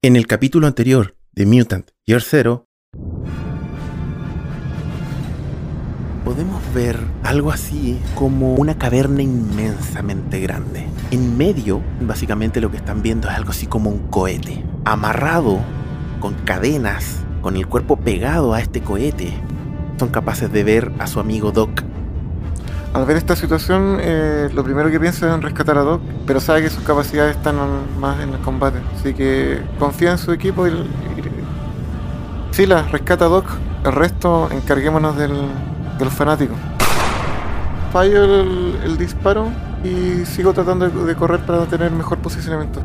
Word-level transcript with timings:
En 0.00 0.14
el 0.14 0.28
capítulo 0.28 0.68
anterior 0.68 1.16
de 1.32 1.44
Mutant 1.44 1.90
Year 2.06 2.22
Zero, 2.22 2.68
podemos 6.24 6.62
ver 6.72 6.96
algo 7.24 7.50
así 7.50 7.98
como 8.14 8.54
una 8.54 8.78
caverna 8.78 9.22
inmensamente 9.22 10.38
grande. 10.38 10.84
En 11.10 11.36
medio, 11.36 11.82
básicamente 12.00 12.60
lo 12.60 12.70
que 12.70 12.76
están 12.76 13.02
viendo 13.02 13.28
es 13.28 13.34
algo 13.34 13.50
así 13.50 13.66
como 13.66 13.90
un 13.90 14.06
cohete, 14.06 14.64
amarrado 14.84 15.58
con 16.20 16.34
cadenas, 16.44 17.24
con 17.42 17.56
el 17.56 17.66
cuerpo 17.66 17.96
pegado 17.96 18.54
a 18.54 18.60
este 18.60 18.80
cohete. 18.80 19.32
Son 19.98 20.10
capaces 20.10 20.52
de 20.52 20.62
ver 20.62 20.92
a 21.00 21.08
su 21.08 21.18
amigo 21.18 21.50
Doc 21.50 21.82
al 22.94 23.04
ver 23.04 23.16
esta 23.16 23.36
situación, 23.36 23.98
eh, 24.00 24.48
lo 24.52 24.64
primero 24.64 24.90
que 24.90 24.98
piensa 24.98 25.28
es 25.28 25.34
en 25.34 25.42
rescatar 25.42 25.76
a 25.78 25.82
Doc, 25.82 26.00
pero 26.26 26.40
sabe 26.40 26.62
que 26.62 26.70
sus 26.70 26.82
capacidades 26.84 27.36
están 27.36 27.56
más 28.00 28.20
en 28.20 28.30
el 28.30 28.38
combate. 28.40 28.78
Así 28.98 29.14
que 29.14 29.60
confía 29.78 30.12
en 30.12 30.18
su 30.18 30.32
equipo 30.32 30.66
y. 30.66 30.72
y 32.58 32.66
la 32.66 32.82
rescata 32.82 33.26
a 33.26 33.28
Doc. 33.28 33.46
El 33.84 33.92
resto, 33.92 34.48
encarguémonos 34.50 35.16
del, 35.16 35.32
del 35.98 36.10
fanático. 36.10 36.54
Fallo 37.92 38.24
el, 38.24 38.98
disparo 38.98 39.48
y 39.84 40.26
sigo 40.26 40.52
tratando 40.52 40.88
de, 40.88 41.14
correr 41.14 41.40
para 41.46 41.66
tener 41.66 41.90
mejor 41.92 42.18
posicionamiento. 42.18 42.80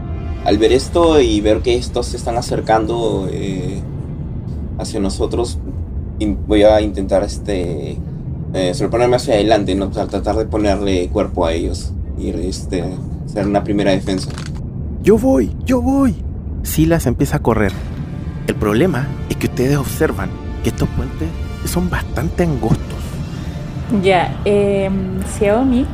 Al 0.45 0.57
ver 0.57 0.71
esto 0.73 1.19
y 1.19 1.41
ver 1.41 1.61
que 1.61 1.75
estos 1.75 2.07
se 2.07 2.17
están 2.17 2.37
acercando 2.37 3.27
eh, 3.31 3.81
hacia 4.77 4.99
nosotros, 4.99 5.57
voy 6.47 6.63
a 6.63 6.79
intentar 6.81 7.23
este 7.23 7.97
eh, 8.53 8.73
ponerme 8.89 9.15
hacia 9.15 9.33
adelante, 9.33 9.75
¿no? 9.75 9.89
tratar 9.89 10.35
de 10.35 10.45
ponerle 10.45 11.09
cuerpo 11.09 11.45
a 11.45 11.53
ellos 11.53 11.91
y 12.17 12.29
este, 12.29 12.83
hacer 13.25 13.47
una 13.47 13.63
primera 13.63 13.91
defensa. 13.91 14.29
Yo 15.01 15.17
voy, 15.17 15.55
yo 15.65 15.81
voy. 15.81 16.15
Silas 16.61 17.07
empieza 17.07 17.37
a 17.37 17.39
correr. 17.39 17.71
El 18.47 18.55
problema 18.55 19.07
es 19.29 19.37
que 19.37 19.47
ustedes 19.47 19.77
observan 19.77 20.29
que 20.63 20.69
estos 20.69 20.87
puentes 20.89 21.27
son 21.65 21.89
bastante 21.89 22.43
angostos. 22.43 22.79
Ya, 24.01 24.35
eh, 24.45 24.89
Xiaomi 25.37 25.85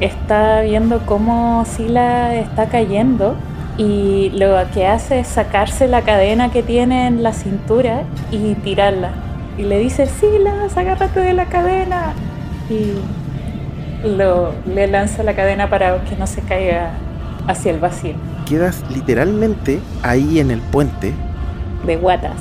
está 0.00 0.60
viendo 0.62 1.04
cómo 1.06 1.64
Sila 1.66 2.34
está 2.36 2.68
cayendo 2.68 3.36
y 3.76 4.30
lo 4.30 4.56
que 4.72 4.86
hace 4.86 5.20
es 5.20 5.28
sacarse 5.28 5.88
la 5.88 6.02
cadena 6.02 6.50
que 6.50 6.62
tiene 6.62 7.06
en 7.06 7.22
la 7.22 7.32
cintura 7.32 8.04
y 8.30 8.54
tirarla 8.54 9.10
y 9.56 9.62
le 9.62 9.78
dice, 9.78 10.06
Silas, 10.06 10.76
agárrate 10.76 11.20
de 11.20 11.32
la 11.32 11.46
cadena. 11.46 12.12
Y 12.68 12.94
lo, 14.06 14.52
le 14.66 14.86
lanza 14.86 15.22
la 15.22 15.34
cadena 15.34 15.70
para 15.70 16.02
que 16.04 16.16
no 16.16 16.26
se 16.26 16.42
caiga 16.42 16.92
hacia 17.46 17.72
el 17.72 17.80
vacío. 17.80 18.14
Quedas 18.46 18.82
literalmente 18.90 19.80
ahí 20.02 20.40
en 20.40 20.50
el 20.50 20.60
puente. 20.60 21.12
De 21.86 21.96
guatas. 21.96 22.36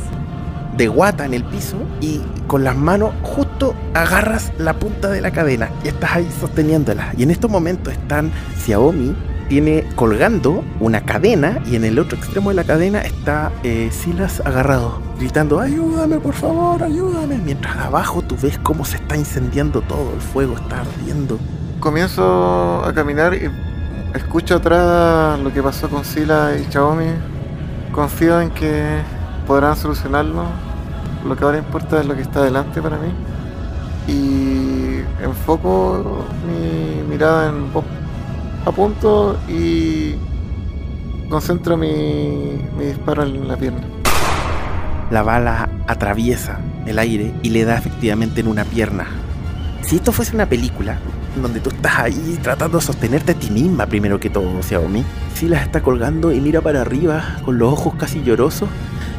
De 0.78 0.88
guata 0.88 1.26
en 1.26 1.34
el 1.34 1.44
piso 1.44 1.78
y 2.02 2.22
con 2.48 2.64
las 2.64 2.76
manos 2.76 3.12
justo 3.22 3.76
agarras 3.94 4.52
la 4.58 4.74
punta 4.74 5.10
de 5.10 5.22
la 5.22 5.32
cadena 5.32 5.70
y 5.84 5.90
estás 5.90 6.16
ahí 6.16 6.28
sosteniéndola. 6.40 7.14
Y 7.16 7.24
en 7.24 7.32
estos 7.32 7.50
momentos 7.50 7.94
están 7.94 8.32
Xiaomi 8.58 9.16
tiene 9.54 9.84
colgando 9.96 10.64
una 10.80 11.02
cadena 11.02 11.60
y 11.68 11.76
en 11.76 11.84
el 11.84 12.00
otro 12.00 12.18
extremo 12.18 12.50
de 12.50 12.56
la 12.56 12.64
cadena 12.64 13.02
está 13.02 13.52
eh, 13.62 13.90
Silas 13.92 14.42
agarrado, 14.44 15.00
gritando, 15.20 15.60
ayúdame 15.60 16.18
por 16.18 16.34
favor, 16.34 16.82
ayúdame. 16.82 17.38
Mientras 17.38 17.78
abajo 17.78 18.24
tú 18.24 18.36
ves 18.42 18.58
cómo 18.58 18.84
se 18.84 18.96
está 18.96 19.16
incendiando 19.16 19.82
todo, 19.82 20.12
el 20.16 20.22
fuego 20.22 20.56
está 20.56 20.80
ardiendo. 20.80 21.38
Comienzo 21.80 22.84
a 22.84 22.92
caminar 22.96 23.36
y 23.36 23.48
escucho 24.18 24.56
atrás 24.56 25.40
lo 25.40 25.54
que 25.54 25.62
pasó 25.62 25.88
con 25.88 26.04
Silas 26.04 26.60
y 26.60 26.72
Xiaomi. 26.72 27.12
Confío 27.92 28.42
en 28.42 28.50
que 28.50 29.02
podrán 29.46 29.76
solucionarlo. 29.76 30.46
Lo 31.28 31.36
que 31.36 31.44
ahora 31.44 31.60
importa 31.60 32.00
es 32.00 32.08
lo 32.08 32.16
que 32.16 32.24
está 32.24 32.42
delante 32.42 32.82
para 32.82 32.98
mí. 32.98 33.14
Y 34.08 35.04
enfoco 35.24 36.26
mi 36.48 37.04
mirada 37.08 37.50
en 37.50 37.72
Bob 37.72 37.84
apunto 38.66 39.38
y 39.48 40.16
concentro 41.30 41.78
mi, 41.78 42.58
disparo 42.80 43.24
en 43.24 43.48
la 43.48 43.58
pierna. 43.58 43.82
La 45.12 45.24
bala 45.24 45.70
atraviesa 45.88 46.60
el 46.86 47.00
aire 47.00 47.34
y 47.44 47.50
le 47.50 47.66
da 47.66 47.78
efectivamente 47.78 48.42
en 48.42 48.48
una 48.48 48.66
pierna. 48.66 49.08
Si 49.82 49.98
esto 49.98 50.12
fuese 50.12 50.34
una 50.34 50.48
película, 50.48 50.98
donde 51.42 51.60
tú 51.60 51.70
estás 51.70 52.00
ahí 52.00 52.40
tratando 52.42 52.78
de 52.78 52.84
sostenerte 52.84 53.34
a 53.34 53.36
ti 53.36 53.50
misma 53.50 53.86
primero 53.86 54.20
que 54.20 54.30
todo, 54.30 54.62
Xiaomi, 54.62 55.04
las 55.44 55.64
está 55.64 55.82
colgando 55.82 56.32
y 56.32 56.40
mira 56.40 56.62
para 56.62 56.82
arriba 56.82 57.40
con 57.44 57.58
los 57.58 57.74
ojos 57.74 57.96
casi 57.96 58.24
llorosos 58.24 58.70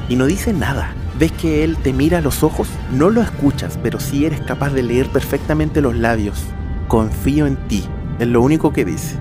y 0.08 0.16
no 0.16 0.24
dice 0.24 0.52
nada. 0.52 0.94
Ves 1.18 1.32
que 1.32 1.62
él 1.62 1.76
te 1.76 1.92
mira 1.92 2.18
a 2.18 2.22
los 2.22 2.42
ojos, 2.42 2.68
no 2.92 3.10
lo 3.10 3.20
escuchas, 3.20 3.78
pero 3.82 4.00
sí 4.00 4.24
eres 4.24 4.40
capaz 4.40 4.70
de 4.70 4.82
leer 4.82 5.08
perfectamente 5.08 5.80
los 5.80 5.94
labios. 5.94 6.42
Confío 6.88 7.46
en 7.46 7.56
ti, 7.68 7.84
es 8.18 8.26
lo 8.26 8.40
único 8.40 8.72
que 8.72 8.84
dice 8.84 9.18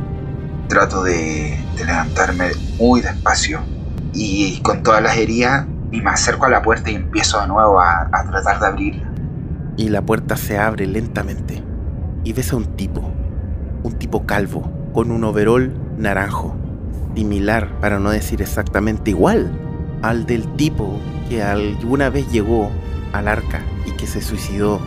trato 0.74 1.04
de, 1.04 1.56
levantarme 1.78 2.50
muy 2.80 3.02
despacio 3.02 3.60
y 4.12 4.60
con 4.62 4.82
todas 4.82 5.04
las 5.04 5.16
heridas 5.18 5.68
y 5.92 6.02
me 6.02 6.10
acerco 6.10 6.48
a 6.48 6.50
la 6.50 6.64
puerta 6.64 6.90
y 6.90 6.96
empiezo 6.96 7.40
de 7.40 7.48
nuevo 7.48 7.80
a, 7.80 8.10
a 8.12 8.24
tratar 8.24 8.60
de 8.60 8.66
abrirla. 8.66 9.12
Y 9.78 9.90
la 9.90 10.02
puerta 10.02 10.36
se 10.36 10.58
abre 10.58 10.88
lentamente 10.88 11.62
y 12.24 12.34
ves 12.34 12.54
a 12.54 12.56
un 12.56 12.76
tipo, 12.76 13.04
un 13.84 13.94
tipo 14.00 14.26
calvo, 14.26 14.64
con 14.94 15.12
un 15.12 15.24
overol 15.24 15.72
naranjo, 16.00 16.56
similar, 17.14 17.70
para 17.80 18.00
no 18.00 18.10
decir 18.10 18.42
exactamente 18.42 19.12
igual, 19.12 19.52
al 20.02 20.26
del 20.26 20.56
tipo 20.56 21.00
que 21.30 21.44
alguna 21.44 22.10
vez 22.10 22.32
llegó 22.32 22.72
al 23.12 23.28
arca 23.28 23.62
y 23.86 23.92
que 23.92 24.08
se 24.08 24.22
suicidó. 24.22 24.80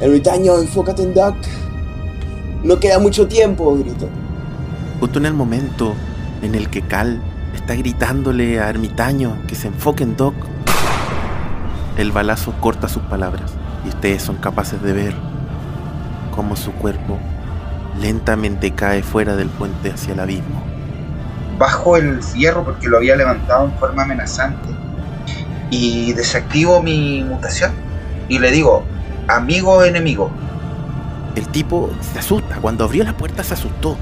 Ermitaño, 0.00 0.56
enfócate 0.56 1.02
en 1.02 1.12
Duck. 1.12 1.36
No 2.64 2.80
queda 2.80 2.98
mucho 2.98 3.28
tiempo, 3.28 3.76
grito. 3.76 4.08
Justo 5.00 5.20
en 5.20 5.26
el 5.26 5.34
momento 5.34 5.94
en 6.42 6.56
el 6.56 6.70
que 6.70 6.82
Cal 6.82 7.20
está 7.54 7.74
gritándole 7.76 8.60
a 8.60 8.68
Ermitaño 8.68 9.38
que 9.46 9.54
se 9.54 9.68
enfoque 9.68 10.02
en 10.02 10.16
Doc, 10.16 10.34
el 11.96 12.10
balazo 12.10 12.52
corta 12.60 12.88
sus 12.88 13.02
palabras 13.04 13.52
y 13.84 13.88
ustedes 13.88 14.22
son 14.22 14.36
capaces 14.36 14.82
de 14.82 14.92
ver 14.92 15.14
cómo 16.34 16.56
su 16.56 16.72
cuerpo 16.72 17.18
lentamente 18.00 18.72
cae 18.72 19.04
fuera 19.04 19.36
del 19.36 19.48
puente 19.48 19.92
hacia 19.92 20.14
el 20.14 20.20
abismo. 20.20 20.62
Bajo 21.58 21.96
el 21.96 22.20
fierro 22.20 22.64
porque 22.64 22.88
lo 22.88 22.96
había 22.96 23.14
levantado 23.14 23.66
en 23.66 23.72
forma 23.74 24.02
amenazante 24.02 24.68
y 25.70 26.12
desactivo 26.12 26.82
mi 26.82 27.22
mutación 27.22 27.70
y 28.28 28.40
le 28.40 28.50
digo, 28.50 28.84
amigo 29.28 29.74
o 29.74 29.84
enemigo. 29.84 30.30
El 31.36 31.46
tipo 31.48 31.90
se 32.00 32.18
asusta, 32.18 32.56
cuando 32.56 32.82
abrió 32.82 33.04
la 33.04 33.16
puerta 33.16 33.44
se 33.44 33.54
asustó 33.54 33.96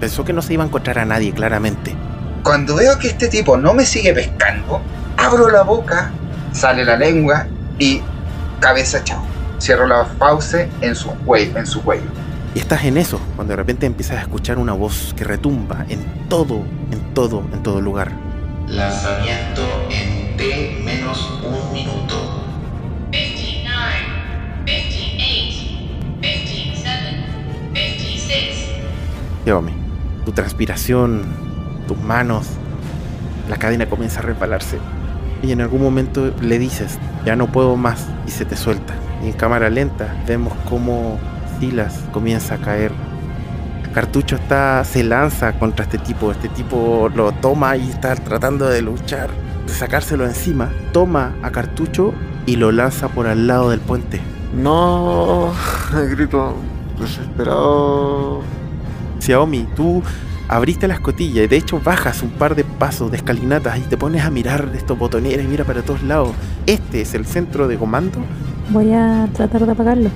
Pensó 0.00 0.24
que 0.24 0.32
no 0.32 0.42
se 0.42 0.54
iba 0.54 0.62
a 0.62 0.66
encontrar 0.66 0.98
a 0.98 1.04
nadie, 1.04 1.32
claramente. 1.32 1.94
Cuando 2.42 2.76
veo 2.76 2.98
que 2.98 3.08
este 3.08 3.28
tipo 3.28 3.56
no 3.56 3.74
me 3.74 3.84
sigue 3.84 4.14
pescando, 4.14 4.80
abro 5.16 5.50
la 5.50 5.62
boca, 5.62 6.12
sale 6.52 6.84
la 6.84 6.96
lengua 6.96 7.46
y 7.78 8.00
cabeza 8.60 9.02
chao. 9.02 9.22
Cierro 9.60 9.86
la 9.86 10.04
fauce 10.04 10.68
en 10.80 10.94
su, 10.94 11.10
cuello, 11.10 11.58
en 11.58 11.66
su 11.66 11.82
cuello. 11.82 12.08
Y 12.54 12.60
estás 12.60 12.84
en 12.84 12.96
eso, 12.96 13.20
cuando 13.34 13.52
de 13.52 13.56
repente 13.56 13.86
empiezas 13.86 14.18
a 14.18 14.20
escuchar 14.22 14.58
una 14.58 14.72
voz 14.72 15.14
que 15.16 15.24
retumba 15.24 15.84
en 15.88 16.28
todo, 16.28 16.64
en 16.92 17.12
todo, 17.12 17.42
en 17.52 17.62
todo 17.62 17.80
lugar. 17.80 18.12
Lanzamiento 18.68 19.62
en 19.90 20.36
T 20.36 20.80
menos 20.84 21.40
un 21.44 21.72
minuto. 21.72 22.44
29, 23.10 23.74
28, 24.64 26.20
27, 26.20 26.90
26. 27.72 28.68
Llévame 29.44 29.87
tu 30.28 30.32
transpiración, 30.34 31.22
tus 31.86 31.96
manos, 31.96 32.48
la 33.48 33.56
cadena 33.56 33.86
comienza 33.86 34.20
a 34.20 34.24
resbalarse. 34.24 34.76
Y 35.42 35.52
en 35.52 35.62
algún 35.62 35.80
momento 35.80 36.34
le 36.42 36.58
dices, 36.58 36.98
ya 37.24 37.34
no 37.34 37.46
puedo 37.46 37.76
más, 37.76 38.06
y 38.26 38.30
se 38.30 38.44
te 38.44 38.54
suelta. 38.54 38.92
Y 39.24 39.28
en 39.28 39.32
cámara 39.32 39.70
lenta 39.70 40.14
vemos 40.26 40.52
cómo 40.68 41.18
Silas 41.58 42.04
comienza 42.12 42.56
a 42.56 42.58
caer. 42.58 42.92
Cartucho 43.94 44.36
está, 44.36 44.84
se 44.84 45.02
lanza 45.02 45.58
contra 45.58 45.86
este 45.86 45.96
tipo. 45.96 46.30
Este 46.30 46.50
tipo 46.50 47.08
lo 47.14 47.32
toma 47.32 47.78
y 47.78 47.88
está 47.88 48.14
tratando 48.14 48.68
de 48.68 48.82
luchar, 48.82 49.30
de 49.66 49.72
sacárselo 49.72 50.26
encima. 50.26 50.68
Toma 50.92 51.36
a 51.42 51.50
cartucho 51.52 52.12
y 52.44 52.56
lo 52.56 52.70
lanza 52.70 53.08
por 53.08 53.28
al 53.28 53.46
lado 53.46 53.70
del 53.70 53.80
puente. 53.80 54.20
No, 54.54 55.54
grito 56.10 56.54
desesperado 57.00 58.42
Xiaomi, 59.18 59.68
tú 59.76 60.02
abriste 60.48 60.88
la 60.88 60.94
escotilla 60.94 61.42
y 61.42 61.46
de 61.46 61.56
hecho 61.56 61.80
bajas 61.80 62.22
un 62.22 62.30
par 62.30 62.54
de 62.54 62.64
pasos 62.64 63.10
de 63.10 63.18
escalinatas 63.18 63.78
y 63.78 63.82
te 63.82 63.96
pones 63.96 64.24
a 64.24 64.30
mirar 64.30 64.70
estos 64.74 64.98
botoneros 64.98 65.44
y 65.44 65.48
mira 65.48 65.64
para 65.64 65.82
todos 65.82 66.02
lados. 66.02 66.30
¿Este 66.66 67.02
es 67.02 67.14
el 67.14 67.26
centro 67.26 67.68
de 67.68 67.76
comando? 67.76 68.18
Voy 68.70 68.92
a 68.92 69.28
tratar 69.32 69.66
de 69.66 69.72
apagarlo. 69.72 70.10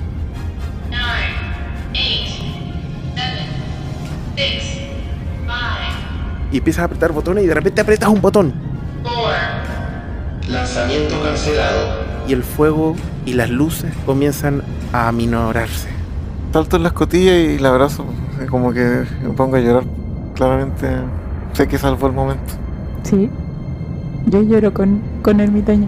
y 6.53 6.57
empiezas 6.57 6.83
a 6.83 6.85
apretar 6.85 7.11
botones 7.11 7.43
y 7.43 7.47
de 7.47 7.53
repente 7.55 7.81
apretas 7.81 8.09
un 8.09 8.21
botón. 8.21 8.53
Lanzamiento 10.47 11.19
cancelado. 11.23 12.03
y 12.27 12.33
el 12.33 12.43
fuego 12.43 12.95
y 13.25 13.33
las 13.33 13.49
luces 13.49 13.91
comienzan 14.05 14.61
a 14.93 15.07
aminorarse. 15.07 15.89
Salto 16.53 16.77
en 16.77 16.83
la 16.83 16.89
escotilla 16.89 17.35
y 17.35 17.57
la 17.57 17.69
abrazo. 17.69 18.05
Como 18.49 18.71
que 18.73 19.03
me 19.23 19.29
pongo 19.29 19.55
a 19.55 19.59
llorar. 19.59 19.83
Claramente 20.35 20.87
sé 21.53 21.67
que 21.67 21.77
salvó 21.77 22.07
el 22.07 22.13
momento. 22.13 22.53
Sí. 23.03 23.29
Yo 24.27 24.41
lloro 24.41 24.73
con, 24.73 25.01
con 25.21 25.39
ermitaño. 25.39 25.87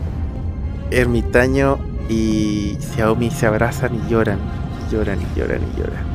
Ermitaño 0.91 1.77
y 2.09 2.77
Xiaomi 2.79 3.31
se 3.31 3.47
abrazan 3.47 3.95
y 3.95 4.09
lloran, 4.09 4.39
y 4.87 4.93
lloran 4.93 5.19
y 5.21 5.39
lloran 5.39 5.61
y 5.61 5.79
lloran. 5.79 6.14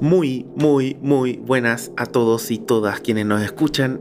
Muy, 0.00 0.44
muy, 0.54 0.98
muy 1.00 1.38
buenas 1.38 1.90
a 1.96 2.04
todos 2.04 2.50
y 2.50 2.58
todas 2.58 3.00
quienes 3.00 3.24
nos 3.24 3.40
escuchan. 3.40 3.98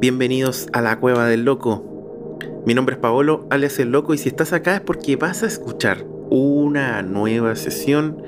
Bienvenidos 0.00 0.66
a 0.72 0.80
la 0.80 0.98
Cueva 0.98 1.26
del 1.26 1.44
Loco. 1.44 2.38
Mi 2.64 2.72
nombre 2.72 2.94
es 2.94 3.00
Paolo, 3.02 3.44
alias 3.50 3.78
El 3.78 3.92
Loco, 3.92 4.14
y 4.14 4.18
si 4.18 4.30
estás 4.30 4.54
acá 4.54 4.76
es 4.76 4.80
porque 4.80 5.16
vas 5.16 5.42
a 5.42 5.46
escuchar 5.46 6.06
una 6.30 7.02
nueva 7.02 7.54
sesión 7.54 8.22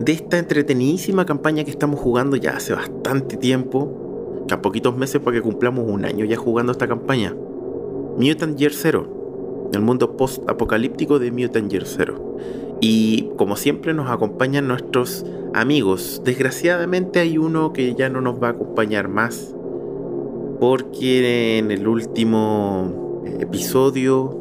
de 0.00 0.12
esta 0.12 0.38
entretenidísima 0.38 1.24
campaña 1.24 1.64
que 1.64 1.70
estamos 1.70 1.98
jugando 1.98 2.36
ya 2.36 2.58
hace 2.58 2.74
bastante 2.74 3.38
tiempo, 3.38 4.44
a 4.50 4.60
poquitos 4.60 4.94
meses 4.98 5.22
para 5.22 5.38
que 5.38 5.42
cumplamos 5.42 5.88
un 5.88 6.04
año 6.04 6.26
ya 6.26 6.36
jugando 6.36 6.72
esta 6.72 6.86
campaña. 6.86 7.34
Mutant 8.18 8.58
Year 8.58 8.74
Zero, 8.74 9.70
el 9.72 9.80
mundo 9.80 10.14
post-apocalíptico 10.18 11.18
de 11.18 11.32
Mutant 11.32 11.72
Year 11.72 11.86
Zero. 11.86 12.36
Y 12.80 13.30
como 13.36 13.56
siempre 13.56 13.94
nos 13.94 14.10
acompañan 14.10 14.68
nuestros 14.68 15.24
amigos. 15.54 16.22
Desgraciadamente 16.24 17.20
hay 17.20 17.38
uno 17.38 17.72
que 17.72 17.94
ya 17.94 18.08
no 18.08 18.20
nos 18.20 18.42
va 18.42 18.48
a 18.48 18.50
acompañar 18.50 19.08
más. 19.08 19.54
Porque 20.60 21.58
en 21.58 21.70
el 21.70 21.86
último 21.88 23.22
episodio 23.40 24.40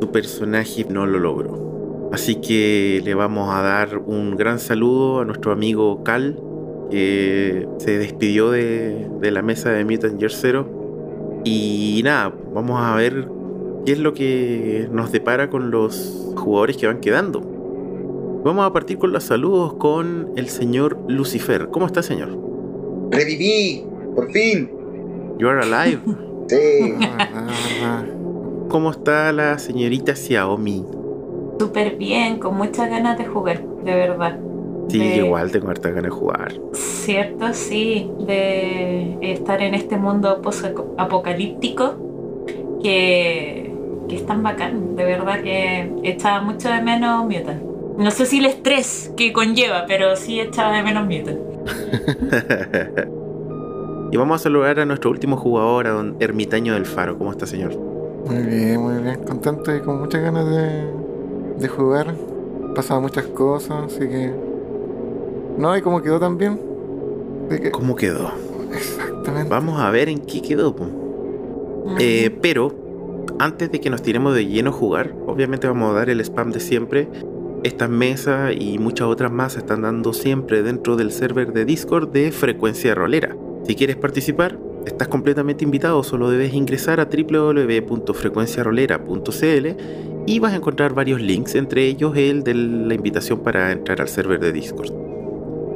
su 0.00 0.10
personaje 0.10 0.86
no 0.88 1.06
lo 1.06 1.18
logró. 1.18 2.10
Así 2.12 2.36
que 2.36 3.02
le 3.04 3.14
vamos 3.14 3.50
a 3.50 3.62
dar 3.62 3.98
un 3.98 4.36
gran 4.36 4.58
saludo 4.58 5.20
a 5.20 5.24
nuestro 5.24 5.52
amigo 5.52 6.02
Cal, 6.04 6.40
que 6.90 7.68
se 7.78 7.98
despidió 7.98 8.50
de, 8.50 9.08
la 9.20 9.42
mesa 9.42 9.70
de 9.70 9.84
Mutant 9.84 10.18
Year 10.18 10.30
Zero. 10.30 11.40
Y 11.44 12.00
nada, 12.04 12.34
vamos 12.54 12.80
a 12.80 12.94
ver 12.96 13.28
qué 13.84 13.92
es 13.92 13.98
lo 13.98 14.14
que 14.14 14.88
nos 14.90 15.12
depara 15.12 15.50
con 15.50 15.70
los 15.70 16.32
jugadores 16.36 16.76
que 16.76 16.86
van 16.86 17.00
quedando. 17.00 17.57
Vamos 18.44 18.64
a 18.66 18.72
partir 18.72 18.98
con 18.98 19.12
los 19.12 19.24
saludos 19.24 19.74
con 19.74 20.30
el 20.36 20.48
señor 20.48 20.98
Lucifer. 21.08 21.68
¿Cómo 21.70 21.86
está, 21.86 22.02
señor? 22.02 22.30
Reviví, 23.10 23.84
por 24.14 24.30
fin. 24.32 24.70
You 25.38 25.48
are 25.48 25.60
alive. 25.62 26.00
Sí. 26.48 26.94
Ah, 27.82 28.04
¿Cómo 28.70 28.90
está 28.90 29.32
la 29.32 29.58
señorita 29.58 30.16
Xiaomi? 30.16 30.82
Súper 31.60 31.96
bien, 31.96 32.38
con 32.38 32.56
muchas 32.56 32.88
ganas 32.88 33.18
de 33.18 33.26
jugar, 33.26 33.62
de 33.84 33.94
verdad. 33.94 34.38
Sí, 34.88 34.98
Eh, 34.98 35.16
igual 35.18 35.50
tengo 35.52 35.68
harta 35.68 35.90
ganas 35.90 36.04
de 36.04 36.08
jugar. 36.08 36.54
Cierto, 36.72 37.52
sí, 37.52 38.10
de 38.26 39.18
estar 39.20 39.60
en 39.60 39.74
este 39.74 39.98
mundo 39.98 40.40
post-apocalíptico 40.40 41.96
que, 42.82 43.74
que 44.08 44.16
es 44.16 44.24
tan 44.24 44.42
bacán, 44.42 44.96
de 44.96 45.04
verdad 45.04 45.42
que 45.42 45.92
echaba 46.02 46.40
mucho 46.40 46.70
de 46.70 46.80
menos 46.80 47.24
Mutant. 47.26 47.62
No 47.98 48.10
sé 48.10 48.26
si 48.26 48.38
el 48.38 48.46
estrés 48.46 49.12
que 49.16 49.32
conlleva, 49.32 49.84
pero 49.86 50.14
sí 50.16 50.40
echaba 50.40 50.76
de 50.76 50.82
menos 50.82 51.04
Mutant. 51.06 51.38
y 54.12 54.16
vamos 54.16 54.40
a 54.40 54.44
saludar 54.44 54.80
a 54.80 54.86
nuestro 54.86 55.10
último 55.10 55.36
jugador, 55.36 55.86
a 55.86 55.90
don 55.90 56.16
Ermitaño 56.20 56.74
del 56.74 56.86
Faro. 56.86 57.18
¿Cómo 57.18 57.30
está, 57.32 57.46
señor? 57.46 57.76
Muy 57.76 58.42
bien, 58.42 58.80
muy 58.80 59.02
bien. 59.02 59.20
Contento 59.24 59.74
y 59.74 59.80
con 59.80 60.00
muchas 60.00 60.22
ganas 60.22 60.48
de, 60.48 60.84
de 61.58 61.68
jugar. 61.68 62.14
Pasado 62.74 63.00
muchas 63.00 63.24
cosas, 63.26 63.84
así 63.86 64.00
que. 64.00 64.32
No, 65.56 65.76
y 65.76 65.82
cómo 65.82 66.00
quedó 66.02 66.20
también. 66.20 66.60
Que- 67.50 67.70
¿Cómo 67.70 67.96
quedó? 67.96 68.30
Exactamente. 68.72 69.48
Vamos 69.50 69.80
a 69.80 69.90
ver 69.90 70.08
en 70.08 70.18
qué 70.20 70.40
quedó. 70.40 70.74
po. 70.76 70.86
Eh, 71.98 72.30
pero 72.42 72.72
antes 73.38 73.72
de 73.72 73.80
que 73.80 73.90
nos 73.90 74.02
tiremos 74.02 74.34
de 74.34 74.46
lleno 74.46 74.70
a 74.70 74.72
jugar, 74.72 75.14
obviamente 75.26 75.66
vamos 75.66 75.90
a 75.90 75.94
dar 75.94 76.10
el 76.10 76.20
spam 76.20 76.52
de 76.52 76.60
siempre. 76.60 77.08
Estas 77.64 77.90
mesas 77.90 78.54
y 78.56 78.78
muchas 78.78 79.08
otras 79.08 79.32
más 79.32 79.54
se 79.54 79.58
están 79.58 79.82
dando 79.82 80.12
siempre 80.12 80.62
dentro 80.62 80.94
del 80.94 81.10
server 81.10 81.52
de 81.52 81.64
Discord 81.64 82.10
de 82.10 82.30
Frecuencia 82.30 82.94
Rolera. 82.94 83.34
Si 83.66 83.74
quieres 83.74 83.96
participar, 83.96 84.56
estás 84.86 85.08
completamente 85.08 85.64
invitado, 85.64 86.04
solo 86.04 86.30
debes 86.30 86.54
ingresar 86.54 87.00
a 87.00 87.06
www.frecuenciarolera.cl 87.06 89.66
y 90.26 90.38
vas 90.38 90.52
a 90.52 90.56
encontrar 90.56 90.94
varios 90.94 91.20
links, 91.20 91.56
entre 91.56 91.86
ellos 91.86 92.16
el 92.16 92.44
de 92.44 92.54
la 92.54 92.94
invitación 92.94 93.40
para 93.40 93.72
entrar 93.72 94.00
al 94.00 94.08
server 94.08 94.38
de 94.38 94.52
Discord. 94.52 94.92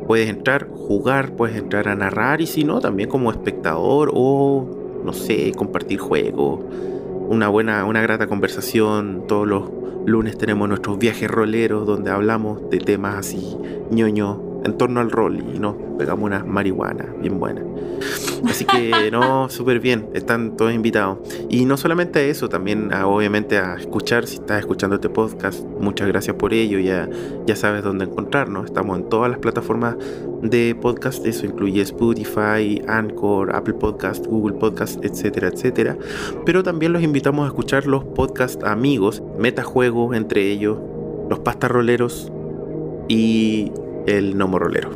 Puedes 0.06 0.28
entrar, 0.28 0.68
jugar, 0.68 1.32
puedes 1.32 1.56
entrar 1.56 1.88
a 1.88 1.96
narrar 1.96 2.40
y 2.40 2.46
si 2.46 2.62
no, 2.62 2.78
también 2.80 3.08
como 3.08 3.32
espectador 3.32 4.12
o, 4.14 5.00
no 5.04 5.12
sé, 5.12 5.50
compartir 5.56 5.98
juegos, 5.98 6.60
una 7.28 7.48
buena, 7.48 7.84
una 7.84 8.02
grata 8.02 8.26
conversación. 8.26 9.24
Todos 9.26 9.46
los 9.46 9.70
lunes 10.06 10.36
tenemos 10.36 10.68
nuestros 10.68 10.98
viajes 10.98 11.30
roleros 11.30 11.86
donde 11.86 12.10
hablamos 12.10 12.68
de 12.70 12.78
temas 12.78 13.16
así 13.16 13.56
ñoño 13.90 14.51
en 14.64 14.78
torno 14.78 15.00
al 15.00 15.10
rol 15.10 15.38
y 15.54 15.58
nos 15.58 15.76
pegamos 15.98 16.24
unas 16.24 16.46
marihuanas 16.46 17.06
bien 17.20 17.38
buenas. 17.38 17.64
Así 18.48 18.64
que 18.64 19.10
no, 19.10 19.48
súper 19.50 19.80
bien, 19.80 20.08
están 20.14 20.56
todos 20.56 20.72
invitados. 20.72 21.18
Y 21.48 21.64
no 21.64 21.76
solamente 21.76 22.20
a 22.20 22.22
eso, 22.22 22.48
también 22.48 22.92
a, 22.92 23.06
obviamente 23.06 23.58
a 23.58 23.76
escuchar, 23.76 24.26
si 24.26 24.36
estás 24.36 24.60
escuchando 24.60 24.96
este 24.96 25.08
podcast, 25.08 25.64
muchas 25.80 26.08
gracias 26.08 26.36
por 26.36 26.52
ello, 26.52 26.78
ya, 26.78 27.08
ya 27.46 27.56
sabes 27.56 27.82
dónde 27.84 28.04
encontrarnos. 28.04 28.66
Estamos 28.66 28.98
en 28.98 29.08
todas 29.08 29.30
las 29.30 29.38
plataformas 29.38 29.96
de 30.42 30.76
podcast, 30.80 31.24
eso 31.26 31.46
incluye 31.46 31.82
Spotify, 31.82 32.82
Anchor, 32.88 33.54
Apple 33.54 33.74
Podcast, 33.74 34.26
Google 34.26 34.56
Podcast, 34.56 35.04
etcétera, 35.04 35.48
etcétera. 35.48 35.96
Pero 36.44 36.62
también 36.62 36.92
los 36.92 37.02
invitamos 37.02 37.44
a 37.44 37.48
escuchar 37.48 37.86
los 37.86 38.04
podcast 38.04 38.62
amigos, 38.64 39.22
Metajuego 39.38 40.14
entre 40.14 40.50
ellos, 40.50 40.78
los 41.28 41.38
pastarroleros 41.40 42.32
y 43.08 43.72
el 44.06 44.36
Nomo 44.36 44.58
Rolero. 44.58 44.90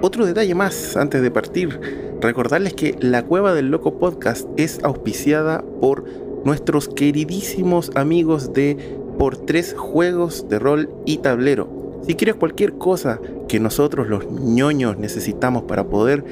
Otro 0.00 0.26
detalle 0.26 0.54
más 0.54 0.96
antes 0.96 1.22
de 1.22 1.30
partir, 1.30 1.80
recordarles 2.20 2.74
que 2.74 2.96
la 3.00 3.24
Cueva 3.24 3.52
del 3.54 3.70
Loco 3.70 3.98
Podcast 3.98 4.48
es 4.56 4.78
auspiciada 4.84 5.64
por 5.80 6.04
nuestros 6.44 6.88
queridísimos 6.88 7.90
amigos 7.94 8.52
de 8.52 8.76
Por 9.18 9.36
Tres 9.36 9.74
Juegos 9.76 10.48
de 10.48 10.58
Rol 10.58 10.90
y 11.04 11.18
Tablero. 11.18 12.00
Si 12.06 12.14
quieres 12.14 12.36
cualquier 12.36 12.74
cosa 12.74 13.20
que 13.48 13.58
nosotros 13.58 14.08
los 14.08 14.30
ñoños 14.30 14.98
necesitamos 14.98 15.64
para 15.64 15.88
poder 15.88 16.24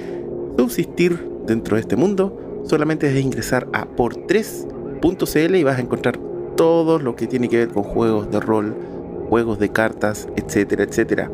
subsistir 0.57 1.29
dentro 1.47 1.77
de 1.77 1.83
este 1.83 1.97
mundo, 1.97 2.63
solamente 2.65 3.09
es 3.09 3.25
ingresar 3.25 3.67
a 3.73 3.87
por3.cl 3.87 5.55
y 5.57 5.65
vas 5.65 5.79
a 5.79 5.83
encontrar 5.83 6.19
todo 6.57 6.99
lo 6.99 7.17
que 7.17 7.27
tiene 7.27 7.49
que 7.49 7.59
ver 7.59 7.69
con 7.69 7.83
juegos 7.83 8.31
de 8.31 8.41
rol, 8.41 8.75
juegos 9.29 9.59
de 9.59 9.71
cartas, 9.71 10.29
etcétera, 10.37 10.85
etcétera. 10.85 11.31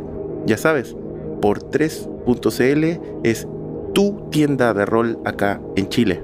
Ya 0.46 0.56
sabes, 0.56 0.96
por3.cl 1.40 3.00
es 3.22 3.46
tu 3.94 4.28
tienda 4.30 4.72
de 4.74 4.86
rol 4.86 5.18
acá 5.24 5.60
en 5.76 5.88
Chile. 5.88 6.22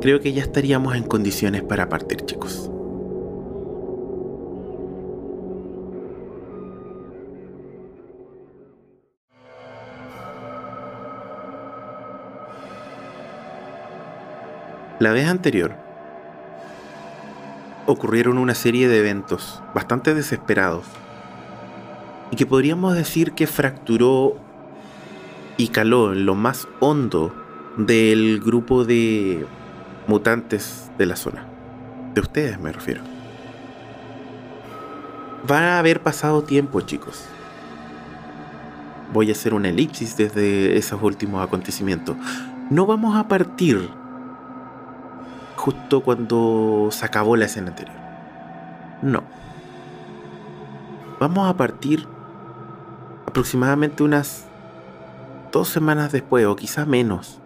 Creo 0.00 0.20
que 0.20 0.32
ya 0.32 0.42
estaríamos 0.42 0.94
en 0.96 1.02
condiciones 1.02 1.62
para 1.62 1.88
partir, 1.88 2.24
chicos. 2.24 2.70
La 15.00 15.12
vez 15.12 15.28
anterior 15.28 15.87
ocurrieron 17.88 18.36
una 18.36 18.54
serie 18.54 18.86
de 18.86 18.98
eventos 18.98 19.62
bastante 19.74 20.14
desesperados 20.14 20.84
y 22.30 22.36
que 22.36 22.44
podríamos 22.44 22.94
decir 22.94 23.32
que 23.32 23.46
fracturó 23.46 24.36
y 25.56 25.68
caló 25.68 26.12
en 26.12 26.26
lo 26.26 26.34
más 26.34 26.68
hondo 26.80 27.34
del 27.78 28.40
grupo 28.40 28.84
de 28.84 29.46
mutantes 30.06 30.90
de 30.98 31.06
la 31.06 31.16
zona. 31.16 31.46
De 32.12 32.20
ustedes 32.20 32.60
me 32.60 32.72
refiero. 32.72 33.00
Va 35.50 35.76
a 35.76 35.78
haber 35.78 36.02
pasado 36.02 36.42
tiempo, 36.42 36.82
chicos. 36.82 37.24
Voy 39.14 39.30
a 39.30 39.32
hacer 39.32 39.54
una 39.54 39.70
elipsis 39.70 40.14
desde 40.14 40.76
esos 40.76 41.02
últimos 41.02 41.42
acontecimientos. 41.42 42.18
No 42.68 42.84
vamos 42.84 43.16
a 43.16 43.28
partir 43.28 43.88
justo 45.58 46.02
cuando 46.02 46.88
se 46.92 47.04
acabó 47.04 47.36
la 47.36 47.46
escena 47.46 47.68
anterior. 47.68 47.96
No. 49.02 49.24
Vamos 51.18 51.50
a 51.50 51.56
partir 51.56 52.06
aproximadamente 53.26 54.04
unas 54.04 54.46
dos 55.52 55.68
semanas 55.68 56.12
después, 56.12 56.46
o 56.46 56.54
quizá 56.54 56.86
menos. 56.86 57.40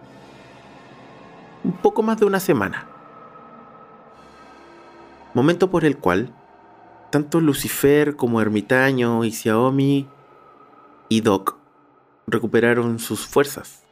Un 1.63 1.73
poco 1.73 2.03
más 2.03 2.19
de 2.19 2.25
una 2.25 2.39
semana. 2.39 2.85
Momento 5.33 5.71
por 5.71 5.83
el 5.83 5.97
cual 5.97 6.31
tanto 7.09 7.41
Lucifer 7.41 8.15
como 8.15 8.41
Ermitaño 8.41 9.23
y 9.23 9.31
Xiaomi 9.31 10.07
y 11.09 11.21
Doc 11.21 11.57
recuperaron 12.27 12.99
sus 12.99 13.25
fuerzas. 13.25 13.83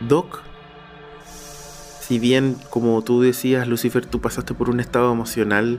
Doc, 0.00 0.42
si 2.08 2.18
bien 2.18 2.56
como 2.70 3.02
tú 3.02 3.20
decías, 3.20 3.68
Lucifer, 3.68 4.06
tú 4.06 4.22
pasaste 4.22 4.54
por 4.54 4.70
un 4.70 4.80
estado 4.80 5.12
emocional 5.12 5.78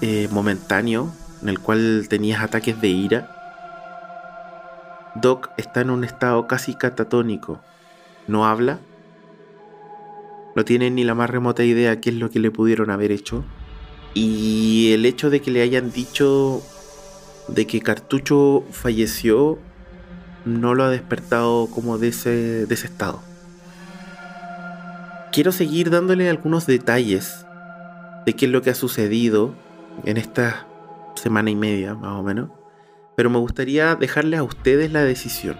eh, 0.00 0.26
momentáneo 0.32 1.12
en 1.40 1.48
el 1.48 1.60
cual 1.60 2.06
tenías 2.08 2.42
ataques 2.42 2.80
de 2.80 2.88
ira, 2.88 3.30
Doc 5.14 5.50
está 5.56 5.82
en 5.82 5.90
un 5.90 6.02
estado 6.02 6.48
casi 6.48 6.74
catatónico. 6.74 7.60
No 8.26 8.46
habla, 8.46 8.80
no 10.56 10.64
tiene 10.64 10.90
ni 10.90 11.04
la 11.04 11.14
más 11.14 11.30
remota 11.30 11.62
idea 11.62 12.00
qué 12.00 12.10
es 12.10 12.16
lo 12.16 12.30
que 12.30 12.40
le 12.40 12.50
pudieron 12.50 12.90
haber 12.90 13.12
hecho. 13.12 13.44
Y 14.14 14.90
el 14.92 15.06
hecho 15.06 15.30
de 15.30 15.40
que 15.40 15.52
le 15.52 15.62
hayan 15.62 15.92
dicho 15.92 16.62
de 17.46 17.64
que 17.68 17.80
Cartucho 17.80 18.64
falleció 18.72 19.56
no 20.44 20.74
lo 20.74 20.82
ha 20.82 20.90
despertado 20.90 21.68
como 21.68 21.96
de 21.96 22.08
ese, 22.08 22.66
de 22.66 22.74
ese 22.74 22.88
estado. 22.88 23.27
Quiero 25.32 25.52
seguir 25.52 25.90
dándole 25.90 26.28
algunos 26.30 26.66
detalles 26.66 27.46
de 28.24 28.34
qué 28.34 28.46
es 28.46 28.52
lo 28.52 28.62
que 28.62 28.70
ha 28.70 28.74
sucedido 28.74 29.54
en 30.04 30.16
esta 30.16 30.66
semana 31.14 31.50
y 31.50 31.56
media, 31.56 31.94
más 31.94 32.12
o 32.12 32.22
menos. 32.22 32.50
Pero 33.16 33.30
me 33.30 33.38
gustaría 33.38 33.94
dejarle 33.94 34.36
a 34.36 34.42
ustedes 34.42 34.92
la 34.92 35.04
decisión. 35.04 35.56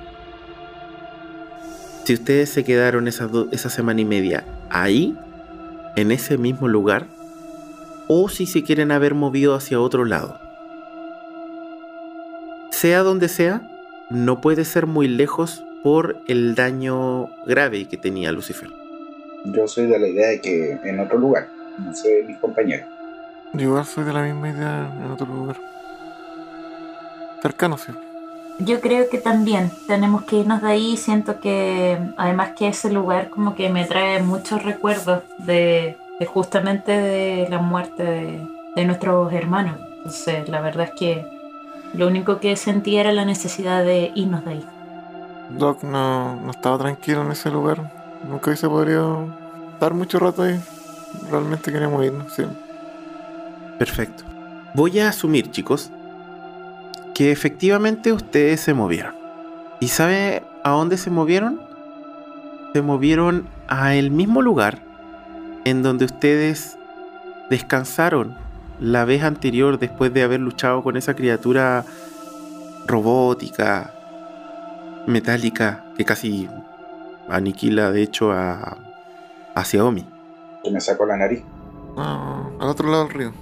Si 2.05 2.15
ustedes 2.15 2.49
se 2.49 2.65
quedaron 2.65 3.09
esa, 3.09 3.29
esa 3.53 3.69
semana 3.69 4.01
y 4.01 4.05
media 4.05 4.45
ahí, 4.71 5.17
en 5.97 6.13
ese 6.13 6.39
mismo 6.39 6.69
lugar, 6.69 7.07
o 8.09 8.29
si 8.29 8.47
se 8.47 8.63
quieren 8.63 8.91
haber 8.91 9.15
movido 9.15 9.55
hacia 9.55 9.81
otro 9.81 10.05
lado. 10.05 10.39
Sea 12.71 13.03
donde 13.03 13.29
sea, 13.29 13.69
no 14.09 14.41
puede 14.41 14.65
ser 14.65 14.87
muy 14.87 15.09
lejos 15.09 15.63
por 15.83 16.23
el 16.27 16.55
daño 16.55 17.29
grave 17.47 17.87
que 17.89 17.97
tenía 17.97 18.33
Lucifer. 18.33 18.78
Yo 19.45 19.67
soy 19.69 19.87
de 19.87 19.99
la 19.99 20.09
idea 20.09 20.29
de 20.29 20.41
que 20.41 20.79
en 20.83 21.01
otro 21.01 21.19
lugar, 21.19 21.49
no 21.79 21.95
sé 21.95 22.25
mis 22.27 22.39
compañeros. 22.39 22.87
Yo 23.53 23.63
igual 23.63 23.85
soy 23.85 24.05
de 24.05 24.13
la 24.13 24.23
misma 24.23 24.51
idea 24.51 24.93
en 25.05 25.11
otro 25.11 25.27
lugar. 25.27 25.57
Cercano, 27.41 27.79
sí. 27.79 27.93
Yo 28.59 28.81
creo 28.81 29.09
que 29.09 29.19
también 29.19 29.71
tenemos 29.87 30.25
que 30.25 30.37
irnos 30.37 30.61
de 30.61 30.69
ahí. 30.69 30.97
Siento 30.97 31.41
que 31.41 31.97
además 32.17 32.51
que 32.57 32.69
ese 32.69 32.91
lugar 32.91 33.31
como 33.31 33.55
que 33.55 33.71
me 33.71 33.85
trae 33.85 34.21
muchos 34.23 34.65
recuerdos 34.65 35.23
de, 35.39 35.97
de 36.19 36.27
justamente 36.27 36.93
de 36.93 37.47
la 37.49 37.59
muerte 37.59 38.03
de, 38.03 38.47
de 38.75 38.85
nuestros 38.85 39.33
hermanos. 39.33 39.77
Entonces 39.99 40.49
la 40.49 40.61
verdad 40.61 40.89
es 40.93 40.99
que 40.99 41.27
lo 41.95 42.09
único 42.09 42.41
que 42.41 42.57
sentí 42.57 42.97
era 42.97 43.13
la 43.13 43.25
necesidad 43.25 43.85
de 43.85 44.11
irnos 44.15 44.45
de 44.45 44.51
ahí. 44.51 44.65
Doc 45.51 45.83
no, 45.85 46.37
no 46.37 46.51
estaba 46.51 46.77
tranquilo 46.79 47.23
en 47.23 47.31
ese 47.31 47.51
lugar. 47.51 47.98
Nunca 48.27 48.51
hubiese 48.51 48.69
podido 48.69 49.29
estar 49.73 49.95
mucho 49.95 50.19
rato 50.19 50.43
ahí. 50.43 50.61
Realmente 51.31 51.73
queríamos 51.73 52.05
irnos, 52.05 52.33
sí. 52.33 52.45
Perfecto. 53.79 54.25
Voy 54.75 54.99
a 54.99 55.09
asumir, 55.09 55.51
chicos, 55.51 55.91
que 57.15 57.33
efectivamente 57.33 58.13
ustedes 58.13 58.61
se 58.61 58.75
movieron. 58.75 59.15
¿Y 59.81 59.89
sabe 59.89 60.43
a 60.65 60.71
dónde 60.71 60.97
se 60.97 61.11
movieron? 61.11 61.61
Se 62.75 62.83
movieron 62.83 63.49
a 63.69 63.95
el 63.95 64.11
mismo 64.11 64.43
lugar 64.43 64.81
en 65.65 65.83
donde 65.83 66.05
ustedes 66.05 66.77
descansaron 67.51 68.37
la 68.81 69.05
vez 69.05 69.23
anterior 69.23 69.79
después 69.79 70.13
de 70.13 70.23
haber 70.23 70.41
luchado 70.41 70.83
con 70.83 70.97
esa 70.97 71.15
criatura 71.15 71.85
robótica, 72.87 73.93
metálica, 75.07 75.85
que 75.97 76.05
casi 76.05 76.49
aniquila 77.29 77.91
de 77.91 78.03
hecho 78.03 78.33
a, 78.33 78.79
a 79.55 79.65
Xiaomi. 79.65 80.07
Que 80.63 80.71
me 80.71 80.81
sacó 80.81 81.07
la 81.07 81.17
nariz. 81.17 81.43
Al 81.97 82.69
otro 82.69 82.91
lado 82.91 83.05
del 83.05 83.15
río. 83.15 83.33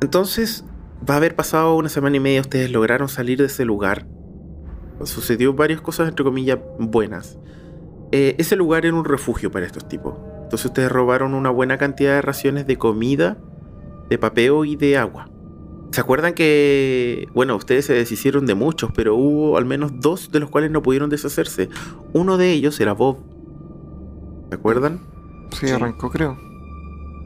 Entonces, 0.00 0.64
va 1.08 1.14
a 1.14 1.16
haber 1.18 1.36
pasado 1.36 1.76
una 1.76 1.88
semana 1.88 2.16
y 2.16 2.20
media, 2.20 2.40
ustedes 2.40 2.70
lograron 2.70 3.08
salir 3.08 3.38
de 3.38 3.46
ese 3.46 3.64
lugar. 3.64 4.06
Sucedió 5.04 5.52
varias 5.54 5.80
cosas, 5.80 6.08
entre 6.08 6.24
comillas, 6.24 6.58
buenas. 6.78 7.38
Eh, 8.12 8.36
ese 8.38 8.56
lugar 8.56 8.86
era 8.86 8.94
un 8.94 9.04
refugio 9.04 9.50
para 9.50 9.66
estos 9.66 9.88
tipos. 9.88 10.14
Entonces 10.42 10.66
ustedes 10.66 10.90
robaron 10.90 11.34
una 11.34 11.50
buena 11.50 11.78
cantidad 11.78 12.14
de 12.14 12.22
raciones 12.22 12.66
de 12.66 12.76
comida, 12.76 13.36
de 14.08 14.18
papeo 14.18 14.64
y 14.64 14.76
de 14.76 14.98
agua. 14.98 15.28
¿Se 15.94 16.00
acuerdan 16.00 16.34
que, 16.34 17.28
bueno, 17.34 17.54
ustedes 17.54 17.86
se 17.86 17.92
deshicieron 17.92 18.46
de 18.46 18.56
muchos, 18.56 18.90
pero 18.96 19.14
hubo 19.14 19.56
al 19.56 19.64
menos 19.64 20.00
dos 20.00 20.32
de 20.32 20.40
los 20.40 20.50
cuales 20.50 20.72
no 20.72 20.82
pudieron 20.82 21.08
deshacerse? 21.08 21.68
Uno 22.12 22.36
de 22.36 22.50
ellos 22.50 22.80
era 22.80 22.94
Bob. 22.94 23.18
¿Se 24.48 24.56
acuerdan? 24.56 24.98
Sí, 25.52 25.70
arrancó, 25.70 26.10
creo. 26.10 26.36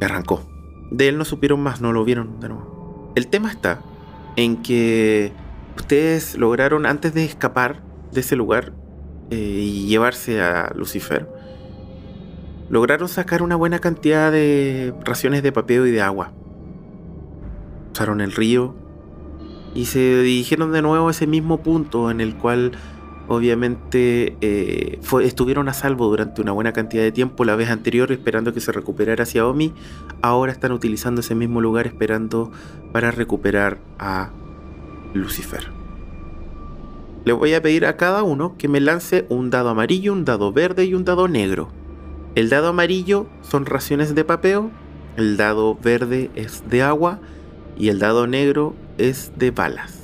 Arrancó. 0.03 0.47
De 0.91 1.09
él 1.09 1.17
no 1.17 1.25
supieron 1.25 1.61
más, 1.61 1.81
no 1.81 1.95
lo 1.95 2.05
vieron 2.05 2.41
de 2.41 2.51
nuevo. 2.51 3.11
El 3.17 3.29
tema 3.29 3.51
está 3.51 3.81
en 4.37 4.61
que 4.61 5.33
ustedes 5.75 6.37
lograron, 6.37 6.85
antes 6.85 7.15
de 7.15 7.25
escapar 7.25 7.81
de 8.13 8.21
ese 8.21 8.37
lugar 8.37 8.75
eh, 9.31 9.37
y 9.37 9.87
llevarse 9.87 10.43
a 10.43 10.75
Lucifer, 10.77 11.27
lograron 12.69 13.09
sacar 13.09 13.41
una 13.41 13.57
buena 13.57 13.79
cantidad 13.79 14.31
de 14.31 14.93
raciones 15.07 15.43
de 15.43 15.53
papeo 15.53 15.87
y 15.87 15.91
de 15.91 16.03
agua. 16.03 16.35
El 18.01 18.31
río 18.31 18.77
y 19.75 19.87
se 19.87 20.23
dirigieron 20.23 20.71
de 20.71 20.83
nuevo 20.83 21.09
a 21.09 21.11
ese 21.11 21.27
mismo 21.27 21.63
punto 21.65 22.13
en 22.13 22.21
el 22.21 22.37
cual 22.37 22.73
obviamente 23.27 24.37
eh, 24.41 25.01
estuvieron 25.25 25.69
a 25.69 25.73
salvo 25.73 26.07
durante 26.07 26.41
una 26.41 26.53
buena 26.53 26.73
cantidad 26.73 27.03
de 27.03 27.11
tiempo 27.11 27.45
la 27.45 27.57
vez 27.57 27.71
anterior 27.71 28.13
esperando 28.13 28.55
que 28.55 28.61
se 28.61 28.71
recuperara 28.71 29.27
Xiaomi. 29.27 29.75
Ahora 30.23 30.53
están 30.53 30.71
utilizando 30.71 31.23
ese 31.23 31.35
mismo 31.35 31.61
lugar 31.61 31.89
esperando 31.89 32.53
para 32.93 33.11
recuperar 33.11 33.79
a 33.99 34.31
Lucifer. 35.13 35.67
Le 37.25 37.33
voy 37.33 37.53
a 37.55 37.61
pedir 37.61 37.85
a 37.85 37.97
cada 37.97 38.23
uno 38.23 38.55
que 38.57 38.69
me 38.69 38.81
lance 38.81 39.27
un 39.29 39.51
dado 39.51 39.71
amarillo, 39.71 40.13
un 40.13 40.25
dado 40.25 40.53
verde 40.53 40.85
y 40.85 40.95
un 40.95 41.05
dado 41.05 41.27
negro. 41.27 41.69
El 42.37 42.49
dado 42.49 42.69
amarillo 42.69 43.27
son 43.43 43.67
raciones 43.67 44.15
de 44.15 44.25
papeo, 44.25 44.71
el 45.17 45.37
dado 45.37 45.77
verde 45.83 46.31
es 46.37 46.63
de 46.71 46.83
agua 46.83 47.19
y 47.79 47.89
el 47.89 47.99
dado 47.99 48.27
negro 48.27 48.75
es 48.99 49.33
de 49.37 49.51
balas. 49.51 49.95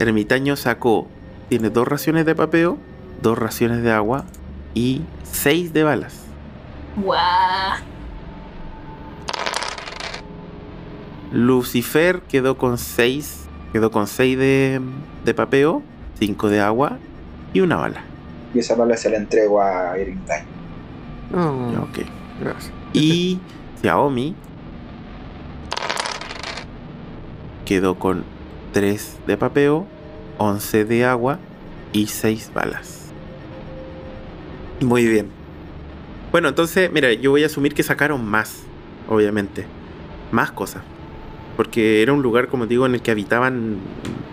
Ermitaño 0.00 0.56
sacó, 0.56 1.06
tiene 1.48 1.70
dos 1.70 1.86
raciones 1.86 2.26
de 2.26 2.34
papeo, 2.34 2.78
dos 3.22 3.38
raciones 3.38 3.82
de 3.82 3.92
agua 3.92 4.24
y 4.74 5.02
seis 5.22 5.72
de 5.72 5.84
balas. 5.84 6.24
¡Guau! 6.96 7.78
Lucifer 11.32 12.20
quedó 12.28 12.56
con 12.56 12.78
6, 12.78 13.46
quedó 13.72 13.90
con 13.90 14.06
6 14.06 14.38
de, 14.38 14.80
de 15.24 15.34
papeo, 15.34 15.82
5 16.20 16.48
de 16.48 16.60
agua 16.60 16.98
y 17.52 17.60
una 17.60 17.76
bala. 17.76 18.04
Y 18.54 18.60
esa 18.60 18.76
bala 18.76 18.96
se 18.96 19.10
la 19.10 19.16
entrego 19.16 19.60
a 19.60 19.98
Ermitaño. 19.98 20.46
No. 21.32 21.82
ok. 21.82 21.98
Gracias. 22.40 22.72
Y 22.96 23.40
Xiaomi 23.84 24.34
quedó 27.66 27.98
con 27.98 28.24
3 28.72 29.18
de 29.26 29.36
papeo, 29.36 29.86
11 30.38 30.86
de 30.86 31.04
agua 31.04 31.38
y 31.92 32.06
6 32.06 32.52
balas. 32.54 33.12
Muy 34.80 35.06
bien. 35.06 35.28
Bueno, 36.32 36.48
entonces, 36.48 36.90
mira, 36.90 37.12
yo 37.12 37.30
voy 37.30 37.42
a 37.42 37.46
asumir 37.46 37.74
que 37.74 37.82
sacaron 37.82 38.24
más, 38.24 38.62
obviamente. 39.06 39.66
Más 40.32 40.50
cosas. 40.50 40.82
Porque 41.58 42.00
era 42.00 42.14
un 42.14 42.22
lugar, 42.22 42.48
como 42.48 42.66
digo, 42.66 42.86
en 42.86 42.94
el 42.94 43.02
que 43.02 43.10
habitaban 43.10 43.80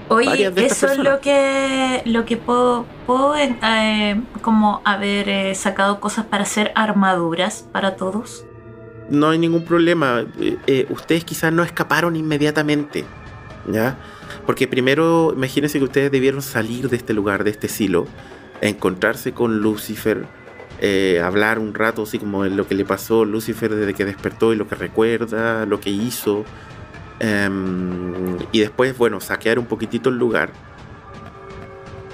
Oye, 0.07 0.27
varias 0.27 0.55
de 0.55 0.65
estas 0.65 0.83
eso 0.83 0.93
es 0.93 0.97
lo 0.97 1.19
que, 1.19 2.01
lo 2.05 2.23
que 2.23 2.37
puedo, 2.37 2.85
puedo 3.05 3.35
eh, 3.35 4.21
como 4.41 4.81
haber 4.85 5.27
eh, 5.27 5.55
sacado 5.55 5.99
cosas 5.99 6.25
para 6.25 6.43
hacer 6.43 6.71
armaduras 6.73 7.67
para 7.71 7.97
todos. 7.97 8.45
No 9.11 9.29
hay 9.29 9.37
ningún 9.37 9.65
problema. 9.65 10.25
Eh, 10.39 10.57
eh, 10.65 10.87
ustedes 10.89 11.23
quizás 11.23 11.53
no 11.53 11.63
escaparon 11.63 12.15
inmediatamente, 12.15 13.05
¿ya? 13.67 13.97
Porque 14.45 14.67
primero, 14.67 15.33
imagínense 15.35 15.77
que 15.77 15.83
ustedes 15.83 16.11
debieron 16.11 16.41
salir 16.41 16.89
de 16.89 16.97
este 16.97 17.13
lugar, 17.13 17.43
de 17.43 17.51
este 17.51 17.67
silo, 17.67 18.07
encontrarse 18.61 19.33
con 19.33 19.59
Lucifer, 19.59 20.25
eh, 20.79 21.21
hablar 21.23 21.59
un 21.59 21.73
rato, 21.73 22.03
así 22.03 22.17
como 22.17 22.45
lo 22.45 22.65
que 22.67 22.73
le 22.73 22.85
pasó 22.85 23.23
a 23.23 23.25
Lucifer 23.25 23.75
desde 23.75 23.93
que 23.93 24.05
despertó 24.05 24.53
y 24.53 24.55
lo 24.55 24.67
que 24.67 24.75
recuerda, 24.75 25.65
lo 25.65 25.79
que 25.79 25.89
hizo. 25.89 26.45
Em, 27.19 28.37
y 28.51 28.61
después, 28.61 28.97
bueno, 28.97 29.19
saquear 29.19 29.59
un 29.59 29.65
poquitito 29.65 30.09
el 30.09 30.17
lugar. 30.17 30.53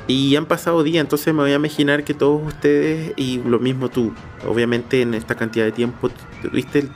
Y 0.08 0.36
han 0.38 0.46
pasado 0.46 0.84
días, 0.84 1.02
entonces 1.02 1.34
me 1.34 1.42
voy 1.42 1.52
a 1.52 1.56
imaginar 1.56 2.06
que 2.06 2.14
todos 2.14 2.42
ustedes, 2.48 3.12
y 3.18 3.40
lo 3.40 3.60
mismo 3.60 3.90
tú, 3.90 4.14
obviamente 4.48 5.02
en 5.02 5.14
esta 5.14 5.36
cantidad 5.36 5.66
de 5.66 5.74
tiempo, 5.74 6.10
tuviste, 6.42 6.88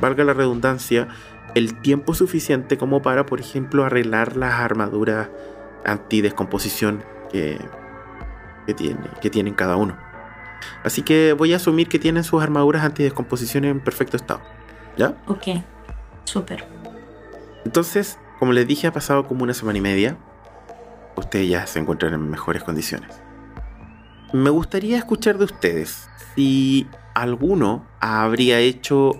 valga 0.00 0.22
la 0.22 0.34
redundancia, 0.34 1.08
el 1.54 1.80
tiempo 1.80 2.12
suficiente 2.12 2.76
como 2.76 3.00
para, 3.00 3.24
por 3.24 3.40
ejemplo, 3.40 3.84
arreglar 3.84 4.36
las 4.36 4.54
armaduras 4.60 5.28
antidescomposición 5.86 7.02
que, 7.32 7.58
que, 8.66 8.74
tiene, 8.74 9.00
que 9.22 9.30
tienen 9.30 9.54
cada 9.54 9.76
uno. 9.76 9.96
Así 10.84 11.02
que 11.02 11.32
voy 11.32 11.54
a 11.54 11.56
asumir 11.56 11.88
que 11.88 11.98
tienen 11.98 12.24
sus 12.24 12.42
armaduras 12.42 12.84
antidescomposición 12.84 13.64
en 13.64 13.80
perfecto 13.80 14.16
estado. 14.16 14.42
¿Ya? 14.98 15.14
Ok, 15.26 15.48
súper. 16.24 16.66
Entonces, 17.64 18.18
como 18.38 18.52
les 18.52 18.66
dije, 18.66 18.86
ha 18.86 18.92
pasado 18.92 19.26
como 19.26 19.42
una 19.42 19.54
semana 19.54 19.78
y 19.78 19.80
media. 19.80 20.18
Ustedes 21.16 21.48
ya 21.48 21.66
se 21.66 21.78
encuentran 21.78 22.14
en 22.14 22.30
mejores 22.30 22.62
condiciones. 22.62 23.22
Me 24.32 24.50
gustaría 24.50 24.98
escuchar 24.98 25.38
de 25.38 25.44
ustedes 25.44 26.08
si 26.34 26.86
alguno 27.14 27.86
habría 28.00 28.58
hecho 28.58 29.12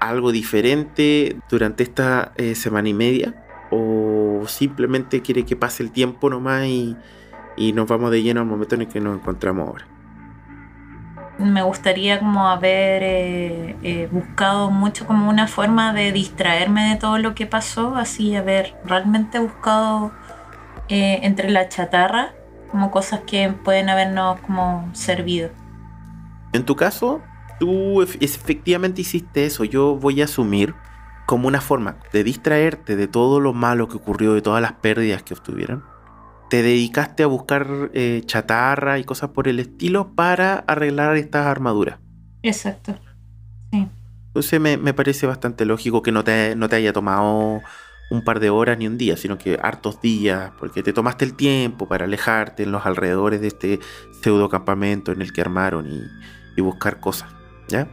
algo 0.00 0.32
diferente 0.32 1.36
durante 1.48 1.82
esta 1.82 2.32
eh, 2.36 2.54
semana 2.54 2.88
y 2.88 2.94
media 2.94 3.34
o 3.70 4.42
simplemente 4.46 5.22
quiere 5.22 5.44
que 5.44 5.56
pase 5.56 5.82
el 5.82 5.90
tiempo 5.90 6.30
nomás 6.30 6.66
y, 6.66 6.96
y 7.56 7.72
nos 7.72 7.88
vamos 7.88 8.10
de 8.10 8.22
lleno 8.22 8.40
al 8.40 8.46
momento 8.46 8.74
en 8.74 8.82
el 8.82 8.88
que 8.88 9.00
nos 9.00 9.16
encontramos 9.16 9.68
ahora. 9.68 9.86
Me 11.38 11.62
gustaría 11.62 12.18
como 12.18 12.48
haber 12.48 13.02
eh, 13.04 13.76
eh, 13.82 14.08
buscado 14.10 14.70
mucho 14.72 15.06
como 15.06 15.28
una 15.30 15.46
forma 15.46 15.92
de 15.92 16.10
distraerme 16.10 16.90
de 16.90 16.96
todo 16.96 17.18
lo 17.18 17.36
que 17.36 17.46
pasó, 17.46 17.94
así 17.94 18.34
haber 18.34 18.74
realmente 18.84 19.38
buscado 19.38 20.10
eh, 20.88 21.20
entre 21.22 21.50
la 21.50 21.68
chatarra 21.68 22.32
como 22.70 22.90
cosas 22.90 23.20
que 23.26 23.48
pueden 23.50 23.88
habernos 23.88 24.40
como 24.40 24.88
servido. 24.92 25.50
En 26.52 26.64
tu 26.64 26.76
caso, 26.76 27.22
tú 27.58 28.02
ef- 28.02 28.18
efectivamente 28.20 29.00
hiciste 29.00 29.46
eso. 29.46 29.64
Yo 29.64 29.96
voy 29.96 30.20
a 30.20 30.24
asumir 30.24 30.74
como 31.26 31.48
una 31.48 31.60
forma 31.60 31.96
de 32.12 32.24
distraerte 32.24 32.96
de 32.96 33.06
todo 33.06 33.40
lo 33.40 33.52
malo 33.52 33.88
que 33.88 33.96
ocurrió, 33.96 34.34
de 34.34 34.42
todas 34.42 34.62
las 34.62 34.72
pérdidas 34.72 35.22
que 35.22 35.34
obtuvieron. 35.34 35.84
Te 36.50 36.62
dedicaste 36.62 37.22
a 37.22 37.26
buscar 37.26 37.90
eh, 37.92 38.22
chatarra 38.24 38.98
y 38.98 39.04
cosas 39.04 39.30
por 39.30 39.48
el 39.48 39.60
estilo 39.60 40.14
para 40.14 40.64
arreglar 40.66 41.16
estas 41.16 41.46
armaduras. 41.46 41.98
Exacto. 42.42 42.94
Entonces 44.28 44.60
me, 44.60 44.76
me 44.76 44.94
parece 44.94 45.26
bastante 45.26 45.64
lógico 45.64 46.02
que 46.02 46.12
no 46.12 46.22
te, 46.24 46.54
no 46.56 46.68
te 46.68 46.76
haya 46.76 46.92
tomado 46.92 47.60
un 48.10 48.22
par 48.22 48.40
de 48.40 48.50
horas 48.50 48.78
ni 48.78 48.86
un 48.86 48.96
día, 48.98 49.16
sino 49.16 49.36
que 49.38 49.58
hartos 49.62 50.00
días, 50.00 50.52
porque 50.58 50.82
te 50.82 50.92
tomaste 50.92 51.24
el 51.24 51.34
tiempo 51.34 51.86
para 51.86 52.04
alejarte 52.06 52.62
en 52.62 52.72
los 52.72 52.86
alrededores 52.86 53.40
de 53.40 53.48
este 53.48 53.80
pseudo 54.22 54.48
campamento 54.48 55.12
en 55.12 55.22
el 55.22 55.32
que 55.32 55.40
armaron 55.40 55.86
y, 55.90 56.02
y 56.56 56.60
buscar 56.60 57.00
cosas. 57.00 57.30
¿Ya? 57.68 57.86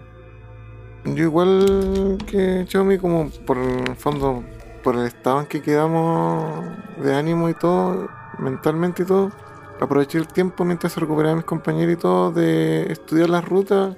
Yo 1.06 1.24
igual 1.24 2.18
que 2.26 2.66
Chomi, 2.68 2.98
como 2.98 3.30
por 3.46 3.58
el 3.58 3.96
fondo, 3.96 4.44
por 4.84 4.96
el 4.96 5.06
estado 5.06 5.42
en 5.42 5.46
que 5.48 5.62
quedamos 5.62 6.66
de 7.04 7.14
ánimo 7.14 7.50
y 7.50 7.54
todo, 7.54 8.10
mentalmente 8.40 9.04
y 9.04 9.06
todo, 9.06 9.32
aproveché 9.80 10.18
el 10.18 10.28
tiempo 10.28 10.66
mientras 10.66 10.94
se 10.94 11.00
recuperaban 11.00 11.38
mis 11.38 11.46
compañeros 11.46 11.94
y 11.94 11.98
todo 11.98 12.32
de 12.32 12.92
estudiar 12.92 13.30
las 13.30 13.46
rutas 13.46 13.96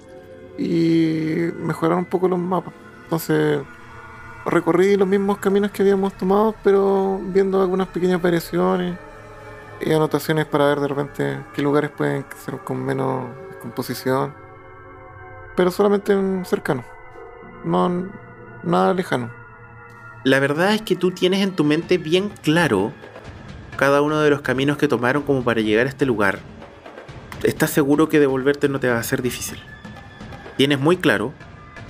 y 0.57 1.49
mejorar 1.59 1.97
un 1.97 2.05
poco 2.05 2.27
los 2.27 2.39
mapas. 2.39 2.73
Entonces 3.03 3.61
recorrí 4.49 4.95
los 4.95 5.07
mismos 5.07 5.37
caminos 5.37 5.71
que 5.71 5.81
habíamos 5.81 6.13
tomado, 6.13 6.55
pero 6.63 7.19
viendo 7.21 7.61
algunas 7.61 7.87
pequeñas 7.87 8.21
variaciones 8.21 8.97
y 9.81 9.91
anotaciones 9.93 10.45
para 10.45 10.65
ver 10.65 10.79
de 10.79 10.87
repente 10.87 11.37
qué 11.53 11.61
lugares 11.61 11.91
pueden 11.91 12.25
ser 12.43 12.57
con 12.59 12.83
menos 12.83 13.25
composición. 13.61 14.33
Pero 15.55 15.71
solamente 15.71 16.13
en 16.13 16.45
cercano. 16.45 16.83
No 17.63 18.09
nada 18.63 18.93
lejano. 18.93 19.31
La 20.23 20.39
verdad 20.39 20.73
es 20.73 20.81
que 20.81 20.95
tú 20.95 21.11
tienes 21.11 21.41
en 21.41 21.55
tu 21.55 21.63
mente 21.63 21.97
bien 21.97 22.29
claro 22.41 22.91
cada 23.77 24.01
uno 24.01 24.19
de 24.19 24.29
los 24.29 24.41
caminos 24.41 24.77
que 24.77 24.87
tomaron 24.87 25.23
como 25.23 25.43
para 25.43 25.61
llegar 25.61 25.85
a 25.85 25.89
este 25.89 26.05
lugar. 26.05 26.39
Estás 27.43 27.69
seguro 27.69 28.09
que 28.09 28.19
devolverte 28.19 28.67
no 28.67 28.79
te 28.79 28.89
va 28.89 28.97
a 28.97 29.03
ser 29.03 29.21
difícil. 29.21 29.59
Tienes 30.57 30.79
muy 30.79 30.97
claro 30.97 31.33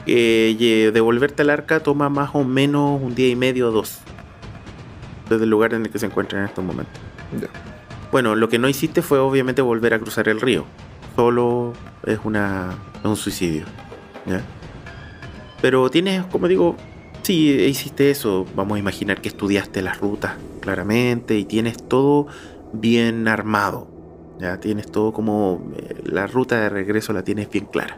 eh, 0.07 0.91
devolverte 0.93 1.41
al 1.41 1.49
arca 1.49 1.81
toma 1.81 2.09
más 2.09 2.31
o 2.33 2.43
menos 2.43 3.01
un 3.01 3.15
día 3.15 3.29
y 3.29 3.35
medio 3.35 3.69
o 3.69 3.71
dos. 3.71 3.99
Desde 5.29 5.43
el 5.43 5.49
lugar 5.49 5.73
en 5.73 5.83
el 5.83 5.91
que 5.91 5.99
se 5.99 6.05
encuentran 6.05 6.43
en 6.43 6.49
estos 6.49 6.63
momentos. 6.63 6.99
Bueno, 8.11 8.35
lo 8.35 8.47
que 8.47 8.57
no 8.57 8.69
hiciste 8.69 9.01
fue 9.01 9.19
obviamente 9.19 9.61
volver 9.61 9.93
a 9.93 9.99
cruzar 9.99 10.29
el 10.29 10.39
río. 10.39 10.65
Solo 11.15 11.73
es 12.05 12.19
una 12.23 12.75
es 12.99 13.05
un 13.05 13.15
suicidio. 13.17 13.65
¿ya? 14.25 14.41
Pero 15.61 15.89
tienes, 15.89 16.25
como 16.25 16.47
digo, 16.47 16.75
sí, 17.23 17.49
hiciste 17.49 18.09
eso. 18.09 18.45
Vamos 18.55 18.77
a 18.77 18.79
imaginar 18.79 19.21
que 19.21 19.27
estudiaste 19.27 19.81
las 19.81 19.99
rutas 19.99 20.35
claramente 20.61 21.37
y 21.37 21.45
tienes 21.45 21.77
todo 21.87 22.27
bien 22.73 23.27
armado. 23.27 23.89
Ya 24.39 24.59
tienes 24.59 24.91
todo 24.91 25.13
como 25.13 25.71
eh, 25.75 26.01
la 26.05 26.27
ruta 26.27 26.61
de 26.61 26.69
regreso 26.69 27.11
la 27.11 27.23
tienes 27.23 27.49
bien 27.49 27.65
clara. 27.65 27.97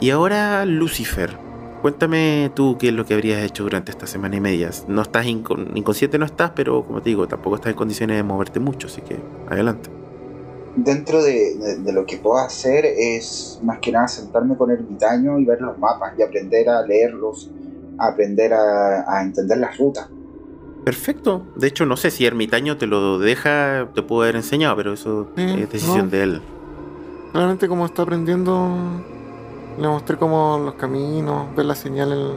Y 0.00 0.10
ahora 0.10 0.64
Lucifer, 0.64 1.36
cuéntame 1.82 2.50
tú 2.54 2.76
qué 2.78 2.88
es 2.88 2.94
lo 2.94 3.04
que 3.04 3.14
habrías 3.14 3.42
hecho 3.42 3.64
durante 3.64 3.90
esta 3.90 4.06
semana 4.06 4.36
y 4.36 4.40
media. 4.40 4.70
No 4.88 5.02
estás 5.02 5.26
incon- 5.26 5.70
inconsciente, 5.76 6.18
no 6.18 6.24
estás, 6.24 6.52
pero 6.54 6.84
como 6.84 7.02
te 7.02 7.10
digo, 7.10 7.28
tampoco 7.28 7.56
estás 7.56 7.70
en 7.72 7.76
condiciones 7.76 8.16
de 8.16 8.22
moverte 8.22 8.60
mucho, 8.60 8.86
así 8.86 9.02
que 9.02 9.18
adelante. 9.48 9.90
Dentro 10.76 11.22
de, 11.22 11.56
de- 11.56 11.76
de 11.78 11.92
lo 11.92 12.06
que 12.06 12.16
puedo 12.16 12.38
hacer 12.38 12.84
es 12.86 13.60
más 13.62 13.78
que 13.80 13.92
nada 13.92 14.08
sentarme 14.08 14.56
con 14.56 14.70
ermitaño 14.70 15.38
y 15.38 15.44
ver 15.44 15.60
los 15.60 15.76
mapas 15.78 16.14
y 16.18 16.22
aprender 16.22 16.68
a 16.70 16.80
leerlos, 16.86 17.50
aprender 17.98 18.54
a, 18.54 19.04
a 19.18 19.22
entender 19.22 19.58
las 19.58 19.76
rutas. 19.76 20.08
Perfecto. 20.84 21.42
De 21.56 21.66
hecho, 21.66 21.84
no 21.84 21.98
sé 21.98 22.10
si 22.10 22.24
Ermitaño 22.24 22.78
te 22.78 22.86
lo 22.86 23.18
deja, 23.18 23.90
te 23.94 24.00
puedo 24.00 24.22
haber 24.22 24.36
enseñado, 24.36 24.76
pero 24.76 24.94
eso 24.94 25.28
Sí, 25.36 25.42
es 25.42 25.70
decisión 25.70 26.06
no. 26.06 26.10
de 26.10 26.22
él. 26.22 26.40
Realmente 27.34 27.68
como 27.68 27.84
está 27.84 28.02
aprendiendo, 28.02 29.04
le 29.78 29.88
mostré 29.88 30.16
como 30.16 30.58
los 30.58 30.74
caminos, 30.74 31.54
ver 31.54 31.66
la 31.66 31.74
señal, 31.74 32.12
el- 32.12 32.34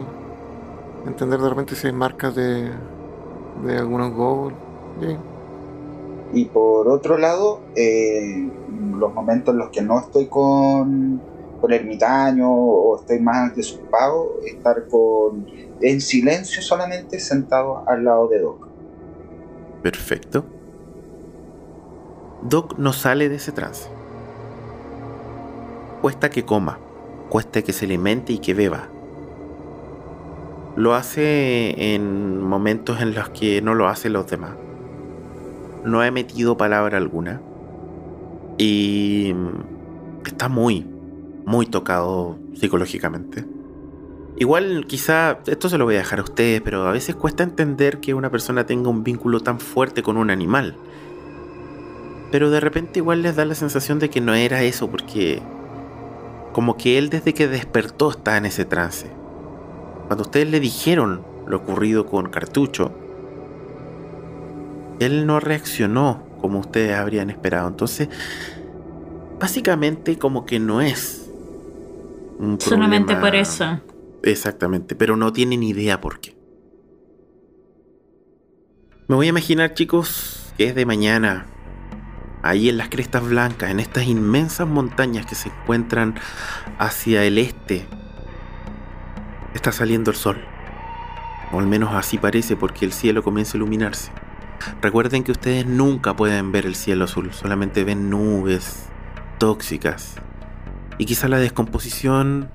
entender 1.06 1.40
de 1.40 1.48
repente 1.48 1.74
si 1.74 1.86
hay 1.88 1.92
marcas 1.92 2.34
de, 2.34 2.70
de 3.64 3.78
algunos 3.78 4.12
goals. 4.14 4.54
Bien. 5.00 5.18
Y 6.32 6.46
por 6.46 6.88
otro 6.88 7.18
lado, 7.18 7.60
eh, 7.76 8.48
los 8.98 9.12
momentos 9.12 9.52
en 9.54 9.58
los 9.58 9.68
que 9.70 9.82
no 9.82 10.00
estoy 10.00 10.26
con, 10.26 11.20
con 11.60 11.72
ermitaño 11.72 12.50
o 12.50 12.96
estoy 12.96 13.20
más 13.20 13.54
desocupado, 13.54 14.40
estar 14.44 14.88
con, 14.88 15.46
en 15.80 16.00
silencio 16.00 16.62
solamente 16.62 17.20
sentado 17.20 17.84
al 17.86 18.04
lado 18.04 18.28
de 18.28 18.40
Doc. 18.40 18.66
Perfecto. 19.82 20.44
Doc 22.42 22.78
no 22.78 22.92
sale 22.92 23.28
de 23.28 23.36
ese 23.36 23.52
trance. 23.52 23.88
Cuesta 26.02 26.30
que 26.30 26.44
coma, 26.44 26.78
cuesta 27.28 27.62
que 27.62 27.72
se 27.72 27.84
alimente 27.86 28.32
y 28.32 28.38
que 28.38 28.54
beba. 28.54 28.88
Lo 30.76 30.94
hace 30.94 31.94
en 31.94 32.42
momentos 32.42 33.00
en 33.00 33.14
los 33.14 33.28
que 33.30 33.62
no 33.62 33.74
lo 33.74 33.88
hacen 33.88 34.12
los 34.12 34.26
demás. 34.26 34.56
No 35.84 36.00
ha 36.00 36.06
emitido 36.06 36.56
palabra 36.56 36.96
alguna. 36.98 37.40
Y 38.58 39.34
está 40.26 40.48
muy, 40.48 40.86
muy 41.44 41.66
tocado 41.66 42.38
psicológicamente. 42.54 43.44
Igual 44.36 44.86
quizá, 44.88 45.38
esto 45.46 45.68
se 45.68 45.78
lo 45.78 45.84
voy 45.84 45.94
a 45.94 45.98
dejar 45.98 46.18
a 46.18 46.22
ustedes, 46.22 46.60
pero 46.60 46.88
a 46.88 46.92
veces 46.92 47.14
cuesta 47.14 47.44
entender 47.44 48.00
que 48.00 48.14
una 48.14 48.30
persona 48.30 48.66
tenga 48.66 48.88
un 48.88 49.04
vínculo 49.04 49.40
tan 49.40 49.60
fuerte 49.60 50.02
con 50.02 50.16
un 50.16 50.30
animal. 50.30 50.76
Pero 52.32 52.50
de 52.50 52.58
repente 52.58 52.98
igual 52.98 53.22
les 53.22 53.36
da 53.36 53.44
la 53.44 53.54
sensación 53.54 54.00
de 54.00 54.10
que 54.10 54.20
no 54.20 54.34
era 54.34 54.62
eso, 54.64 54.90
porque 54.90 55.40
como 56.54 56.78
que 56.78 56.96
él 56.96 57.10
desde 57.10 57.34
que 57.34 57.48
despertó 57.48 58.10
está 58.12 58.38
en 58.38 58.46
ese 58.46 58.64
trance. 58.64 59.10
Cuando 60.06 60.22
ustedes 60.22 60.48
le 60.48 60.60
dijeron 60.60 61.22
lo 61.46 61.58
ocurrido 61.58 62.06
con 62.06 62.30
Cartucho, 62.30 62.92
él 65.00 65.26
no 65.26 65.40
reaccionó 65.40 66.22
como 66.40 66.60
ustedes 66.60 66.96
habrían 66.96 67.28
esperado. 67.28 67.68
Entonces, 67.68 68.08
básicamente 69.40 70.16
como 70.16 70.46
que 70.46 70.60
no 70.60 70.80
es 70.80 71.28
un 72.38 72.60
Solamente 72.60 73.16
por 73.16 73.34
eso. 73.34 73.80
Exactamente, 74.22 74.94
pero 74.94 75.16
no 75.16 75.32
tienen 75.32 75.62
idea 75.62 76.00
por 76.00 76.20
qué. 76.20 76.36
Me 79.08 79.16
voy 79.16 79.26
a 79.26 79.30
imaginar, 79.30 79.74
chicos, 79.74 80.54
que 80.56 80.68
es 80.68 80.74
de 80.74 80.86
mañana. 80.86 81.46
Ahí 82.44 82.68
en 82.68 82.76
las 82.76 82.90
crestas 82.90 83.26
blancas, 83.26 83.70
en 83.70 83.80
estas 83.80 84.04
inmensas 84.04 84.68
montañas 84.68 85.24
que 85.24 85.34
se 85.34 85.48
encuentran 85.48 86.14
hacia 86.78 87.24
el 87.24 87.38
este, 87.38 87.86
está 89.54 89.72
saliendo 89.72 90.10
el 90.10 90.16
sol. 90.16 90.44
O 91.52 91.58
al 91.58 91.66
menos 91.66 91.94
así 91.94 92.18
parece 92.18 92.54
porque 92.54 92.84
el 92.84 92.92
cielo 92.92 93.22
comienza 93.22 93.56
a 93.56 93.58
iluminarse. 93.58 94.12
Recuerden 94.82 95.24
que 95.24 95.32
ustedes 95.32 95.64
nunca 95.64 96.16
pueden 96.16 96.52
ver 96.52 96.66
el 96.66 96.74
cielo 96.74 97.06
azul, 97.06 97.32
solamente 97.32 97.82
ven 97.82 98.10
nubes 98.10 98.88
tóxicas. 99.38 100.16
Y 100.98 101.06
quizá 101.06 101.28
la 101.28 101.38
descomposición 101.38 102.50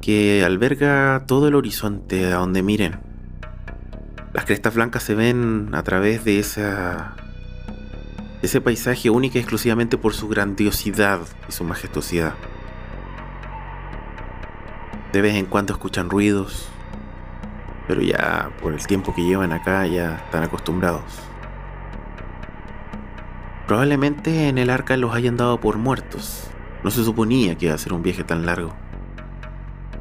que 0.00 0.44
alberga 0.44 1.24
todo 1.26 1.48
el 1.48 1.56
horizonte 1.56 2.26
a 2.26 2.36
donde 2.36 2.62
miren. 2.62 3.00
Las 4.32 4.44
crestas 4.44 4.74
blancas 4.74 5.02
se 5.02 5.16
ven 5.16 5.70
a 5.72 5.82
través 5.82 6.24
de 6.24 6.38
esa 6.38 7.16
ese 8.42 8.60
paisaje 8.60 9.10
único 9.10 9.38
exclusivamente 9.38 9.98
por 9.98 10.14
su 10.14 10.28
grandiosidad 10.28 11.20
y 11.48 11.52
su 11.52 11.64
majestuosidad. 11.64 12.34
De 15.12 15.20
vez 15.20 15.34
en 15.34 15.46
cuando 15.46 15.72
escuchan 15.72 16.08
ruidos, 16.08 16.68
pero 17.86 18.02
ya 18.02 18.50
por 18.62 18.72
el 18.72 18.86
tiempo 18.86 19.14
que 19.14 19.24
llevan 19.24 19.52
acá 19.52 19.86
ya 19.86 20.16
están 20.24 20.44
acostumbrados. 20.44 21.02
Probablemente 23.66 24.48
en 24.48 24.58
el 24.58 24.70
arca 24.70 24.96
los 24.96 25.14
hayan 25.14 25.36
dado 25.36 25.60
por 25.60 25.76
muertos. 25.76 26.48
No 26.82 26.90
se 26.90 27.04
suponía 27.04 27.56
que 27.56 27.66
iba 27.66 27.74
a 27.74 27.78
ser 27.78 27.92
un 27.92 28.02
viaje 28.02 28.24
tan 28.24 28.46
largo. 28.46 28.74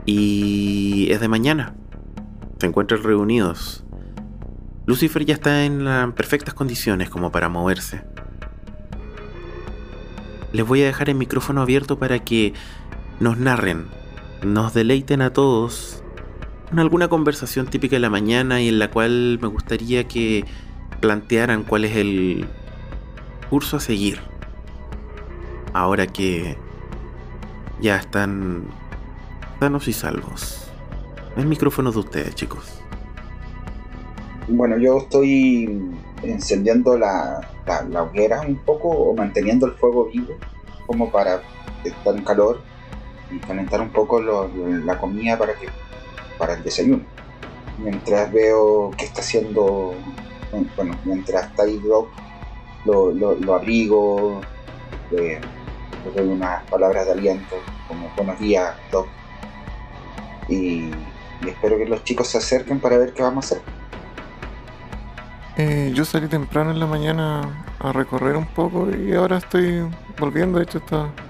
Y 0.05 1.11
es 1.11 1.19
de 1.19 1.27
mañana. 1.27 1.75
Se 2.59 2.67
encuentran 2.67 3.03
reunidos. 3.03 3.83
Lucifer 4.85 5.25
ya 5.25 5.35
está 5.35 5.65
en 5.65 6.13
perfectas 6.13 6.53
condiciones 6.53 7.09
como 7.09 7.31
para 7.31 7.49
moverse. 7.49 8.03
Les 10.53 10.65
voy 10.65 10.81
a 10.81 10.85
dejar 10.85 11.09
el 11.09 11.15
micrófono 11.15 11.61
abierto 11.61 11.99
para 11.99 12.19
que 12.19 12.53
nos 13.19 13.37
narren, 13.37 13.87
nos 14.43 14.73
deleiten 14.73 15.21
a 15.21 15.31
todos 15.31 16.03
en 16.71 16.79
alguna 16.79 17.07
conversación 17.07 17.67
típica 17.67 17.95
de 17.95 17.99
la 17.99 18.09
mañana 18.09 18.61
y 18.61 18.69
en 18.69 18.79
la 18.79 18.91
cual 18.91 19.39
me 19.41 19.47
gustaría 19.47 20.07
que 20.07 20.45
plantearan 20.99 21.63
cuál 21.63 21.85
es 21.85 21.95
el 21.95 22.45
curso 23.49 23.77
a 23.77 23.79
seguir. 23.79 24.19
Ahora 25.73 26.07
que 26.07 26.57
ya 27.81 27.97
están 27.97 28.63
sanos 29.59 29.87
y 29.87 29.93
salvos. 29.93 30.67
El 31.37 31.45
micrófono 31.45 31.91
de 31.91 31.99
ustedes, 31.99 32.35
chicos. 32.35 32.81
Bueno, 34.47 34.77
yo 34.77 34.97
estoy 34.97 35.91
encendiendo 36.23 36.97
la, 36.97 37.47
la, 37.89 38.03
hoguera 38.03 38.41
un 38.41 38.57
poco 38.57 38.89
o 38.89 39.15
manteniendo 39.15 39.65
el 39.65 39.73
fuego 39.73 40.05
vivo 40.05 40.35
como 40.87 41.11
para 41.11 41.41
estar 41.83 42.15
en 42.15 42.23
calor 42.23 42.61
y 43.31 43.37
calentar 43.39 43.81
un 43.81 43.89
poco 43.89 44.19
la 44.21 44.97
comida 44.97 45.37
para 45.37 45.53
que 45.53 45.67
para 46.37 46.53
el 46.53 46.63
desayuno. 46.63 47.03
Mientras 47.77 48.31
veo 48.31 48.91
que 48.97 49.05
está 49.05 49.21
haciendo, 49.21 49.93
bueno, 50.75 50.97
mientras 51.05 51.45
está 51.45 51.63
ahí 51.63 51.79
lo, 51.85 53.53
abrigo, 53.53 54.41
le, 55.11 55.39
doy 56.15 56.27
unas 56.27 56.63
palabras 56.69 57.05
de 57.05 57.11
aliento, 57.11 57.55
como 57.87 58.09
buenos 58.15 58.39
días, 58.39 58.73
Doc. 58.91 59.07
Y, 60.47 60.89
y 61.41 61.49
espero 61.49 61.77
que 61.77 61.85
los 61.85 62.03
chicos 62.03 62.27
se 62.27 62.39
acerquen 62.39 62.79
para 62.79 62.97
ver 62.97 63.13
qué 63.13 63.21
vamos 63.21 63.45
a 63.45 63.55
hacer. 63.55 63.78
Eh, 65.61 65.91
yo 65.93 66.05
salí 66.05 66.29
temprano 66.29 66.71
en 66.71 66.79
la 66.79 66.85
mañana 66.85 67.65
a 67.79 67.91
recorrer 67.91 68.37
un 68.37 68.45
poco 68.45 68.87
y 68.95 69.13
ahora 69.13 69.39
estoy 69.39 69.85
volviendo. 70.17 70.57
De 70.57 70.63
hecho, 70.63 70.81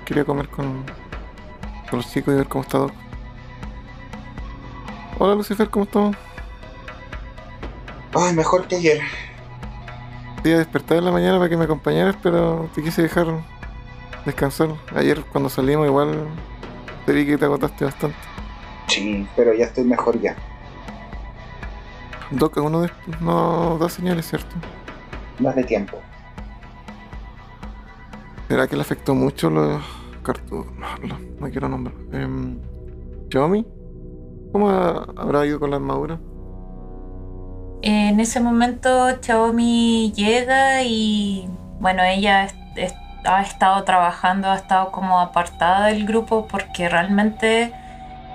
quería 0.06 0.24
comer 0.24 0.48
con, 0.50 0.86
con 1.90 1.98
los 1.98 2.12
chicos 2.12 2.36
y 2.36 2.38
ver 2.38 2.48
cómo 2.48 2.64
está 2.64 2.78
Doc. 2.78 2.92
Hola 5.18 5.34
Lucifer, 5.34 5.68
¿cómo 5.72 5.86
estamos? 5.86 6.16
Ay, 8.14 8.36
mejor 8.36 8.68
que 8.68 8.76
ayer. 8.76 9.02
Quería 10.44 10.60
despertar 10.60 11.00
en 11.00 11.06
la 11.06 11.12
mañana 11.12 11.40
para 11.40 11.50
que 11.50 11.58
me 11.58 11.64
acompañaras, 11.64 12.16
pero 12.22 12.70
te 12.76 12.84
quise 12.84 13.02
dejar 13.02 13.26
descansar. 14.26 14.70
Ayer 14.96 15.24
cuando 15.32 15.50
salimos 15.50 15.88
igual 15.88 16.28
te 17.08 17.14
vi 17.14 17.26
que 17.26 17.36
te 17.36 17.46
agotaste 17.46 17.84
bastante. 17.84 18.18
Sí, 18.90 19.28
pero 19.36 19.56
ya 19.56 19.66
estoy 19.66 19.86
mejor 19.86 20.22
ya. 20.22 20.36
Doc, 22.32 22.58
uno 22.58 22.82
de, 22.82 22.92
no 23.22 23.78
da 23.80 23.90
señales, 23.90 24.28
¿cierto? 24.28 24.56
Más 25.40 25.56
de 25.56 25.64
tiempo. 25.64 25.98
¿Será 28.48 28.68
que 28.68 28.76
le 28.76 28.82
afectó 28.82 29.16
mucho 29.16 29.50
los 29.50 29.82
cartuchos? 30.24 30.68
No, 30.76 31.18
no, 31.40 31.50
quiero 31.50 31.70
nombrar. 31.70 31.96
Eh, 32.12 32.58
¿Xiaomi? 33.32 33.66
¿Cómo 34.52 34.70
habrá 34.70 35.46
ido 35.46 35.60
con 35.60 35.70
la 35.70 35.78
armadura? 35.78 36.20
En 37.82 38.20
ese 38.20 38.42
momento 38.42 39.08
Xiaomi 39.22 40.12
llega 40.16 40.84
y 40.84 41.48
bueno, 41.80 42.04
ella 42.04 42.48
ha 43.26 43.42
estado 43.42 43.84
trabajando, 43.84 44.50
ha 44.50 44.56
estado 44.56 44.92
como 44.92 45.20
apartada 45.20 45.88
del 45.88 46.06
grupo 46.06 46.48
porque 46.48 46.90
realmente 46.90 47.72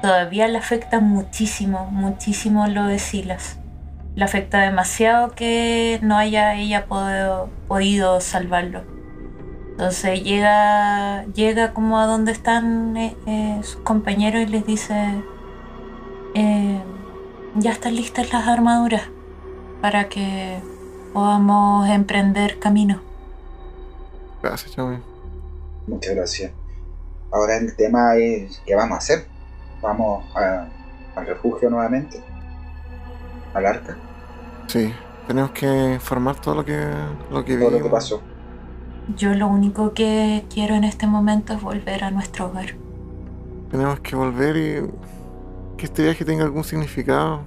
todavía 0.00 0.48
le 0.48 0.59
afecta 0.59 1.00
muchísimo, 1.00 1.87
muchísimo 1.90 2.66
lo 2.68 2.85
de 2.85 2.98
Silas. 2.98 3.59
Le 4.14 4.24
afecta 4.24 4.61
demasiado 4.61 5.33
que 5.33 5.98
no 6.03 6.16
haya 6.16 6.55
ella 6.55 6.87
podido 6.87 8.20
salvarlo. 8.20 8.94
Entonces 9.74 10.22
llega, 10.22 11.24
llega 11.35 11.72
como 11.74 11.98
a 11.98 12.07
donde 12.07 12.31
están 12.31 12.96
eh, 12.96 13.16
eh, 13.27 13.59
sus 13.64 13.83
compañeros 13.83 14.42
y 14.42 14.46
les 14.46 14.64
dice, 14.64 14.94
eh, 16.35 16.81
ya 17.57 17.72
están 17.72 17.96
listas 17.96 18.33
las 18.33 18.46
armaduras 18.46 19.03
para 19.81 20.09
que 20.09 20.61
podamos 21.12 21.88
emprender 21.88 22.61
camino. 22.61 23.03
Gracias, 24.40 24.77
Chami. 24.77 24.98
Muchas 25.88 26.14
gracias. 26.14 26.53
Ahora 27.33 27.57
el 27.57 27.74
tema 27.74 28.14
es, 28.14 28.62
¿qué 28.64 28.77
vamos 28.77 28.94
a 28.94 28.98
hacer? 28.98 29.27
¿Vamos 29.83 30.24
al 30.37 31.27
refugio 31.27 31.68
nuevamente? 31.68 32.22
¿Al 33.54 33.66
arca? 33.66 33.96
Sí, 34.66 34.92
tenemos 35.26 35.52
que 35.52 35.94
informar 35.94 36.40
todo 36.40 36.56
lo 36.56 36.64
que, 36.64 36.78
lo 37.30 37.44
que, 37.44 37.56
todo 37.56 37.70
lo 37.70 37.82
que 37.82 37.88
pasó. 37.88 38.20
Yo 39.16 39.34
lo 39.34 39.46
único 39.46 39.92
que 39.92 40.44
quiero 40.52 40.74
en 40.74 40.84
este 40.84 41.06
momento 41.06 41.52
es 41.52 41.62
volver 41.62 42.04
a 42.04 42.10
nuestro 42.10 42.46
hogar. 42.46 42.74
Tenemos 43.70 44.00
que 44.00 44.16
volver 44.16 44.56
y 44.56 45.76
que 45.76 45.86
este 45.86 46.02
viaje 46.02 46.24
tenga 46.24 46.44
algún 46.44 46.64
significado. 46.64 47.42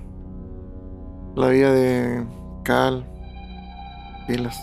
La 1.35 1.49
vida 1.49 1.71
de 1.71 2.25
Cal, 2.63 3.05
Pilas. 4.27 4.59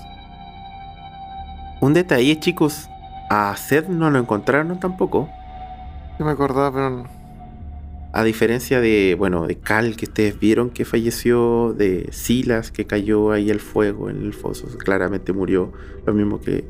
Un 1.80 1.94
detalle, 1.94 2.38
chicos. 2.40 2.88
A 3.30 3.57
Seth 3.57 3.88
no 3.88 4.11
lo 4.11 4.18
encontraron 4.18 4.78
tampoco. 4.78 5.28
Yo 6.18 6.24
me 6.24 6.33
acordaba, 6.33 6.72
pero 6.72 7.04
A 8.16 8.22
diferencia 8.22 8.81
de, 8.81 9.16
bueno, 9.18 9.48
de 9.48 9.57
Cal 9.57 9.96
que 9.96 10.05
ustedes 10.05 10.38
vieron 10.38 10.70
que 10.70 10.85
falleció, 10.85 11.72
de 11.72 12.12
Silas 12.12 12.70
que 12.70 12.87
cayó 12.87 13.33
ahí 13.33 13.50
el 13.50 13.59
fuego 13.59 14.09
en 14.09 14.22
el 14.22 14.33
foso, 14.33 14.68
claramente 14.79 15.33
murió. 15.33 15.72
Lo 16.07 16.14
mismo 16.14 16.40
que 16.40 16.64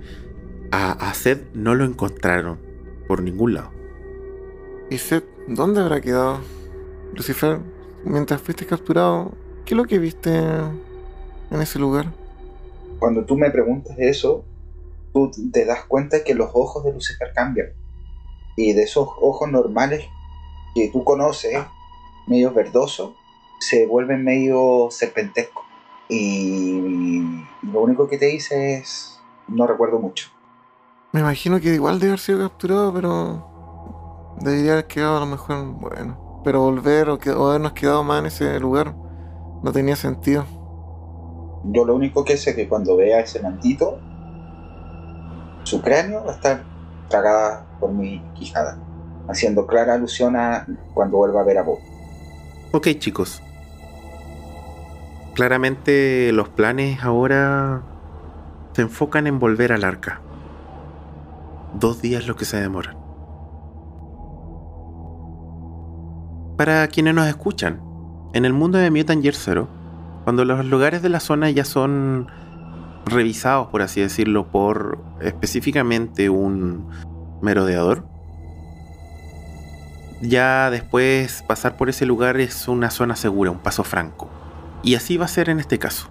a, 0.70 0.92
a 0.92 1.12
Seth 1.12 1.52
no 1.52 1.74
lo 1.74 1.84
encontraron 1.84 2.56
por 3.06 3.20
ningún 3.20 3.52
lado. 3.52 3.70
¿Y 4.88 4.96
Seth 4.96 5.26
dónde 5.46 5.82
habrá 5.82 6.00
quedado? 6.00 6.40
Lucifer, 7.14 7.58
mientras 8.06 8.40
fuiste 8.40 8.64
capturado, 8.64 9.32
¿qué 9.66 9.74
es 9.74 9.76
lo 9.76 9.84
que 9.84 9.98
viste 9.98 10.34
en 10.34 11.60
ese 11.60 11.78
lugar? 11.78 12.06
Cuando 12.98 13.26
tú 13.26 13.36
me 13.36 13.50
preguntas 13.50 13.94
eso, 13.98 14.46
tú 15.12 15.30
te 15.52 15.66
das 15.66 15.84
cuenta 15.84 16.24
que 16.24 16.34
los 16.34 16.48
ojos 16.54 16.84
de 16.84 16.92
Lucifer 16.94 17.32
cambian. 17.34 17.68
Y 18.56 18.72
de 18.72 18.84
esos 18.84 19.08
ojos 19.20 19.50
normales 19.52 20.06
que 20.74 20.88
tú 20.88 21.04
conoces, 21.04 21.56
medio 22.26 22.52
verdosos, 22.52 23.12
se 23.60 23.86
vuelven 23.86 24.24
medio 24.24 24.88
serpentescos. 24.90 25.64
Y 26.08 27.20
lo 27.62 27.80
único 27.80 28.08
que 28.08 28.18
te 28.18 28.26
dice 28.26 28.74
es, 28.74 29.20
no 29.48 29.66
recuerdo 29.66 29.98
mucho. 29.98 30.28
Me 31.12 31.20
imagino 31.20 31.60
que 31.60 31.74
igual 31.74 31.98
debe 31.98 32.10
haber 32.10 32.20
sido 32.20 32.40
capturado, 32.40 32.92
pero 32.92 34.34
debería 34.40 34.72
haber 34.72 34.86
quedado 34.86 35.16
a 35.16 35.20
lo 35.20 35.26
mejor, 35.26 35.64
bueno, 35.74 36.40
pero 36.44 36.60
volver 36.60 37.08
o, 37.08 37.18
que, 37.18 37.30
habernos 37.30 37.72
quedado 37.72 38.02
más 38.04 38.20
en 38.20 38.26
ese 38.26 38.60
lugar 38.60 38.94
no 39.62 39.72
tenía 39.72 39.96
sentido. 39.96 40.44
Yo 41.64 41.84
lo 41.84 41.94
único 41.94 42.24
que 42.24 42.36
sé 42.36 42.50
es 42.50 42.56
que 42.56 42.68
cuando 42.68 42.96
vea 42.96 43.20
ese 43.20 43.40
mantito, 43.40 43.98
su 45.62 45.80
cráneo 45.80 46.24
va 46.24 46.32
a 46.32 46.34
estar 46.34 46.64
tragada 47.08 47.66
por 47.80 47.92
mi 47.92 48.20
quijada, 48.34 48.78
haciendo 49.28 49.66
clara 49.66 49.94
alusión 49.94 50.36
a 50.36 50.66
cuando 50.92 51.18
vuelva 51.18 51.40
a 51.40 51.44
ver 51.44 51.58
a 51.58 51.62
vos. 51.62 51.78
Ok 52.72 52.88
chicos. 52.98 53.42
Claramente 55.34 56.30
los 56.32 56.48
planes 56.48 57.02
ahora 57.02 57.82
se 58.72 58.82
enfocan 58.82 59.26
en 59.26 59.38
volver 59.38 59.72
al 59.72 59.84
arca. 59.84 60.20
Dos 61.74 62.00
días 62.02 62.26
lo 62.26 62.36
que 62.36 62.44
se 62.44 62.60
demoran. 62.60 62.96
Para 66.56 66.86
quienes 66.86 67.14
nos 67.14 67.26
escuchan, 67.26 67.82
en 68.32 68.44
el 68.44 68.52
mundo 68.52 68.78
de 68.78 68.90
Mutant 68.90 69.22
Year 69.22 69.34
Zero, 69.34 69.68
cuando 70.22 70.44
los 70.44 70.64
lugares 70.64 71.02
de 71.02 71.08
la 71.08 71.18
zona 71.18 71.50
ya 71.50 71.64
son 71.64 72.28
revisados, 73.06 73.68
por 73.68 73.82
así 73.82 74.00
decirlo, 74.00 74.50
por 74.50 74.98
específicamente 75.20 76.30
un 76.30 76.88
merodeador, 77.42 78.06
ya 80.28 80.70
después 80.70 81.42
pasar 81.46 81.76
por 81.76 81.88
ese 81.88 82.06
lugar 82.06 82.40
es 82.40 82.68
una 82.68 82.90
zona 82.90 83.16
segura, 83.16 83.50
un 83.50 83.58
paso 83.58 83.84
franco. 83.84 84.28
Y 84.82 84.94
así 84.94 85.16
va 85.16 85.26
a 85.26 85.28
ser 85.28 85.48
en 85.48 85.60
este 85.60 85.78
caso. 85.78 86.08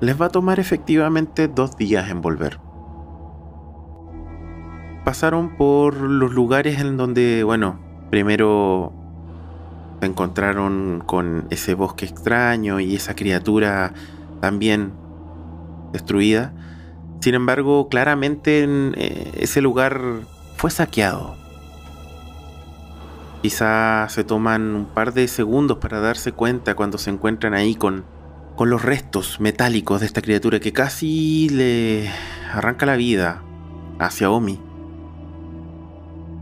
Les 0.00 0.20
va 0.20 0.26
a 0.26 0.30
tomar 0.30 0.60
efectivamente 0.60 1.48
dos 1.48 1.76
días 1.76 2.10
en 2.10 2.20
volver. 2.20 2.58
Pasaron 5.04 5.56
por 5.56 5.94
los 5.96 6.32
lugares 6.32 6.80
en 6.80 6.96
donde, 6.96 7.42
bueno, 7.44 7.80
primero 8.10 8.92
se 10.00 10.06
encontraron 10.06 11.02
con 11.04 11.46
ese 11.50 11.74
bosque 11.74 12.06
extraño 12.06 12.80
y 12.80 12.96
esa 12.96 13.14
criatura 13.14 13.92
también 14.40 14.92
destruida. 15.92 16.54
Sin 17.20 17.34
embargo, 17.34 17.88
claramente 17.88 18.62
en, 18.62 18.94
eh, 18.96 19.30
ese 19.34 19.60
lugar 19.60 20.00
fue 20.56 20.70
saqueado. 20.70 21.39
Quizá 23.42 24.06
se 24.10 24.22
toman 24.22 24.74
un 24.74 24.84
par 24.84 25.14
de 25.14 25.26
segundos 25.26 25.78
para 25.78 26.00
darse 26.00 26.32
cuenta 26.32 26.74
cuando 26.74 26.98
se 26.98 27.08
encuentran 27.08 27.54
ahí 27.54 27.74
con, 27.74 28.04
con 28.54 28.68
los 28.68 28.82
restos 28.82 29.40
metálicos 29.40 30.00
de 30.00 30.06
esta 30.06 30.20
criatura 30.20 30.60
que 30.60 30.74
casi 30.74 31.48
le 31.48 32.10
arranca 32.52 32.84
la 32.84 32.96
vida 32.96 33.42
hacia 33.98 34.30
Omi. 34.30 34.60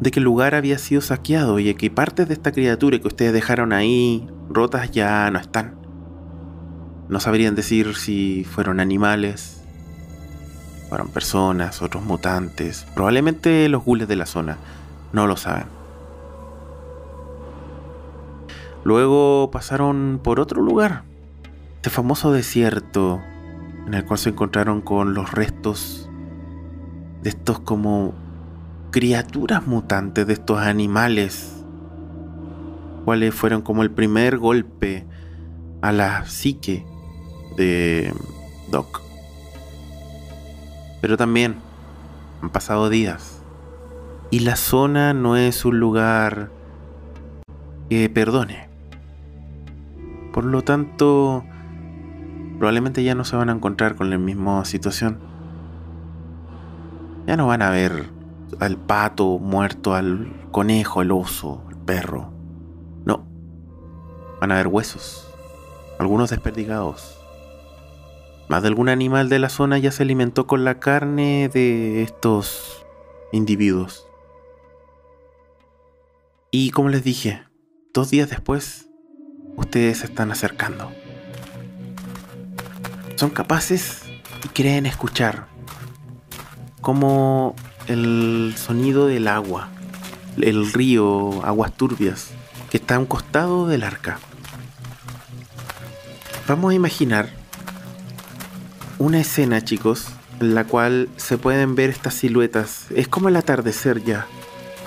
De 0.01 0.11
que 0.11 0.19
el 0.19 0.25
lugar 0.25 0.57
había 0.57 0.79
sido 0.79 1.01
saqueado 1.01 1.61
y 1.61 1.73
que 1.75 1.91
partes 1.91 2.27
de 2.27 2.35
esta 2.35 2.51
criatura 2.51 2.99
que 2.99 3.07
ustedes 3.07 3.33
dejaron 3.33 3.73
ahí 3.73 4.27
rotas 4.49 4.91
ya 4.91 5.31
no 5.31 5.39
están. 5.39 5.77
No 7.09 7.21
sabrían 7.21 7.55
decir 7.55 7.95
si 7.95 8.45
fueron 8.45 8.81
animales, 8.81 9.63
fueron 10.89 11.09
personas, 11.09 11.81
otros 11.81 12.03
mutantes, 12.03 12.87
probablemente 12.95 13.69
los 13.69 13.85
gules 13.85 14.09
de 14.09 14.17
la 14.17 14.27
zona, 14.27 14.59
no 15.13 15.29
lo 15.29 15.37
saben. 15.37 15.78
Luego 18.85 19.51
pasaron 19.51 20.21
por 20.23 20.41
otro 20.41 20.63
lugar, 20.63 21.05
este 21.77 21.91
famoso 21.91 22.33
desierto, 22.33 23.21
en 23.87 23.95
el 23.95 24.05
cual 24.05 24.19
se 24.19 24.31
encontraron 24.31 24.81
con 24.81 25.15
los 25.15 25.33
restos 25.33 26.09
de 27.23 27.31
estos 27.31 27.61
como 27.61 28.15
criaturas 28.91 29.67
mutantes, 29.67 30.27
de 30.27 30.33
estos 30.33 30.59
animales, 30.59 31.65
cuales 33.05 33.35
fueron 33.35 33.63
como 33.63 33.83
el 33.83 33.91
primer 33.91 34.39
golpe 34.39 35.07
a 35.83 35.93
la 35.93 36.25
psique 36.27 36.85
de 37.57 38.13
Doc. 38.71 39.03
Pero 41.01 41.17
también 41.17 41.57
han 42.43 42.51
pasado 42.51 42.89
días 42.89 43.43
y 44.31 44.41
la 44.41 44.57
zona 44.57 45.15
no 45.15 45.37
es 45.37 45.65
un 45.65 45.81
lugar 45.81 46.51
que 47.89 48.11
perdone. 48.11 48.68
Por 50.39 50.45
lo 50.45 50.63
tanto, 50.63 51.45
probablemente 52.59 53.03
ya 53.03 53.17
no 53.17 53.25
se 53.25 53.35
van 53.35 53.51
a 53.51 53.53
encontrar 53.53 53.97
con 53.97 54.09
la 54.09 54.19
misma 54.19 54.65
situación. 54.65 55.19
Ya 57.27 57.37
no 57.37 57.49
van 57.49 57.61
a 57.61 57.71
ver 57.71 58.09
al 58.61 58.77
pato 58.77 59.41
muerto, 59.41 59.97
al 59.97 60.33
conejo, 60.53 61.01
al 61.01 61.11
oso, 61.11 61.65
al 61.67 61.77
perro. 61.79 62.33
No. 63.05 63.27
Van 64.41 64.53
a 64.53 64.55
ver 64.55 64.69
huesos, 64.69 65.29
algunos 65.99 66.31
desperdigados, 66.31 67.19
más 68.49 68.63
de 68.63 68.69
algún 68.69 68.91
animal 68.91 69.29
de 69.29 69.41
la 69.41 69.49
zona 69.49 69.77
ya 69.79 69.91
se 69.91 70.05
alimentó 70.05 70.47
con 70.47 70.65
la 70.65 70.79
carne 70.79 71.51
de 71.53 72.05
estos 72.05 72.87
individuos. 73.33 74.07
Y 76.53 76.71
como 76.71 76.91
les 76.91 77.03
dije, 77.03 77.43
dos 77.93 78.11
días 78.11 78.31
después, 78.31 78.88
ustedes 79.59 79.99
se 79.99 80.07
están 80.07 80.31
acercando. 80.31 80.91
Son 83.17 83.31
capaces 83.31 84.03
y 84.45 84.49
creen 84.49 84.87
escuchar 84.87 85.47
como 86.81 87.55
el 87.89 88.55
sonido 88.57 89.07
del 89.07 89.29
agua, 89.29 89.69
el 90.41 90.73
río, 90.73 91.45
aguas 91.45 91.73
turbias, 91.77 92.31
que 92.71 92.77
está 92.77 92.97
a 92.97 92.99
un 92.99 93.07
costado 93.07 93.67
del 93.67 93.83
arca. 93.83 94.19
Vamos 96.47 96.71
a 96.71 96.75
imaginar 96.75 97.29
una 98.99 99.21
escena, 99.21 99.63
chicos, 99.63 100.07
en 100.41 100.55
la 100.55 100.65
cual 100.65 101.09
se 101.17 101.39
pueden 101.39 101.75
ver 101.75 101.91
estas 101.91 102.15
siluetas. 102.15 102.87
Es 102.95 103.09
como 103.09 103.29
el 103.29 103.37
atardecer 103.37 104.03
ya. 104.05 104.27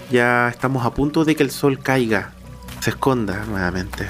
Ya 0.10 0.50
estamos 0.50 0.86
a 0.86 0.94
punto 0.94 1.24
de 1.24 1.36
que 1.36 1.44
el 1.44 1.52
sol 1.52 1.80
caiga, 1.80 2.32
se 2.80 2.92
esconda 2.92 3.46
nuevamente. 3.46 4.10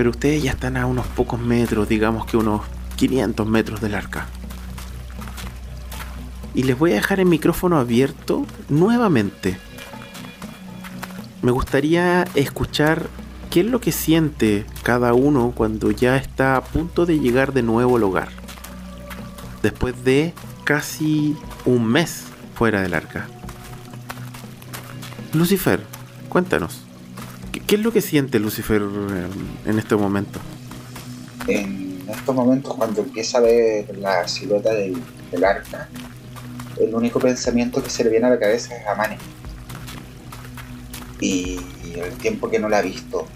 Pero 0.00 0.12
ustedes 0.12 0.42
ya 0.42 0.52
están 0.52 0.78
a 0.78 0.86
unos 0.86 1.06
pocos 1.08 1.38
metros, 1.38 1.86
digamos 1.86 2.24
que 2.24 2.38
unos 2.38 2.62
500 2.96 3.46
metros 3.46 3.82
del 3.82 3.94
arca. 3.94 4.28
Y 6.54 6.62
les 6.62 6.78
voy 6.78 6.92
a 6.92 6.94
dejar 6.94 7.20
el 7.20 7.26
micrófono 7.26 7.76
abierto 7.76 8.46
nuevamente. 8.70 9.58
Me 11.42 11.50
gustaría 11.50 12.24
escuchar 12.34 13.10
¿Qué 13.50 13.60
es 13.60 13.66
lo 13.66 13.82
que 13.82 13.92
siente 13.92 14.64
cada 14.84 15.12
uno 15.12 15.52
cuando 15.54 15.90
ya 15.90 16.16
está 16.16 16.56
a 16.56 16.64
punto 16.64 17.04
de 17.04 17.18
llegar 17.18 17.52
de 17.52 17.62
nuevo 17.62 17.98
al 17.98 18.04
hogar? 18.04 18.30
Después 19.62 20.02
de 20.02 20.32
casi 20.64 21.36
un 21.66 21.84
mes 21.84 22.24
fuera 22.54 22.80
del 22.80 22.94
arca. 22.94 23.26
Lucifer, 25.34 25.82
cuéntanos. 26.30 26.86
¿Qué, 27.52 27.74
es 27.74 27.80
lo 27.80 27.92
que 27.92 28.00
siente 28.00 28.38
Lucifer 28.38 28.80
en, 29.66 29.78
este 29.78 29.96
momento? 29.96 30.38
En 31.48 32.04
estos 32.08 32.34
momentos, 32.34 32.74
cuando 32.74 33.00
empieza 33.00 33.38
a 33.38 33.40
ver 33.40 33.96
la 33.98 34.28
silueta 34.28 34.72
del, 34.72 35.02
arca, 35.44 35.88
el 36.78 36.94
único 36.94 37.18
pensamiento 37.18 37.82
que 37.82 37.90
se 37.90 38.04
le 38.04 38.10
viene 38.10 38.26
a 38.26 38.30
la 38.30 38.38
cabeza 38.38 38.76
es 38.76 38.86
Amane. 38.86 39.18
Y 41.20 41.58
el 41.96 42.12
tiempo 42.18 42.48
que 42.48 42.58
no 42.58 42.68
la 42.68 42.78
ha 42.78 42.82
visto, 42.82 43.26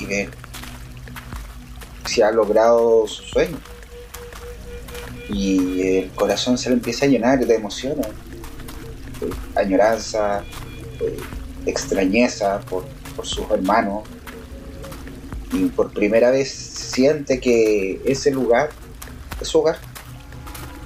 y 0.00 0.06
ver 0.06 0.30
si 2.06 2.22
ha 2.22 2.32
logrado 2.32 3.06
su 3.06 3.22
sueño. 3.22 3.58
Y 5.28 5.82
el 5.98 6.10
corazón 6.10 6.58
se 6.58 6.70
le 6.70 6.76
empieza 6.76 7.04
a 7.04 7.08
llenar 7.08 7.44
de 7.44 7.54
emociones, 7.54 8.06
añoranza, 9.54 10.42
extrañeza 11.66 12.60
por, 12.60 12.84
por 13.18 13.26
sus 13.26 13.50
hermanos. 13.50 14.04
Y 15.50 15.66
por 15.66 15.90
primera 15.90 16.30
vez 16.30 16.52
siente 16.52 17.40
que 17.40 18.00
ese 18.06 18.30
lugar 18.30 18.68
es 19.40 19.48
su 19.48 19.58
hogar. 19.58 19.78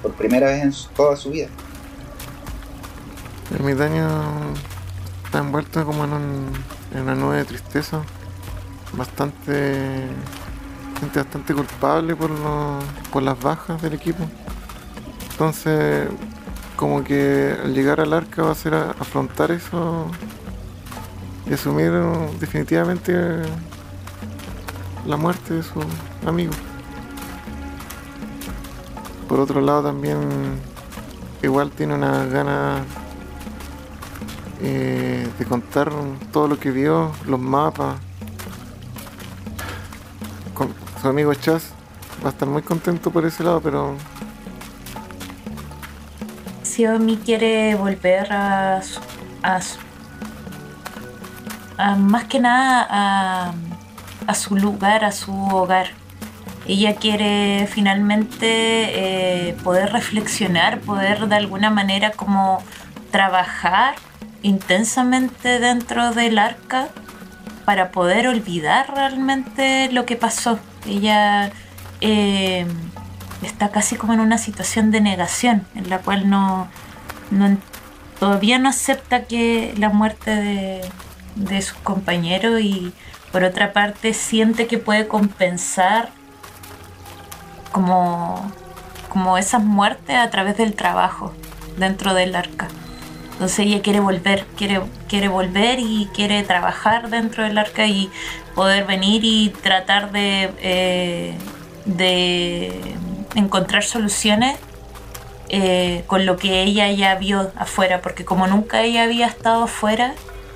Por 0.01 0.13
primera 0.13 0.47
vez 0.47 0.63
en 0.63 0.73
toda 0.95 1.15
su 1.15 1.29
vida. 1.29 1.47
El 3.51 3.57
ermitaño 3.57 4.07
está 5.25 5.37
envuelto 5.37 5.85
como 5.85 6.05
en, 6.05 6.51
en 6.95 7.01
una 7.01 7.13
nube 7.13 7.37
de 7.37 7.45
tristeza 7.45 8.01
bastante 8.93 10.07
gente 10.99 11.19
bastante 11.19 11.53
culpable 11.53 12.15
por, 12.15 12.31
por 13.11 13.21
las 13.21 13.39
bajas 13.39 13.79
del 13.79 13.93
equipo. 13.93 14.23
Entonces, 15.31 16.07
como 16.75 17.03
que 17.03 17.55
al 17.63 17.75
llegar 17.75 17.99
al 18.01 18.13
arca 18.13 18.41
va 18.41 18.51
a 18.51 18.55
ser 18.55 18.73
afrontar 18.73 19.51
eso 19.51 20.09
y 21.45 21.53
asumir 21.53 21.91
definitivamente 22.39 23.13
la 25.05 25.17
muerte 25.17 25.55
de 25.55 25.63
su 25.63 25.79
amigo. 26.25 26.53
Por 29.27 29.39
otro 29.39 29.61
lado 29.61 29.83
también 29.83 30.19
igual 31.41 31.71
tiene 31.71 31.95
una 31.95 32.25
gana 32.25 32.83
eh, 34.61 35.27
de 35.37 35.45
contar 35.45 35.91
todo 36.31 36.47
lo 36.47 36.59
que 36.59 36.71
vio, 36.71 37.11
los 37.27 37.39
mapas, 37.39 37.97
su 41.03 41.09
amigo 41.09 41.33
Chas 41.33 41.73
va 42.23 42.29
a 42.29 42.31
estar 42.31 42.47
muy 42.47 42.61
contento 42.61 43.11
por 43.11 43.25
ese 43.25 43.43
lado, 43.43 43.59
pero. 43.59 43.97
Xiaomi 46.63 47.17
quiere 47.17 47.75
volver 47.75 48.31
a, 48.31 48.81
a, 49.43 49.59
a, 51.77 51.95
más 51.95 52.25
que 52.25 52.39
nada 52.39 53.53
a, 54.27 54.33
su 54.33 54.55
lugar, 54.55 55.03
a 55.05 55.11
su 55.11 55.33
hogar. 55.33 55.87
Ella 56.65 56.95
quiere 56.95 57.67
finalmente 57.71 59.49
eh, 59.49 59.53
poder 59.63 59.91
reflexionar, 59.91 60.79
poder 60.79 61.27
de 61.27 61.35
alguna 61.35 61.69
manera 61.69 62.11
como 62.11 62.63
trabajar 63.11 63.95
intensamente 64.43 65.59
dentro 65.59 66.13
del 66.13 66.39
arca 66.39 66.87
para 67.65 67.91
poder 67.91 68.27
olvidar 68.27 68.93
realmente 68.93 69.91
lo 69.91 70.05
que 70.05 70.15
pasó. 70.15 70.59
Ella 70.87 71.51
eh, 72.01 72.65
está 73.41 73.69
casi 73.69 73.95
como 73.95 74.13
en 74.13 74.19
una 74.19 74.37
situación 74.37 74.91
de 74.91 75.01
negación, 75.01 75.65
en 75.75 75.89
la 75.89 75.99
cual 75.99 76.29
no, 76.29 76.67
no 77.31 77.57
todavía 78.19 78.57
no 78.57 78.69
acepta 78.69 79.23
que 79.23 79.73
la 79.77 79.89
muerte 79.89 80.31
de, 80.31 80.81
de 81.35 81.61
sus 81.61 81.77
compañeros 81.79 82.61
y 82.61 82.93
por 83.31 83.43
otra 83.43 83.73
parte 83.73 84.13
siente 84.13 84.67
que 84.67 84.77
puede 84.77 85.07
compensar 85.07 86.09
como, 87.71 88.51
como 89.09 89.37
esas 89.37 89.63
muertes 89.63 90.15
a 90.15 90.29
través 90.29 90.57
del 90.57 90.75
trabajo 90.75 91.33
dentro 91.77 92.13
del 92.13 92.35
arca. 92.35 92.67
Entonces 93.33 93.59
ella 93.65 93.81
quiere 93.81 93.99
volver, 93.99 94.45
quiere, 94.55 94.81
quiere 95.09 95.27
volver 95.27 95.79
y 95.79 96.07
quiere 96.13 96.43
trabajar 96.43 97.09
dentro 97.09 97.43
del 97.43 97.57
arca 97.57 97.87
y 97.87 98.11
poder 98.53 98.85
venir 98.85 99.25
y 99.25 99.49
tratar 99.49 100.11
de, 100.11 100.51
eh, 100.61 101.35
de 101.85 102.95
encontrar 103.35 103.83
soluciones 103.83 104.57
eh, 105.49 106.03
con 106.07 106.25
lo 106.25 106.37
que 106.37 106.63
ella 106.63 106.91
ya 106.91 107.15
vio 107.15 107.51
afuera, 107.55 108.01
porque 108.01 108.25
como 108.25 108.47
nunca 108.47 108.81
ella 108.81 109.03
había 109.03 109.27
estado 109.27 109.63
afuera, 109.63 110.13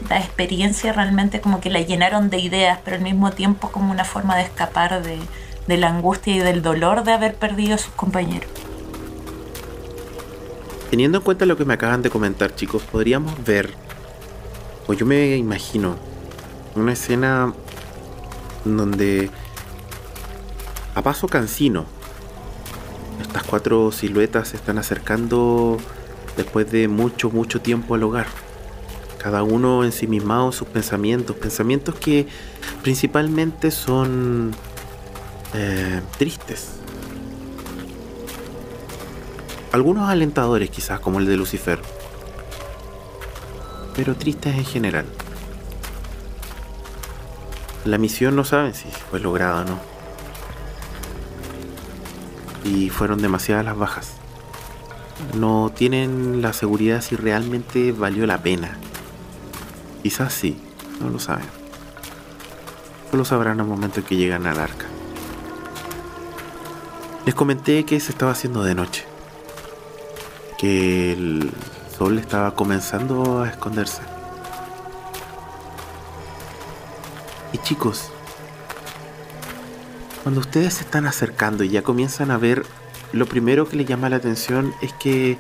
la 0.10 0.20
experiencia 0.20 0.94
realmente 0.94 1.42
como 1.42 1.60
que 1.60 1.70
la 1.70 1.82
llenaron 1.82 2.30
de 2.30 2.40
ideas, 2.40 2.80
pero 2.84 2.98
al 2.98 3.04
mismo 3.04 3.32
tiempo 3.32 3.72
como 3.72 3.92
una 3.92 4.06
forma 4.06 4.36
de 4.36 4.44
escapar 4.44 5.02
de, 5.04 5.78
la 5.78 5.90
angustia 5.90 6.36
y 6.36 6.40
del 6.40 6.62
dolor 6.62 7.04
de 7.04 7.12
haber 7.12 7.36
perdido 7.36 7.76
a 7.76 7.78
sus 7.78 7.94
compañeros. 7.94 8.50
Teniendo 10.90 11.18
en 11.18 11.24
cuenta 11.24 11.46
lo 11.46 11.58
que 11.58 11.66
me 11.66 11.74
acaban 11.74 12.02
de 12.02 12.10
comentar, 12.10 12.56
chicos, 12.56 12.84
podríamos 12.84 13.44
ver, 13.44 13.74
o 14.88 14.94
yo 14.94 15.06
me 15.06 15.36
imagino, 15.36 15.98
una 16.76 16.94
escena 16.94 17.54
donde 18.64 19.30
a 20.96 21.02
paso 21.02 21.28
cansino, 21.28 21.86
estas 23.22 23.44
cuatro 23.44 23.92
siluetas 23.92 24.48
se 24.50 24.56
están 24.56 24.78
acercando 24.78 25.78
después 26.38 26.72
de 26.72 26.88
mucho, 26.88 27.30
mucho 27.30 27.60
tiempo 27.60 27.96
al 27.96 28.04
hogar. 28.04 28.47
Cada 29.18 29.44
uno 29.44 29.84
ensimismado 29.84 30.48
en 30.48 30.52
sus 30.54 30.68
pensamientos, 30.68 31.36
pensamientos 31.36 31.96
que 31.96 32.28
principalmente 32.84 33.72
son 33.72 34.56
eh, 35.54 36.02
tristes. 36.18 36.74
Algunos 39.72 40.10
alentadores 40.10 40.70
quizás, 40.70 41.00
como 41.00 41.20
el 41.20 41.26
de 41.26 41.36
Lucifer. 41.36 41.80
Pero 43.96 44.16
tristes 44.16 44.56
en 44.56 44.66
general. 44.66 45.06
La 47.84 47.98
misión 47.98 48.36
no 48.36 48.44
saben 48.44 48.74
si 48.74 48.90
fue 48.90 49.20
lograda 49.20 49.62
o 49.62 49.66
no. 49.66 49.80
Y 52.64 52.90
fueron 52.90 53.22
demasiadas 53.22 53.66
las 53.66 53.78
bajas. 53.78 54.14
No 55.38 55.72
tienen 55.76 56.42
la 56.42 56.54
seguridad 56.54 57.02
si 57.02 57.16
realmente 57.16 57.92
valió 57.92 58.28
la 58.28 58.38
pena. 58.40 58.78
Quizás 60.08 60.32
sí, 60.32 60.58
no 61.02 61.10
lo 61.10 61.20
saben. 61.20 61.44
Solo 63.12 63.26
sabrán 63.26 63.60
al 63.60 63.68
momento 63.68 64.00
en 64.00 64.06
que 64.06 64.16
llegan 64.16 64.48
al 64.48 64.58
arca. 64.58 64.86
Les 67.26 67.36
comenté 67.36 67.84
que 67.84 68.00
se 68.00 68.14
estaba 68.14 68.32
haciendo 68.32 68.64
de 68.64 68.74
noche. 68.74 69.04
Que 70.58 71.12
el 71.12 71.52
sol 71.98 72.20
estaba 72.20 72.56
comenzando 72.56 73.42
a 73.42 73.50
esconderse. 73.50 74.02
Y 77.52 77.58
chicos, 77.58 78.10
cuando 80.24 80.40
ustedes 80.40 80.76
se 80.76 80.86
están 80.86 81.06
acercando 81.06 81.66
y 81.66 81.70
ya 81.70 81.82
comienzan 81.82 82.32
a 82.32 82.38
ver, 82.38 82.66
lo 83.12 83.26
primero 83.26 83.68
que 83.68 83.76
les 83.76 83.86
llama 83.86 84.08
la 84.08 84.16
atención 84.16 84.74
es 84.82 84.94
que 84.94 85.38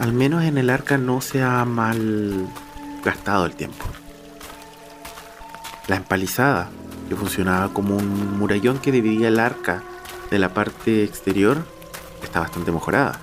al 0.00 0.12
menos 0.12 0.42
en 0.42 0.58
el 0.58 0.68
arca 0.68 0.98
no 0.98 1.20
se 1.20 1.44
ha 1.44 1.64
mal 1.64 2.48
gastado 3.04 3.46
el 3.46 3.54
tiempo. 3.54 3.84
La 5.86 5.96
empalizada, 5.96 6.68
que 7.08 7.16
funcionaba 7.16 7.72
como 7.72 7.96
un 7.96 8.38
murallón 8.38 8.78
que 8.78 8.92
dividía 8.92 9.28
el 9.28 9.40
arca 9.40 9.82
de 10.30 10.38
la 10.38 10.52
parte 10.52 11.04
exterior, 11.04 11.64
está 12.22 12.40
bastante 12.40 12.72
mejorada. 12.72 13.18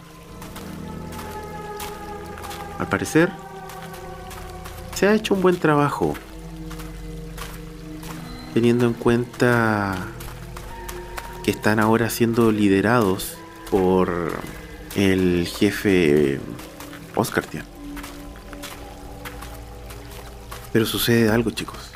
Al 2.80 2.88
parecer, 2.88 3.32
se 4.96 5.08
ha 5.08 5.14
hecho 5.14 5.34
un 5.34 5.42
buen 5.42 5.58
trabajo, 5.58 6.14
teniendo 8.54 8.86
en 8.86 8.94
cuenta 8.94 9.96
que 11.44 11.52
están 11.52 11.80
ahora 11.80 12.10
siendo 12.10 12.52
liderados 12.52 13.38
por 13.70 14.34
el 14.96 15.48
jefe 15.48 16.40
Oscar 17.16 17.46
Tian. 17.46 17.75
Pero 20.76 20.86
sucede 20.86 21.30
algo, 21.30 21.52
chicos. 21.52 21.90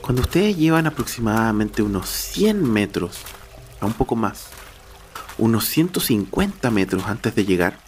Cuando 0.00 0.22
ustedes 0.22 0.56
llevan 0.56 0.86
aproximadamente 0.86 1.82
unos 1.82 2.08
100 2.08 2.62
metros, 2.72 3.18
a 3.80 3.86
un 3.86 3.94
poco 3.94 4.14
más, 4.14 4.46
unos 5.38 5.64
150 5.64 6.70
metros 6.70 7.04
antes 7.06 7.34
de 7.34 7.44
llegar, 7.44 7.80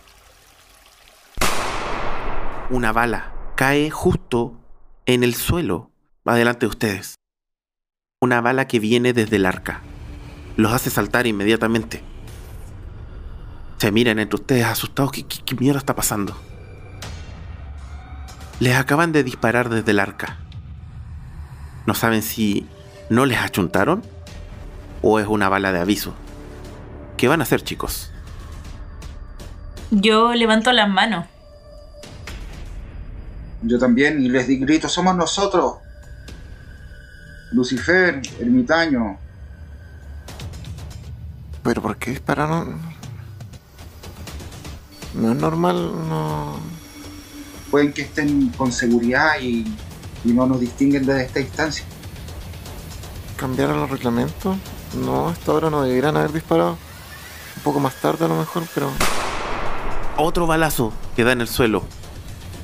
una 2.68 2.90
bala 2.90 3.32
cae 3.54 3.90
justo 3.90 4.58
en 5.06 5.22
el 5.22 5.36
suelo 5.36 5.92
adelante 6.24 6.66
de 6.66 6.70
ustedes. 6.70 7.14
Una 8.20 8.40
bala 8.40 8.66
que 8.66 8.80
viene 8.80 9.12
desde 9.12 9.36
el 9.36 9.46
arca. 9.46 9.82
Los 10.56 10.72
hace 10.72 10.90
saltar 10.90 11.28
inmediatamente. 11.28 12.02
Se 13.78 13.92
miran 13.92 14.18
entre 14.18 14.40
ustedes 14.40 14.64
asustados. 14.64 15.12
¿Qué, 15.12 15.54
mierda 15.54 15.78
está 15.78 15.94
pasando? 15.94 16.49
Les 18.60 18.76
acaban 18.76 19.10
de 19.12 19.24
disparar 19.24 19.70
desde 19.70 19.90
el 19.92 20.00
arca. 20.00 20.36
No 21.86 21.94
saben 21.94 22.22
si 22.22 22.68
no 23.08 23.24
les 23.24 23.38
achuntaron 23.38 24.02
o 25.00 25.18
es 25.18 25.26
una 25.26 25.48
bala 25.48 25.72
de 25.72 25.80
aviso. 25.80 26.14
¿Qué 27.16 27.26
van 27.26 27.40
a 27.40 27.44
hacer, 27.44 27.62
chicos? 27.62 28.12
Yo 29.90 30.34
levanto 30.34 30.72
las 30.72 30.90
manos. 30.90 31.24
Yo 33.62 33.78
también, 33.78 34.22
y 34.22 34.28
les 34.28 34.46
di 34.46 34.58
grito, 34.58 34.90
somos 34.90 35.16
nosotros. 35.16 35.78
Lucifer, 37.52 38.20
ermitaño. 38.38 39.18
¿Pero 41.62 41.82
por 41.82 41.96
qué 41.96 42.10
dispararon? 42.10 42.78
No 45.14 45.32
es 45.32 45.36
normal, 45.36 45.92
no. 46.08 46.79
Pueden 47.70 47.92
que 47.92 48.02
estén 48.02 48.48
con 48.50 48.72
seguridad 48.72 49.40
y, 49.40 49.64
y 50.24 50.32
no 50.32 50.46
nos 50.46 50.60
distinguen 50.60 51.06
desde 51.06 51.24
esta 51.24 51.40
distancia. 51.40 51.84
¿Cambiaron 53.36 53.80
los 53.80 53.90
reglamentos? 53.90 54.56
No, 55.04 55.28
a 55.28 55.32
esta 55.32 55.52
hora 55.52 55.70
no 55.70 55.82
deberían 55.82 56.16
haber 56.16 56.32
disparado. 56.32 56.76
Un 57.56 57.62
poco 57.62 57.80
más 57.80 57.94
tarde 57.94 58.24
a 58.24 58.28
lo 58.28 58.36
mejor, 58.36 58.64
pero. 58.74 58.90
Otro 60.16 60.46
balazo 60.46 60.92
que 61.16 61.24
da 61.24 61.32
en 61.32 61.40
el 61.40 61.48
suelo. 61.48 61.84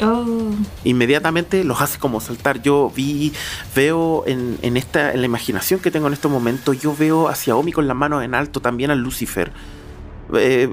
Oh, 0.03 0.51
Inmediatamente 0.85 1.65
los 1.65 1.81
hace 1.81 1.99
como 1.99 2.21
saltar. 2.21 2.61
Yo 2.61 2.93
vi, 2.95 3.33
veo 3.75 4.25
en, 4.27 4.59
en 4.61 4.77
esta, 4.77 5.13
en 5.13 5.21
la 5.21 5.27
imaginación 5.27 5.81
que 5.81 5.91
tengo 5.91 6.07
en 6.09 6.13
estos 6.13 6.31
momentos, 6.31 6.79
yo 6.79 6.95
veo 6.95 7.29
hacia 7.29 7.57
Omi 7.57 7.73
con 7.73 7.89
las 7.89 7.97
manos 7.97 8.23
en 8.23 8.35
alto, 8.35 8.61
también 8.61 8.91
al 8.91 8.99
Lucifer. 8.99 9.53
Eh, 10.35 10.71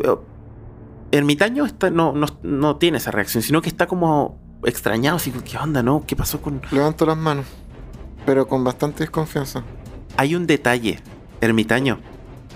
Ermitaño 1.13 1.63
está, 1.67 1.91
no, 1.91 2.11
no, 2.13 2.25
no 2.41 2.77
tiene 2.77 2.97
esa 2.97 3.11
reacción, 3.11 3.43
sino 3.43 3.61
que 3.61 3.69
está 3.69 3.85
como 3.85 4.39
extrañado, 4.65 5.17
así 5.17 5.31
¿qué 5.31 5.59
onda, 5.59 5.83
no? 5.83 6.03
¿Qué 6.07 6.15
pasó 6.15 6.41
con...? 6.41 6.59
Levanto 6.71 7.05
las 7.05 7.17
manos. 7.17 7.45
Pero 8.25 8.47
con 8.47 8.63
bastante 8.63 9.03
desconfianza. 9.03 9.63
Hay 10.17 10.33
un 10.33 10.47
detalle, 10.47 11.01
Ermitaño. 11.39 11.99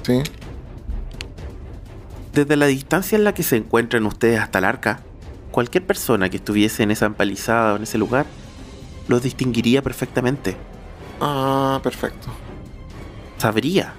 ¿Sí? 0.01 0.23
Desde 2.33 2.55
la 2.55 2.65
distancia 2.65 3.15
en 3.15 3.25
la 3.25 3.35
que 3.35 3.43
se 3.43 3.57
encuentran 3.57 4.07
ustedes 4.07 4.39
hasta 4.39 4.57
el 4.57 4.65
arca, 4.65 5.01
cualquier 5.51 5.85
persona 5.85 6.29
que 6.29 6.37
estuviese 6.37 6.81
en 6.81 6.89
esa 6.89 7.05
empalizada 7.05 7.73
o 7.73 7.75
en 7.75 7.83
ese 7.83 7.99
lugar, 7.99 8.25
los 9.07 9.21
distinguiría 9.21 9.83
perfectamente. 9.83 10.57
Ah, 11.21 11.79
perfecto. 11.83 12.29
Sabría. 13.37 13.93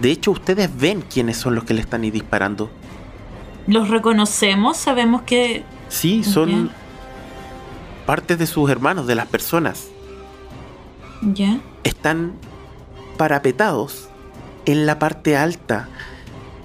De 0.00 0.10
hecho, 0.10 0.32
ustedes 0.32 0.76
ven 0.76 1.02
quiénes 1.02 1.36
son 1.36 1.54
los 1.54 1.62
que 1.62 1.74
le 1.74 1.82
están 1.82 2.02
ahí 2.02 2.10
disparando. 2.10 2.68
Los 3.70 3.88
reconocemos, 3.88 4.76
sabemos 4.76 5.22
que. 5.22 5.64
Sí, 5.88 6.24
son 6.24 6.70
partes 8.04 8.38
de 8.38 8.46
sus 8.46 8.68
hermanos, 8.68 9.06
de 9.06 9.14
las 9.14 9.26
personas. 9.26 9.88
Ya. 11.22 11.60
Están 11.84 12.32
parapetados 13.16 14.08
en 14.66 14.86
la 14.86 14.98
parte 14.98 15.36
alta. 15.36 15.88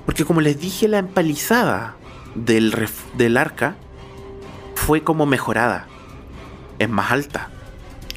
Porque 0.05 0.25
como 0.25 0.41
les 0.41 0.59
dije, 0.59 0.87
la 0.87 0.97
empalizada 0.97 1.95
del, 2.33 2.73
del 3.17 3.37
arca 3.37 3.75
fue 4.75 5.03
como 5.03 5.25
mejorada. 5.25 5.87
Es 6.79 6.89
más 6.89 7.11
alta. 7.11 7.49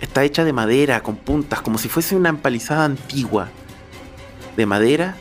Está 0.01 0.25
hecha 0.25 0.45
de 0.45 0.53
madera, 0.53 1.03
con 1.03 1.17
puntas, 1.17 1.61
como 1.61 1.79
si 1.79 1.89
fuese 1.89 2.17
una 2.17 2.29
empalizada 2.29 2.85
antigua. 2.85 3.49
De 4.57 4.67
madera. 4.67 5.17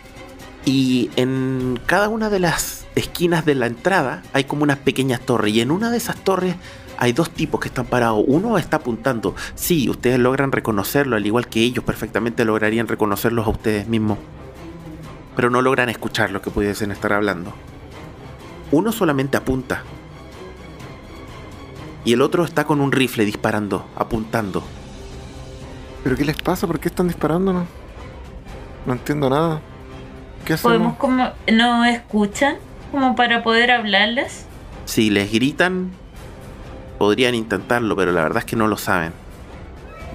Y 0.65 1.09
en 1.15 1.79
cada 1.85 2.09
una 2.09 2.29
de 2.29 2.39
las 2.39 2.76
esquinas 2.99 3.45
de 3.45 3.55
la 3.55 3.67
entrada 3.67 4.23
hay 4.33 4.45
como 4.45 4.63
unas 4.63 4.77
pequeñas 4.77 5.21
torres. 5.21 5.53
Y 5.53 5.61
en 5.61 5.71
una 5.71 5.89
de 5.91 5.97
esas 5.97 6.17
torres 6.17 6.55
hay 6.97 7.13
dos 7.13 7.29
tipos 7.29 7.59
que 7.59 7.67
están 7.67 7.85
parados. 7.85 8.23
Uno 8.27 8.57
está 8.57 8.77
apuntando. 8.77 9.35
Sí, 9.55 9.89
ustedes 9.89 10.19
logran 10.19 10.51
reconocerlo, 10.51 11.15
al 11.15 11.25
igual 11.25 11.47
que 11.47 11.61
ellos 11.61 11.83
perfectamente 11.83 12.45
lograrían 12.45 12.87
reconocerlos 12.87 13.45
a 13.45 13.49
ustedes 13.49 13.87
mismos. 13.87 14.17
Pero 15.35 15.49
no 15.49 15.61
logran 15.61 15.89
escuchar 15.89 16.31
lo 16.31 16.41
que 16.41 16.49
pudiesen 16.49 16.91
estar 16.91 17.13
hablando. 17.13 17.53
Uno 18.71 18.91
solamente 18.91 19.37
apunta. 19.37 19.83
Y 22.03 22.13
el 22.13 22.21
otro 22.21 22.43
está 22.43 22.65
con 22.65 22.81
un 22.81 22.91
rifle 22.91 23.25
disparando, 23.25 23.85
apuntando. 23.95 24.63
¿Pero 26.03 26.15
qué 26.15 26.25
les 26.25 26.37
pasa? 26.37 26.65
¿Por 26.65 26.79
qué 26.79 26.87
están 26.87 27.07
disparándonos? 27.07 27.67
No 28.85 28.93
entiendo 28.93 29.29
nada. 29.29 29.61
¿Qué 30.45 30.55
Podemos 30.55 30.93
hacemos? 30.93 30.97
como... 30.97 31.29
¿No 31.51 31.83
escuchan? 31.83 32.55
Como 32.91 33.15
para 33.15 33.43
poder 33.43 33.71
hablarles. 33.71 34.45
Si 34.85 35.09
les 35.09 35.31
gritan, 35.31 35.91
podrían 36.97 37.35
intentarlo, 37.35 37.95
pero 37.95 38.11
la 38.11 38.21
verdad 38.23 38.39
es 38.39 38.45
que 38.45 38.55
no 38.55 38.67
lo 38.67 38.77
saben. 38.77 39.11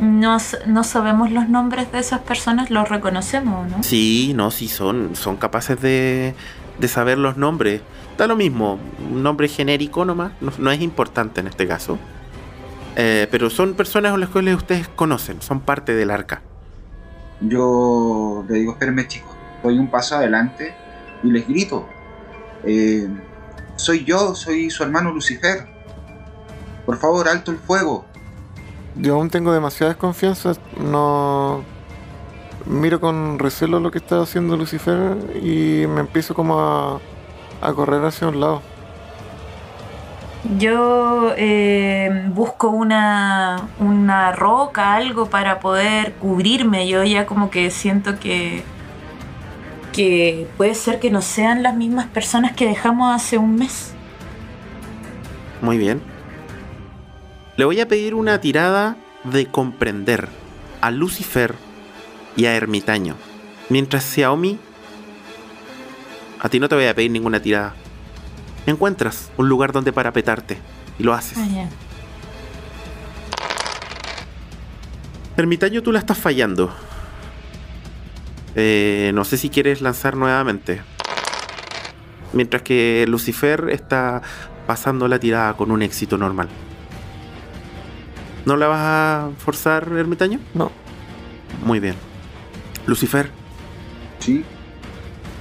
No, 0.01 0.37
s- 0.37 0.59
no 0.67 0.83
sabemos 0.85 1.31
los 1.31 1.49
nombres 1.49 1.93
de 1.93 1.99
esas 1.99 2.21
personas, 2.21 2.71
los 2.71 2.89
reconocemos, 2.89 3.71
¿no? 3.71 3.83
Sí, 3.83 4.33
no, 4.35 4.51
sí, 4.51 4.69
son, 4.69 5.15
son 5.15 5.37
capaces 5.37 5.81
de, 5.81 6.35
de 6.79 6.89
saber 6.89 7.19
los 7.19 7.37
nombres. 7.37 7.83
Da 8.19 8.27
lo 8.27 8.35
mismo, 8.37 8.79
un 9.11 9.23
nombre 9.23 9.49
genérico 9.49 10.05
nomás, 10.05 10.33
no, 10.41 10.51
no 10.59 10.71
es 10.71 10.81
importante 10.81 11.41
en 11.41 11.47
este 11.47 11.69
caso. 11.69 11.99
Eh, 12.97 13.27
pero 13.31 13.49
son 13.51 13.75
personas 13.75 14.13
a 14.13 14.19
las 14.19 14.29
cuales 14.31 14.57
ustedes 14.57 14.89
conocen, 14.89 15.41
son 15.43 15.61
parte 15.61 15.95
del 15.95 16.11
arca. 16.11 16.43
Yo 17.41 18.45
le 18.49 18.59
digo, 18.59 18.73
espérenme 18.73 19.07
chicos, 19.09 19.31
doy 19.63 19.79
un 19.79 19.89
paso 19.89 20.17
adelante 20.17 20.75
y 21.23 21.31
les 21.31 21.47
grito. 21.49 21.89
Eh, 22.65 23.09
soy 23.77 24.05
yo, 24.05 24.35
soy 24.35 24.71
su 24.71 24.83
hermano 24.83 25.13
Lucifer. 25.13 25.67
Por 26.87 26.99
favor, 26.99 27.29
alto 27.29 27.51
el 27.51 27.59
fuego. 27.59 28.05
Yo 28.97 29.15
aún 29.15 29.31
tengo 29.31 29.53
demasiada 29.53 29.93
desconfianza. 29.93 30.53
No. 30.79 31.65
Miro 32.67 33.01
con 33.01 33.39
recelo 33.39 33.81
lo 33.81 33.91
que 33.91 33.99
está 33.99 34.23
haciendo 34.23 34.57
Lucifer 34.57 35.17
y 35.43 35.87
me 35.89 36.01
empiezo 36.01 36.35
como 36.35 36.61
a, 36.61 37.01
a 37.61 37.73
correr 37.73 38.05
hacia 38.05 38.29
un 38.29 38.41
lado. 38.41 38.63
Yo 40.59 41.33
eh, 41.37 42.29
busco 42.35 42.69
una, 42.69 43.69
una 43.79 44.33
roca, 44.33 44.95
algo 44.95 45.27
para 45.27 45.61
poder 45.61 46.15
cubrirme. 46.15 46.89
Yo 46.89 47.05
ya 47.05 47.27
como 47.27 47.51
que 47.51 47.71
siento 47.71 48.19
que, 48.19 48.65
que 49.93 50.49
puede 50.57 50.75
ser 50.75 50.99
que 50.99 51.11
no 51.11 51.23
sean 51.23 51.63
las 51.63 51.77
mismas 51.77 52.07
personas 52.07 52.53
que 52.53 52.67
dejamos 52.67 53.15
hace 53.15 53.39
un 53.39 53.55
mes. 53.55 53.93
Muy 55.61 55.79
bien. 55.79 56.03
Le 57.57 57.65
voy 57.65 57.81
a 57.81 57.87
pedir 57.87 58.15
una 58.15 58.41
tirada 58.41 58.97
de 59.25 59.47
comprender 59.47 60.29
a 60.81 60.91
Lucifer 60.91 61.55
y 62.37 62.47
a 62.47 62.57
Ermitaño. 62.57 63.15
Mientras 63.69 64.05
Xiaomi, 64.05 64.59
a 66.41 66.49
ti 66.49 66.59
no 66.59 66.69
te 66.69 66.75
voy 66.75 66.87
a 66.87 66.95
pedir 66.95 67.11
ninguna 67.11 67.41
tirada. 67.41 67.75
Encuentras 68.67 69.31
un 69.37 69.49
lugar 69.49 69.73
donde 69.73 69.93
parapetarte 69.93 70.59
y 70.99 71.03
lo 71.03 71.15
haces. 71.15 71.39
Ya. 71.53 71.69
Ermitaño, 75.37 75.83
tú 75.83 75.93
la 75.93 75.99
estás 75.99 76.19
fallando. 76.19 76.73
Eh, 78.55 79.13
no 79.15 79.25
sé 79.25 79.37
si 79.37 79.49
quieres 79.51 79.81
lanzar 79.81 80.17
nuevamente. 80.17 80.83
Mientras 82.33 82.63
que 82.63 83.05
Lucifer 83.09 83.69
está 83.71 84.23
pasando 84.67 85.09
la 85.09 85.19
tirada 85.19 85.55
con 85.55 85.71
un 85.71 85.83
éxito 85.83 86.19
normal. 86.19 86.49
¿No 88.45 88.57
la 88.57 88.67
vas 88.67 88.81
a 88.81 89.31
forzar, 89.39 89.89
Ermitaño? 89.93 90.41
No. 90.55 90.73
Muy 91.65 91.79
bien. 91.81 91.95
Lucifer, 92.87 93.31
Sí, 94.23 94.45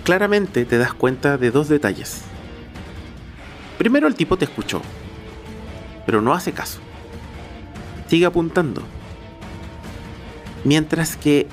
claramente 0.04 0.66
te 0.66 0.80
das 0.80 0.96
cuenta 0.96 1.38
de 1.38 1.52
dos 1.52 1.70
detalles. 1.70 2.24
Primero, 3.78 4.08
el 4.08 4.16
tipo 4.16 4.38
te 4.38 4.46
escuchó, 4.46 4.82
pero 6.08 6.20
no 6.20 6.34
hace 6.34 6.52
caso. 6.52 6.80
Sigue 8.08 8.26
apuntando. 8.26 8.82
Mientras 10.64 11.16
que 11.16 11.46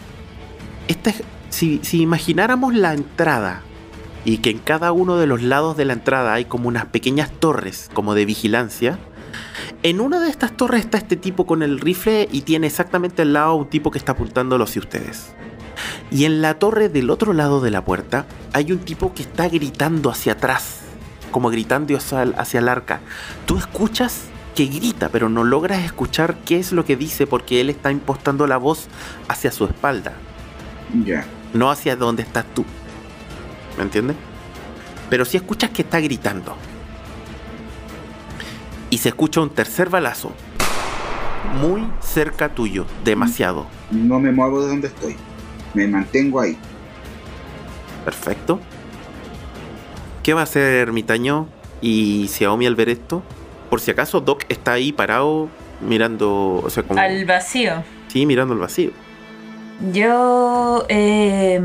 esta, 0.88 1.12
si, 1.58 2.00
imagináramos 2.00 2.72
la 2.72 2.94
entrada 2.94 3.62
y 4.24 4.38
que 4.38 4.50
en 4.50 4.58
cada 4.58 4.92
uno 4.92 5.16
de 5.16 5.26
los 5.26 5.42
lados 5.42 5.76
de 5.76 5.84
la 5.84 5.94
entrada 5.94 6.34
hay 6.34 6.44
como 6.44 6.68
unas 6.68 6.86
pequeñas 6.86 7.32
torres 7.32 7.90
como 7.94 8.14
de 8.14 8.24
vigilancia, 8.24 8.98
en 9.82 10.00
una 10.00 10.20
de 10.20 10.30
estas 10.30 10.56
torres 10.56 10.82
está 10.82 10.98
este 10.98 11.16
tipo 11.16 11.46
con 11.46 11.62
el 11.62 11.80
rifle 11.80 12.28
y 12.30 12.42
tiene 12.42 12.68
exactamente 12.68 13.22
al 13.22 13.32
lado 13.32 13.54
un 13.54 13.68
tipo 13.68 13.90
que 13.90 13.98
está 13.98 14.12
apuntándolo 14.12 14.64
hacia 14.64 14.80
ustedes. 14.80 15.32
Y 16.10 16.24
en 16.24 16.42
la 16.42 16.58
torre 16.58 16.88
del 16.88 17.10
otro 17.10 17.32
lado 17.32 17.60
de 17.60 17.70
la 17.70 17.84
puerta 17.84 18.26
hay 18.52 18.70
un 18.70 18.78
tipo 18.78 19.12
que 19.12 19.22
está 19.22 19.48
gritando 19.48 20.10
hacia 20.10 20.34
atrás, 20.34 20.82
como 21.32 21.50
gritando 21.50 21.96
hacia 21.96 22.22
hacia 22.22 22.60
el 22.60 22.68
arca. 22.68 23.00
Tú 23.46 23.56
escuchas 23.58 24.26
que 24.54 24.66
grita, 24.66 25.08
pero 25.08 25.28
no 25.28 25.42
logras 25.42 25.84
escuchar 25.84 26.38
qué 26.44 26.58
es 26.58 26.72
lo 26.72 26.84
que 26.84 26.96
dice 26.96 27.26
porque 27.26 27.60
él 27.60 27.70
está 27.70 27.90
impostando 27.90 28.46
la 28.46 28.56
voz 28.56 28.86
hacia 29.28 29.52
su 29.52 29.64
espalda, 29.64 30.14
ya. 31.04 31.26
No 31.52 31.70
hacia 31.70 31.96
donde 31.96 32.22
estás 32.22 32.44
tú. 32.54 32.64
¿Me 33.76 33.84
entiendes? 33.84 34.16
Pero 35.10 35.24
sí 35.24 35.36
escuchas 35.36 35.70
que 35.70 35.82
está 35.82 36.00
gritando. 36.00 36.56
Y 38.90 38.98
se 38.98 39.10
escucha 39.10 39.40
un 39.40 39.50
tercer 39.50 39.88
balazo. 39.88 40.32
Muy 41.60 41.86
cerca 42.00 42.48
tuyo, 42.48 42.86
demasiado. 43.04 43.66
No 43.90 44.18
me 44.18 44.32
muevo 44.32 44.62
de 44.62 44.68
donde 44.68 44.88
estoy. 44.88 45.16
Me 45.74 45.86
mantengo 45.86 46.40
ahí. 46.40 46.56
Perfecto. 48.04 48.60
¿Qué 50.22 50.34
va 50.34 50.40
a 50.40 50.44
hacer 50.44 50.88
Ermitaño 50.88 51.48
y 51.80 52.28
Xiaomi 52.28 52.66
al 52.66 52.74
ver 52.74 52.88
esto? 52.88 53.22
Por 53.70 53.80
si 53.80 53.90
acaso 53.90 54.20
Doc 54.20 54.44
está 54.48 54.72
ahí 54.72 54.92
parado 54.92 55.48
mirando, 55.80 56.60
o 56.64 56.70
sea, 56.70 56.82
como... 56.82 57.00
Al 57.00 57.24
vacío. 57.24 57.82
Sí, 58.08 58.26
mirando 58.26 58.54
el 58.54 58.60
vacío. 58.60 58.90
Yo 59.80 60.84
eh, 60.88 61.60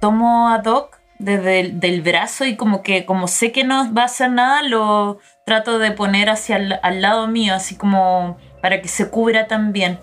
tomo 0.00 0.48
a 0.48 0.58
Doc 0.58 1.00
desde 1.18 1.60
el 1.60 1.80
del 1.80 2.02
brazo 2.02 2.44
y 2.44 2.56
como 2.56 2.82
que 2.82 3.04
como 3.04 3.26
sé 3.26 3.50
que 3.52 3.64
no 3.64 3.92
va 3.92 4.02
a 4.02 4.06
hacer 4.06 4.30
nada, 4.30 4.62
lo 4.62 5.18
trato 5.44 5.78
de 5.78 5.90
poner 5.90 6.30
hacia 6.30 6.56
el, 6.56 6.78
al 6.82 7.02
lado 7.02 7.26
mío, 7.26 7.54
así 7.54 7.76
como 7.76 8.38
para 8.60 8.80
que 8.80 8.88
se 8.88 9.10
cubra 9.10 9.48
también. 9.48 9.98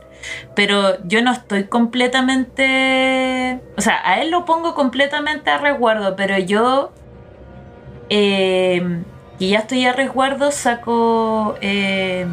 Pero 0.54 1.02
yo 1.06 1.22
no 1.22 1.32
estoy 1.32 1.66
completamente... 1.66 3.62
O 3.78 3.82
sea, 3.82 4.02
a 4.04 4.22
él 4.22 4.32
lo 4.32 4.44
pongo 4.44 4.76
completamente 4.76 5.50
a 5.50 5.58
resguardo, 5.58 6.18
pero 6.18 6.38
yo... 6.38 6.92
Eh, 8.10 9.02
que 9.38 9.48
ya 9.48 9.60
estoy 9.60 9.86
a 9.86 9.94
resguardo, 9.94 10.52
saco 10.52 11.56
eh, 11.62 12.26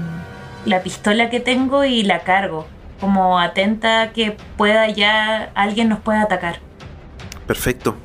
la 0.65 0.81
pistola 0.83 1.31
que 1.31 1.39
tengo 1.39 1.85
y 1.85 2.03
la 2.03 2.21
cargo 2.21 2.67
como 3.01 3.39
atenta 3.39 4.03
a 4.03 4.13
que 4.13 4.37
pueda 4.57 4.89
ya 4.89 5.51
alguien 5.55 5.89
nos 5.89 6.01
pueda 6.01 6.23
atacar. 6.23 6.59
Perfecto. 7.47 7.97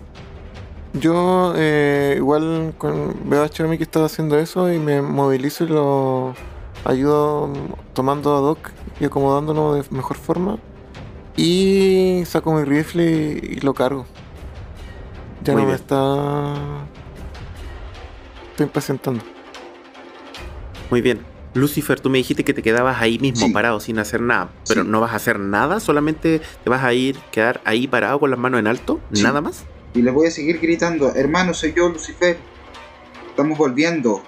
Yo 0.94 1.54
eh, 1.56 2.16
igual 2.18 2.74
con, 2.78 3.30
veo 3.30 3.44
a 3.44 3.50
Chermi 3.50 3.78
que 3.78 3.84
está 3.84 4.04
haciendo 4.04 4.38
eso 4.38 4.72
y 4.72 4.78
me 4.78 5.02
movilizo 5.02 5.64
y 5.64 5.68
lo 5.68 6.36
ayudo 6.84 7.50
tomando 7.94 8.36
a 8.36 8.42
Doc 8.42 8.72
y 9.00 9.06
acomodándolo 9.06 9.76
de 9.76 9.84
mejor 9.92 10.18
forma. 10.18 10.58
Y 11.38 12.24
saco 12.26 12.54
mi 12.54 12.66
rifle 12.66 13.04
y, 13.04 13.56
y 13.58 13.60
lo 13.62 13.74
cargo. 13.74 14.06
Ya 15.44 15.54
Muy 15.54 15.62
no 15.64 15.68
me 15.70 15.74
bien. 15.74 15.82
está... 15.82 16.54
Estoy 18.52 18.66
impacientando. 18.66 19.24
Muy 20.90 21.02
bien. 21.02 21.31
Lucifer, 21.54 22.00
tú 22.00 22.10
me 22.10 22.18
dijiste 22.18 22.46
que 22.46 22.54
te 22.54 22.62
quedabas 22.64 23.02
ahí 23.02 23.20
mismo 23.20 23.48
Sí. 23.48 23.52
parado 23.54 23.80
sin 23.82 24.00
hacer 24.00 24.22
nada, 24.22 24.52
pero 24.68 24.84
Sí. 24.84 24.88
no 24.90 25.02
vas 25.02 25.12
a 25.12 25.18
hacer 25.18 25.38
nada, 25.40 25.80
solamente 25.82 26.42
te 26.64 26.70
vas 26.70 26.84
a 26.84 26.94
ir, 26.94 27.18
quedar 27.32 27.60
ahí 27.66 27.88
parado 27.88 28.20
con 28.20 28.30
las 28.32 28.40
manos 28.40 28.60
en 28.60 28.68
alto, 28.68 29.02
Sí. 29.12 29.22
nada 29.24 29.42
más. 29.42 29.66
Y 29.94 30.02
le 30.02 30.12
voy 30.12 30.28
a 30.28 30.32
seguir 30.32 30.60
gritando, 30.62 31.14
hermano, 31.14 31.54
soy 31.54 31.74
yo, 31.76 31.90
Lucifer. 31.90 32.38
Estamos 33.30 33.58
volviendo. 33.58 34.24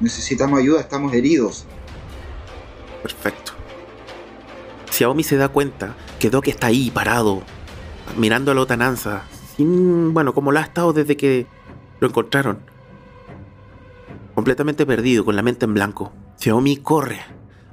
Necesitamos 0.00 0.58
ayuda, 0.60 0.80
estamos 0.80 1.14
heridos. 1.14 1.64
Perfecto. 3.02 3.52
Xiaomi 4.90 5.22
se 5.24 5.36
da 5.36 5.48
cuenta 5.48 5.94
que 6.18 6.28
Doc 6.30 6.46
está 6.48 6.66
ahí 6.66 6.90
parado, 6.90 7.42
mirando 8.18 8.50
a 8.50 8.54
Lotananza, 8.54 9.22
sin, 9.56 10.12
bueno, 10.12 10.34
como 10.34 10.52
lo 10.52 10.58
ha 10.58 10.62
estado 10.62 10.92
desde 10.92 11.16
que 11.16 11.46
lo 12.00 12.08
encontraron. 12.08 12.58
Completamente 14.34 14.84
perdido, 14.84 15.24
con 15.24 15.36
la 15.36 15.42
mente 15.42 15.64
en 15.64 15.74
blanco. 15.74 16.12
Xiaomi 16.44 16.76
corre, 16.76 17.20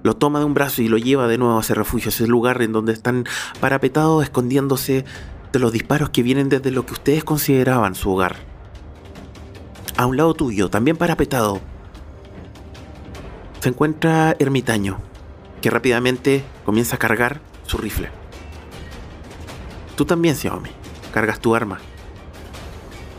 lo 0.02 0.16
toma 0.16 0.40
de 0.40 0.46
un 0.46 0.54
brazo 0.54 0.82
y 0.82 0.88
lo 0.88 0.98
lleva 0.98 1.28
de 1.28 1.38
nuevo 1.38 1.58
a 1.58 1.60
ese 1.60 1.76
refugio, 1.76 2.08
ese 2.08 2.26
lugar 2.26 2.62
en 2.62 2.72
donde 2.72 2.94
están 2.94 3.26
parapetados, 3.60 4.24
escondiéndose 4.24 5.04
de 5.52 5.60
los 5.60 5.74
disparos 5.74 6.12
que 6.12 6.24
vienen 6.24 6.48
desde 6.48 6.72
lo 6.72 6.86
que 6.86 6.94
ustedes 6.94 7.26
consideraban 7.26 7.96
su 7.96 8.10
hogar. 8.12 8.38
A 9.98 10.06
un 10.06 10.16
lado 10.16 10.34
tuyo, 10.36 10.70
también 10.70 10.96
parapetado, 10.96 11.60
se 13.60 13.68
encuentra 13.68 14.38
Ermitaño, 14.40 15.00
que 15.62 15.70
rápidamente 15.70 16.46
comienza 16.64 16.96
a 16.96 17.00
cargar 17.00 17.42
su 17.68 17.78
rifle. 17.78 18.08
Tú 19.98 20.06
también, 20.06 20.38
Xiaomi, 20.38 20.70
cargas 21.14 21.42
tu 21.42 21.56
arma. 21.56 21.80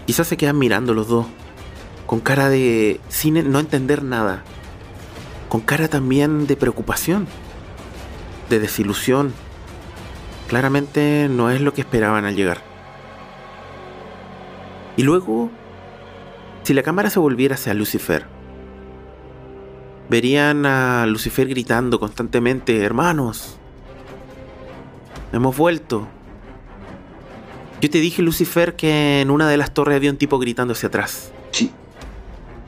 Quizás 0.06 0.28
se 0.28 0.38
quedan 0.38 0.58
mirando 0.58 0.94
los 0.94 1.08
dos, 1.08 1.26
con 2.06 2.20
cara 2.20 2.48
de 2.48 3.02
sin 3.10 3.52
no 3.52 3.60
entender 3.60 4.02
nada, 4.02 4.44
con 5.52 5.60
cara 5.60 5.86
también 5.86 6.46
de 6.46 6.56
preocupación, 6.56 7.26
de 8.48 8.58
desilusión. 8.58 9.34
Claramente 10.48 11.28
no 11.30 11.50
es 11.50 11.60
lo 11.60 11.74
que 11.74 11.82
esperaban 11.82 12.24
al 12.24 12.34
llegar. 12.34 12.62
Y 14.96 15.02
luego, 15.02 15.50
si 16.62 16.72
la 16.72 16.82
cámara 16.82 17.10
se 17.10 17.18
volviera 17.18 17.56
hacia 17.56 17.74
Lucifer, 17.74 18.24
verían 20.08 20.64
a 20.64 21.04
Lucifer 21.04 21.46
gritando 21.46 22.00
constantemente, 22.00 22.82
hermanos, 22.82 23.58
hemos 25.34 25.54
vuelto. 25.54 26.08
Yo 27.82 27.90
te 27.90 27.98
dije, 27.98 28.22
Lucifer, 28.22 28.74
que 28.74 29.20
en 29.20 29.30
una 29.30 29.50
de 29.50 29.58
las 29.58 29.74
torres 29.74 29.96
había 29.96 30.10
un 30.12 30.16
tipo 30.16 30.38
gritando 30.38 30.72
hacia 30.72 30.86
atrás. 30.86 31.30
Sí. 31.50 31.70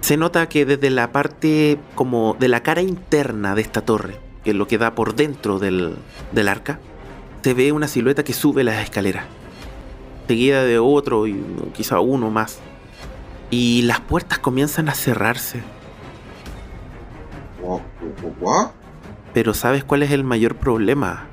Se 0.04 0.18
nota 0.18 0.50
que 0.50 0.66
desde 0.66 0.90
la 0.90 1.12
parte 1.12 1.78
como 1.94 2.36
de 2.38 2.48
la 2.48 2.62
cara 2.62 2.82
interna 2.82 3.54
de 3.54 3.62
esta 3.62 3.80
torre, 3.80 4.18
que 4.44 4.50
es 4.50 4.56
lo 4.56 4.66
que 4.66 4.76
da 4.76 4.94
por 4.94 5.14
dentro 5.14 5.58
del, 5.58 5.96
del 6.30 6.48
arca, 6.48 6.78
se 7.40 7.54
ve 7.54 7.72
una 7.72 7.88
silueta 7.88 8.22
que 8.22 8.34
sube 8.34 8.64
las 8.64 8.82
escaleras, 8.82 9.24
seguida 10.28 10.62
de 10.62 10.78
otro 10.78 11.26
y 11.26 11.42
quizá 11.72 12.00
uno 12.00 12.30
más. 12.30 12.58
Y 13.48 13.80
las 13.80 14.00
puertas 14.00 14.38
comienzan 14.38 14.90
a 14.90 14.94
cerrarse. 14.94 15.62
Pero 19.32 19.54
¿sabes 19.54 19.84
cuál 19.84 20.02
es 20.02 20.10
el 20.10 20.22
mayor 20.22 20.56
problema? 20.56 21.28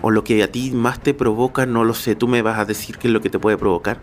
O 0.00 0.10
lo 0.10 0.24
que 0.24 0.42
a 0.42 0.50
ti 0.50 0.70
más 0.70 1.00
te 1.00 1.12
provoca, 1.12 1.66
no 1.66 1.84
lo 1.84 1.92
sé, 1.92 2.14
tú 2.14 2.28
me 2.28 2.40
vas 2.40 2.58
a 2.58 2.64
decir 2.64 2.96
qué 2.96 3.08
es 3.08 3.12
lo 3.12 3.20
que 3.20 3.28
te 3.28 3.38
puede 3.38 3.58
provocar. 3.58 4.00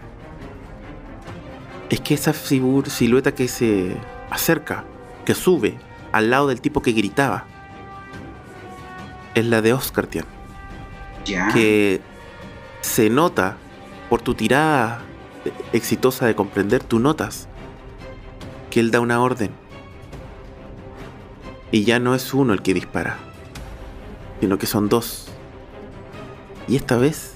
Es 1.89 2.01
que 2.01 2.13
esa 2.13 2.33
silueta 2.33 3.33
que 3.33 3.47
se 3.47 3.95
acerca, 4.29 4.83
que 5.25 5.35
sube 5.35 5.77
al 6.11 6.29
lado 6.29 6.47
del 6.47 6.61
tipo 6.61 6.81
que 6.81 6.91
gritaba, 6.91 7.45
es 9.35 9.45
la 9.45 9.61
de 9.61 9.73
Oscar 9.73 10.07
Tian. 10.07 10.25
Ya. 11.25 11.49
Que 11.49 12.01
se 12.81 13.09
nota 13.09 13.57
por 14.09 14.21
tu 14.21 14.33
tirada 14.33 15.01
exitosa 15.73 16.25
de 16.25 16.35
comprender, 16.35 16.83
tú 16.83 16.99
notas 16.99 17.47
que 18.69 18.79
él 18.79 18.91
da 18.91 18.99
una 18.99 19.21
orden. 19.21 19.51
Y 21.71 21.83
ya 21.83 21.99
no 21.99 22.15
es 22.15 22.33
uno 22.33 22.53
el 22.53 22.61
que 22.61 22.73
dispara, 22.73 23.17
sino 24.39 24.57
que 24.57 24.65
son 24.65 24.89
dos. 24.89 25.27
Y 26.67 26.75
esta 26.75 26.97
vez 26.97 27.35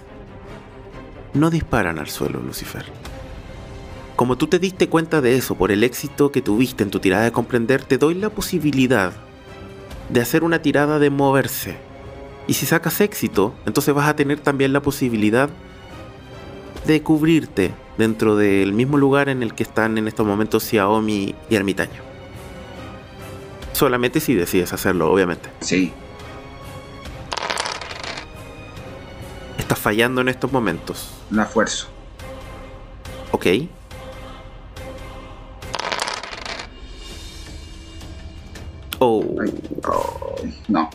no 1.33 1.49
disparan 1.49 1.99
al 1.99 2.07
suelo, 2.07 2.39
Lucifer. 2.39 2.98
Como 4.20 4.38
tú 4.38 4.47
te 4.47 4.59
diste 4.59 4.89
cuenta 4.89 5.22
de 5.22 5.38
eso 5.38 5.55
por 5.55 5.72
el 5.72 5.82
éxito 5.82 6.30
que 6.30 6.41
tuviste 6.41 6.84
en 6.84 6.91
tu 6.91 6.99
tirada 6.99 7.24
de 7.24 7.32
comprender, 7.32 7.86
te 7.86 7.97
doy 7.97 8.15
la 8.15 8.30
posibilidad 8.30 9.13
de 10.09 10.20
hacer 10.20 10.43
una 10.43 10.61
tirada 10.61 10.99
de 10.99 11.09
moverse. 11.09 11.78
Y 12.45 12.55
si 12.55 12.65
sacas 12.65 12.99
éxito, 12.99 13.55
entonces 13.65 13.95
vas 13.95 14.09
a 14.09 14.17
tener 14.17 14.41
también 14.41 14.74
la 14.74 14.82
posibilidad 14.82 15.49
de 16.86 17.01
cubrirte 17.01 17.74
dentro 17.97 18.36
del 18.36 18.74
mismo 18.74 18.97
lugar 18.97 19.30
en 19.30 19.41
el 19.41 19.55
que 19.55 19.63
están 19.63 19.97
en 19.97 20.09
estos 20.09 20.28
momentos 20.28 20.65
Xiaomi 20.65 21.34
y 21.49 21.55
Ermitaño. 21.55 22.01
Solamente 23.72 24.20
si 24.20 24.36
decides 24.36 24.74
hacerlo, 24.74 25.09
obviamente. 25.09 25.49
Sí. 25.61 25.93
Estás 29.57 29.80
fallando 29.80 30.20
en 30.20 30.28
estos 30.28 30.51
momentos. 30.51 31.09
Un 31.32 31.39
esfuerzo. 31.39 31.88
Ok. 33.32 33.47
Oh. 38.99 39.23
Ay, 39.41 39.53
ay, 40.43 40.63
no. 40.67 40.89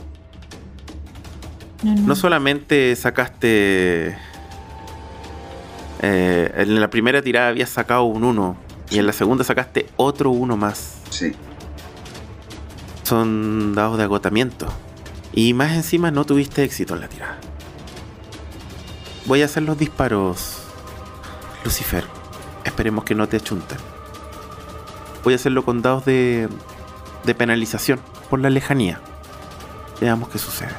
No, 1.83 1.95
no. 1.95 2.01
No 2.03 2.15
solamente 2.15 2.95
sacaste... 2.97 4.17
eh, 6.01 6.53
en 6.57 6.81
la 6.81 6.89
primera 6.89 7.23
tirada 7.23 7.49
habías 7.49 7.71
sacado 7.71 8.05
un 8.05 8.25
1 8.25 8.57
y 8.91 8.99
en 8.99 9.07
la 9.07 9.13
segunda 9.13 9.45
sacaste 9.45 9.87
otro 9.97 10.31
1 10.31 10.57
más. 10.57 10.99
Sí. 11.11 11.33
Son 13.03 13.75
dados 13.75 13.99
de 13.99 14.05
agotamiento. 14.05 14.67
Y 15.33 15.53
más 15.53 15.73
encima 15.73 16.11
no 16.11 16.25
tuviste 16.25 16.63
éxito 16.63 16.95
en 16.95 17.01
la 17.01 17.09
tirada. 17.09 17.39
Voy 19.27 19.43
a 19.43 19.47
hacer 19.47 19.63
los 19.63 19.79
disparos, 19.79 20.63
Lucifer. 21.65 22.05
Esperemos 22.65 23.05
que 23.05 23.15
no 23.15 23.27
te 23.29 23.39
achunten. 23.39 23.79
Voy 25.23 25.33
a 25.33 25.37
hacerlo 25.37 25.65
con 25.65 25.83
dados 25.83 26.05
de, 26.05 26.49
de 27.25 27.35
penalización 27.35 28.01
por 28.31 28.41
la 28.41 28.51
lejanía. 28.51 29.01
Veamos 30.01 30.29
qué 30.29 30.39
sucede. 30.39 30.73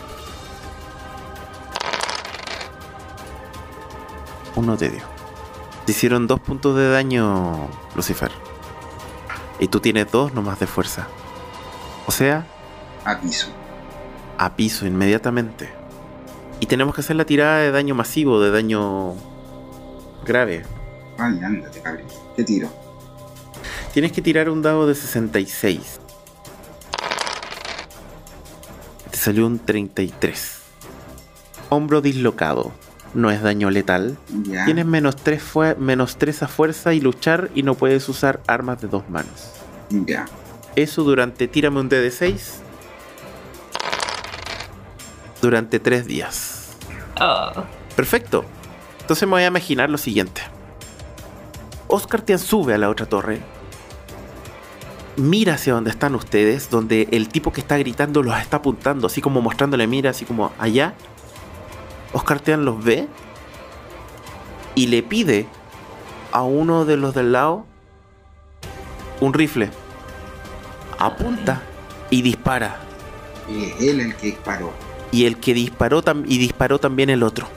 Uno 4.55 4.77
te 4.77 4.89
dio. 4.89 5.01
Te 5.85 5.91
hicieron 5.91 6.27
dos 6.27 6.39
puntos 6.39 6.75
de 6.75 6.89
daño, 6.89 7.67
Lucifer. 7.95 8.31
Y 9.59 9.67
tú 9.67 9.79
tienes 9.79 10.11
dos 10.11 10.33
nomás 10.33 10.59
de 10.59 10.67
fuerza. 10.67 11.07
O 12.07 12.11
sea, 12.11 12.45
A 13.03 13.19
piso. 13.19 13.47
a 14.37 14.55
piso 14.55 14.85
inmediatamente. 14.85 15.69
Y 16.59 16.65
tenemos 16.67 16.95
que 16.95 17.01
hacer 17.01 17.15
la 17.15 17.25
tirada 17.25 17.57
de 17.59 17.71
daño 17.71 17.95
masivo, 17.95 18.39
de 18.39 18.51
daño 18.51 19.13
grave. 20.25 20.63
Ay, 21.17 21.39
ándate, 21.43 21.81
cabrón. 21.81 22.05
¿Qué 22.35 22.43
tiro? 22.43 22.69
Tienes 23.93 24.11
que 24.11 24.21
tirar 24.21 24.49
un 24.49 24.61
dado 24.61 24.87
de 24.87 24.95
66. 24.95 25.99
Salió 29.25 29.47
un 29.47 29.57
33. 29.57 30.61
Hombro 31.69 32.01
dislocado. 32.01 32.71
No 33.15 33.31
es 33.31 33.41
daño 33.41 33.71
letal. 33.71 34.19
Tienes 34.65 34.85
menos 34.85 35.15
3, 35.15 35.41
menos 35.79 36.17
3 36.17 36.43
a 36.43 36.47
fuerza 36.47 36.93
y 36.93 37.01
luchar 37.01 37.49
y 37.55 37.63
no 37.63 37.73
puedes 37.73 38.07
usar 38.07 38.41
armas 38.45 38.81
de 38.81 38.87
dos 38.87 39.09
manos. 39.09 39.53
Ya. 39.89 40.27
Eso 40.75 41.03
durante, 41.03 41.47
tírame 41.47 41.79
un 41.79 41.89
DD6. 41.89 42.57
Durante 45.41 45.79
3 45.79 46.05
días. 46.05 46.75
Oh. 47.19 47.63
Perfecto. 47.95 48.45
Entonces 49.01 49.27
me 49.27 49.31
voy 49.31 49.43
a 49.43 49.47
imaginar 49.47 49.89
lo 49.89 49.97
siguiente. 49.97 50.43
Oscar 51.87 52.21
Tian 52.21 52.37
sube 52.37 52.75
a 52.75 52.77
la 52.77 52.89
otra 52.91 53.07
torre. 53.07 53.39
Mira 55.17 55.53
hacia 55.53 55.73
donde 55.73 55.91
están 55.91 56.13
ustedes, 56.15 56.69
donde 56.69 57.07
el 57.11 57.29
tipo 57.29 57.53
que 57.53 57.61
está 57.61 57.77
gritando 57.77 58.21
los 58.21 58.37
está 58.37 58.57
apuntando, 58.57 59.07
así 59.07 59.21
como 59.21 59.41
mostrándole 59.41 59.87
mira, 59.87 60.09
así 60.09 60.25
como 60.25 60.51
allá. 60.59 60.93
Oscar 62.11 62.39
Tian 62.41 62.65
los 62.65 62.83
ve 62.83 63.07
y 64.75 64.87
le 64.87 65.03
pide 65.03 65.47
a 66.33 66.43
uno 66.43 66.83
de 66.83 66.97
los 66.97 67.13
del 67.15 67.31
lado 67.31 67.65
un 69.21 69.33
rifle. 69.33 69.69
Apunta 70.99 71.61
y 72.09 72.21
dispara. 72.21 72.77
Y 73.49 73.65
es 73.65 73.81
él 73.81 73.99
el 74.01 74.15
que 74.15 74.27
disparó. 74.27 74.71
y 75.11 75.25
el 75.25 75.37
que 75.39 75.53
disparó 75.53 76.03
y 76.25 76.37
disparó 76.37 76.77
también 76.79 77.09
el 77.09 77.23
otro. 77.23 77.47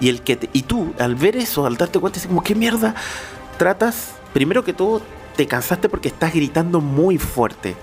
Y 0.00 0.08
el 0.08 0.22
que 0.22 0.36
te- 0.36 0.50
y 0.54 0.62
tú 0.62 0.94
al 0.98 1.14
ver 1.14 1.36
eso, 1.36 1.66
al 1.66 1.76
darte 1.76 1.98
cuenta, 1.98 2.18
es 2.18 2.26
como 2.26 2.42
qué 2.42 2.54
mierda 2.54 2.94
tratas. 3.58 4.12
Primero 4.32 4.64
que 4.64 4.72
todo 4.72 5.02
te 5.36 5.46
cansaste 5.46 5.88
porque 5.88 6.08
estás 6.08 6.32
gritando 6.32 6.80
muy 6.80 7.18
fuerte, 7.18 7.76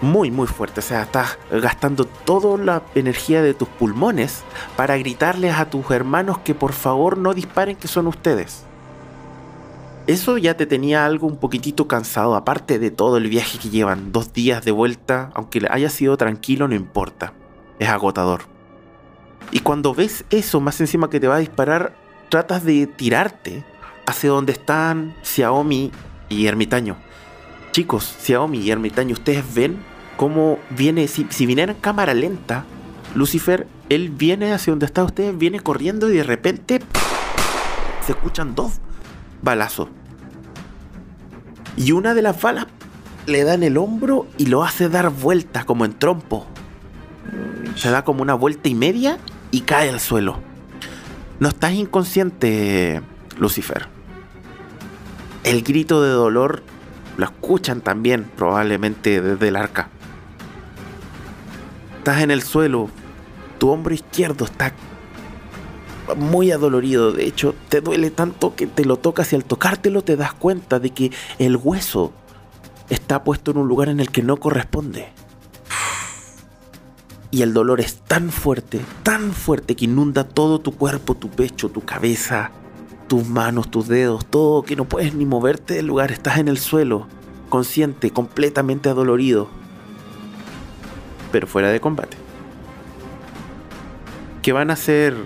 muy 0.00 0.30
muy 0.30 0.46
fuerte. 0.46 0.80
O 0.80 0.82
sea, 0.82 1.02
estás 1.02 1.38
gastando 1.50 2.04
toda 2.04 2.56
la 2.62 2.82
energía 2.94 3.42
de 3.42 3.54
tus 3.54 3.68
pulmones 3.68 4.42
para 4.76 4.96
gritarles 4.96 5.54
a 5.56 5.68
tus 5.68 5.90
hermanos 5.90 6.38
que 6.38 6.54
por 6.54 6.72
favor 6.72 7.18
no 7.18 7.34
disparen, 7.34 7.76
que 7.76 7.88
son 7.88 8.06
ustedes. 8.06 8.64
Eso 10.06 10.38
ya 10.38 10.56
te 10.56 10.66
tenía 10.66 11.04
algo 11.04 11.26
un 11.26 11.36
poquitito 11.36 11.86
cansado, 11.86 12.34
aparte 12.34 12.78
de 12.78 12.90
todo 12.90 13.18
el 13.18 13.28
viaje 13.28 13.58
que 13.58 13.68
llevan, 13.68 14.12
dos 14.12 14.32
días 14.32 14.64
de 14.64 14.72
vuelta, 14.72 15.30
aunque 15.34 15.60
haya 15.70 15.90
sido 15.90 16.16
tranquilo, 16.16 16.66
no 16.66 16.74
importa 16.74 17.34
es 17.80 17.88
agotador. 17.88 18.42
Y 19.50 19.60
cuando 19.60 19.92
ves 19.92 20.24
eso, 20.30 20.60
más 20.60 20.80
encima 20.80 21.10
que 21.10 21.18
te 21.18 21.26
va 21.26 21.36
a 21.36 21.40
disparar, 21.40 21.96
tratas 22.28 22.62
de 22.64 22.86
tirarte 22.86 23.64
hacia 24.06 24.30
donde 24.30 24.52
están 24.52 25.16
Xiaomi 25.22 25.90
y 26.30 26.46
Ermitaño. 26.46 26.96
Chicos, 27.72 28.16
Xiaomi 28.22 28.58
y 28.60 28.70
Ermitaño, 28.70 29.12
ustedes 29.12 29.44
ven 29.52 29.76
cómo 30.16 30.58
viene, 30.70 31.06
si, 31.08 31.26
si 31.28 31.44
viniera 31.44 31.72
en 31.72 31.78
cámara 31.78 32.14
lenta, 32.14 32.64
Lucifer, 33.14 33.66
él 33.90 34.08
viene 34.08 34.52
hacia 34.52 34.70
donde 34.70 34.86
está 34.86 35.04
ustedes, 35.04 35.36
viene 35.36 35.60
corriendo 35.60 36.08
y 36.08 36.16
de 36.16 36.22
repente 36.22 36.80
se 38.06 38.12
escuchan 38.12 38.54
dos 38.54 38.80
balazos. 39.42 39.88
Y 41.76 41.92
una 41.92 42.14
de 42.14 42.22
las 42.22 42.40
balas 42.40 42.66
le 43.26 43.44
da 43.44 43.54
en 43.54 43.62
el 43.62 43.76
hombro 43.76 44.26
y 44.38 44.46
lo 44.46 44.64
hace 44.64 44.88
dar 44.88 45.10
vueltas 45.10 45.64
como 45.64 45.84
en 45.84 45.92
trompo. 45.92 46.46
Se 47.76 47.90
da 47.90 48.04
como 48.04 48.22
una 48.22 48.34
vuelta 48.34 48.68
y 48.68 48.74
media 48.74 49.18
y 49.50 49.62
cae 49.62 49.90
al 49.90 50.00
suelo. 50.00 50.38
No 51.38 51.48
estás 51.48 51.72
inconsciente, 51.72 53.02
Lucifer. 53.38 53.99
El 55.44 55.62
grito 55.62 56.02
de 56.02 56.10
dolor 56.10 56.62
lo 57.16 57.24
escuchan 57.24 57.80
también, 57.80 58.30
probablemente 58.36 59.20
desde 59.20 59.48
el 59.48 59.56
arca. 59.56 59.88
Estás 61.98 62.22
en 62.22 62.30
el 62.30 62.42
suelo. 62.42 62.88
Tu 63.58 63.68
hombro 63.68 63.94
izquierdo 63.94 64.44
está 64.44 64.72
muy 66.16 66.50
adolorido. 66.50 67.12
De 67.12 67.24
hecho, 67.24 67.54
te 67.68 67.80
duele 67.80 68.10
tanto 68.10 68.54
que 68.54 68.66
te 68.66 68.84
lo 68.84 68.98
tocas 68.98 69.32
y 69.32 69.36
al 69.36 69.44
tocártelo 69.44 70.02
te 70.02 70.16
das 70.16 70.32
cuenta 70.34 70.78
de 70.78 70.90
que 70.90 71.10
el 71.38 71.56
hueso 71.56 72.12
está 72.88 73.22
puesto 73.24 73.50
en 73.50 73.58
un 73.58 73.68
lugar 73.68 73.88
en 73.88 74.00
el 74.00 74.10
que 74.10 74.22
no 74.22 74.38
corresponde. 74.38 75.12
Y 77.30 77.42
el 77.42 77.54
dolor 77.54 77.80
es 77.80 77.98
tan 78.00 78.30
fuerte, 78.30 78.80
tan 79.02 79.32
fuerte 79.32 79.76
que 79.76 79.84
inunda 79.84 80.24
todo 80.24 80.58
tu 80.60 80.72
cuerpo, 80.72 81.14
tu 81.14 81.30
pecho, 81.30 81.68
tu 81.68 81.82
cabeza, 81.82 82.50
tus 83.10 83.26
manos, 83.26 83.68
tus 83.68 83.88
dedos, 83.88 84.24
todo 84.24 84.62
que 84.62 84.76
no 84.76 84.84
puedes 84.84 85.14
ni 85.14 85.26
moverte 85.26 85.74
del 85.74 85.86
lugar. 85.86 86.12
Estás 86.12 86.38
en 86.38 86.46
el 86.46 86.58
suelo, 86.58 87.08
consciente, 87.48 88.12
completamente 88.12 88.88
adolorido, 88.88 89.48
pero 91.32 91.48
fuera 91.48 91.70
de 91.70 91.80
combate. 91.80 92.16
¿Qué 94.42 94.52
van 94.52 94.70
a 94.70 94.74
hacer? 94.74 95.16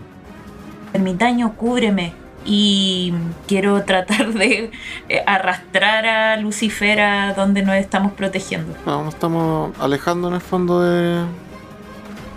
Ermitaño, 0.95 1.53
cúbreme. 1.57 2.15
Y 2.47 3.13
quiero 3.47 3.83
tratar 3.87 4.33
de 4.33 4.71
eh, 5.11 5.23
arrastrar 5.27 6.07
a 6.07 6.37
Lucifer 6.39 7.01
a 7.01 7.35
donde 7.35 7.63
nos 7.63 7.75
estamos 7.77 8.13
protegiendo. 8.13 8.75
No, 8.87 9.05
nos 9.05 9.13
estamos 9.13 9.79
alejando 9.79 10.29
en 10.29 10.35
el 10.35 10.41
fondo 10.41 10.81
de. 10.81 11.23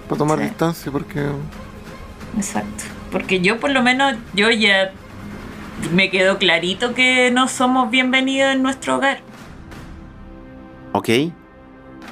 para 0.09 0.17
tomar 0.19 0.39
Sí. 0.39 0.43
distancia 0.43 0.91
porque. 0.91 1.25
Exacto. 2.35 2.83
Porque 3.13 3.39
yo 3.39 3.61
por 3.61 3.71
lo 3.71 3.81
menos, 3.81 4.15
yo 4.33 4.49
ya 4.51 4.91
me 5.93 6.09
quedó 6.09 6.37
clarito 6.37 6.93
que 6.93 7.31
no 7.31 7.47
somos 7.47 7.89
bienvenidos 7.89 8.53
en 8.53 8.63
nuestro 8.63 8.97
hogar. 8.97 9.19
¿Ok? 10.91 11.09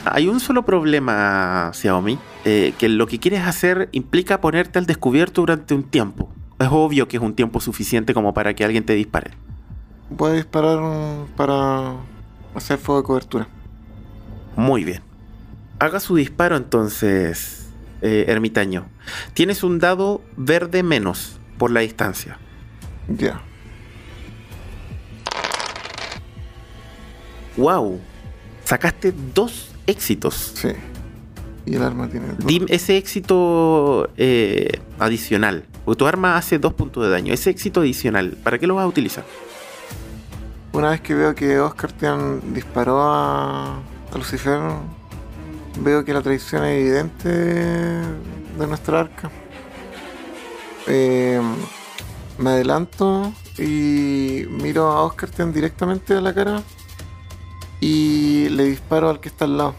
Hay 0.05 0.28
un 0.28 0.39
solo 0.39 0.63
problema, 0.63 1.72
Xiaomi, 1.74 2.20
eh, 2.45 2.74
que 2.78 2.89
lo 2.89 3.07
que 3.07 3.20
quieres 3.20 3.41
hacer 3.41 3.89
implica 3.91 4.39
ponerte 4.39 4.78
al 4.78 4.86
descubierto 4.86 5.41
durante 5.41 5.74
un 5.74 5.84
tiempo. 5.84 6.32
Es 6.59 6.68
obvio 6.72 7.07
que 7.07 7.18
es 7.18 7.24
un 7.24 7.34
tiempo 7.34 7.59
suficiente 7.59 8.13
como 8.13 8.34
para 8.34 8.53
que 8.53 8.63
alguien 8.63 8.86
te 8.86 8.93
dispare. 8.93 9.32
Voy 10.11 10.32
a 10.32 10.34
disparar 10.36 10.80
para 11.36 11.95
hacer 12.53 12.78
fuego 12.78 13.01
de 13.01 13.07
cobertura. 13.07 13.47
Muy 14.55 14.84
bien. 14.84 15.01
Haga 15.80 15.99
su 15.99 16.16
disparo 16.16 16.55
entonces, 16.55 17.70
eh, 18.01 18.26
ermitaño. 18.28 18.86
Tienes 19.34 19.63
un 19.63 19.80
dado 19.80 20.22
verde 20.38 20.84
menos 20.84 21.39
por 21.57 21.72
la 21.72 21.82
distancia. 21.82 22.38
Ya. 23.09 23.41
¡Wow! 27.58 27.99
Sacaste 28.64 29.14
dos 29.34 29.70
éxitos. 29.88 30.53
Sí. 30.56 30.70
Y 31.66 31.76
el 31.76 31.84
arma 31.84 32.08
tiene. 32.10 32.28
dos. 32.28 32.45
Dim 32.45 32.66
ese 32.70 32.97
éxito 32.97 34.10
eh, 34.18 34.80
adicional. 34.99 35.66
Porque 35.84 35.99
tu 35.99 36.08
arma 36.08 36.38
hace 36.38 36.60
dos 36.60 36.74
puntos 36.74 37.03
de 37.03 37.10
daño. 37.10 37.34
Ese 37.34 37.49
éxito 37.49 37.82
adicional, 37.82 38.38
¿para 38.43 38.58
qué 38.58 38.68
lo 38.68 38.76
vas 38.76 38.86
a 38.86 38.88
utilizar? 38.88 39.26
Una 40.74 40.89
vez 40.89 41.01
que 41.01 41.14
veo 41.14 41.34
que 41.36 41.60
Oscar 41.60 41.91
Tian 41.91 42.53
disparó 42.53 43.01
a, 43.01 43.78
a 43.78 44.18
Lucifer, 44.18 44.60
veo 45.80 46.03
que 46.03 46.14
la 46.14 46.22
traición 46.22 46.66
es 46.66 46.82
evidente 46.82 47.30
de 47.30 48.68
nuestra 48.68 49.01
arca. 49.01 49.32
Eh, 50.88 51.41
me 52.38 52.49
adelanto 52.49 53.34
y 53.58 54.45
miro 54.49 54.88
a 54.88 55.03
Oscar 55.03 55.30
Tian 55.30 55.53
directamente 55.53 56.14
a 56.14 56.22
la 56.22 56.34
cara 56.34 56.62
y 57.80 58.50
le 58.50 58.64
disparo 58.66 59.10
al 59.10 59.20
que 59.20 59.30
está 59.30 59.46
al 59.46 59.58
lado. 59.58 59.76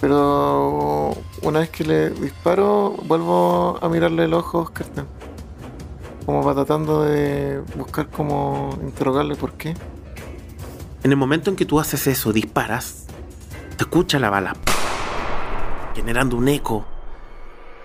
Pero 0.00 1.14
una 1.42 1.60
vez 1.60 1.70
que 1.70 1.84
le 1.84 2.10
disparo, 2.10 2.94
vuelvo 3.04 3.78
a 3.80 3.88
mirarle 3.88 4.24
el 4.24 4.34
ojo 4.34 4.58
a 4.58 4.62
Oscar. 4.62 4.86
Como 6.26 6.42
va 6.42 6.54
tratando 6.54 7.02
de 7.02 7.62
buscar 7.76 8.08
como 8.08 8.78
interrogarle 8.82 9.36
por 9.36 9.52
qué. 9.52 9.74
En 11.02 11.10
el 11.10 11.16
momento 11.16 11.50
en 11.50 11.56
que 11.56 11.66
tú 11.66 11.80
haces 11.80 12.06
eso, 12.06 12.32
disparas, 12.32 13.04
te 13.76 13.84
escucha 13.84 14.18
la 14.18 14.30
bala, 14.30 14.56
generando 15.94 16.36
un 16.36 16.48
eco, 16.48 16.86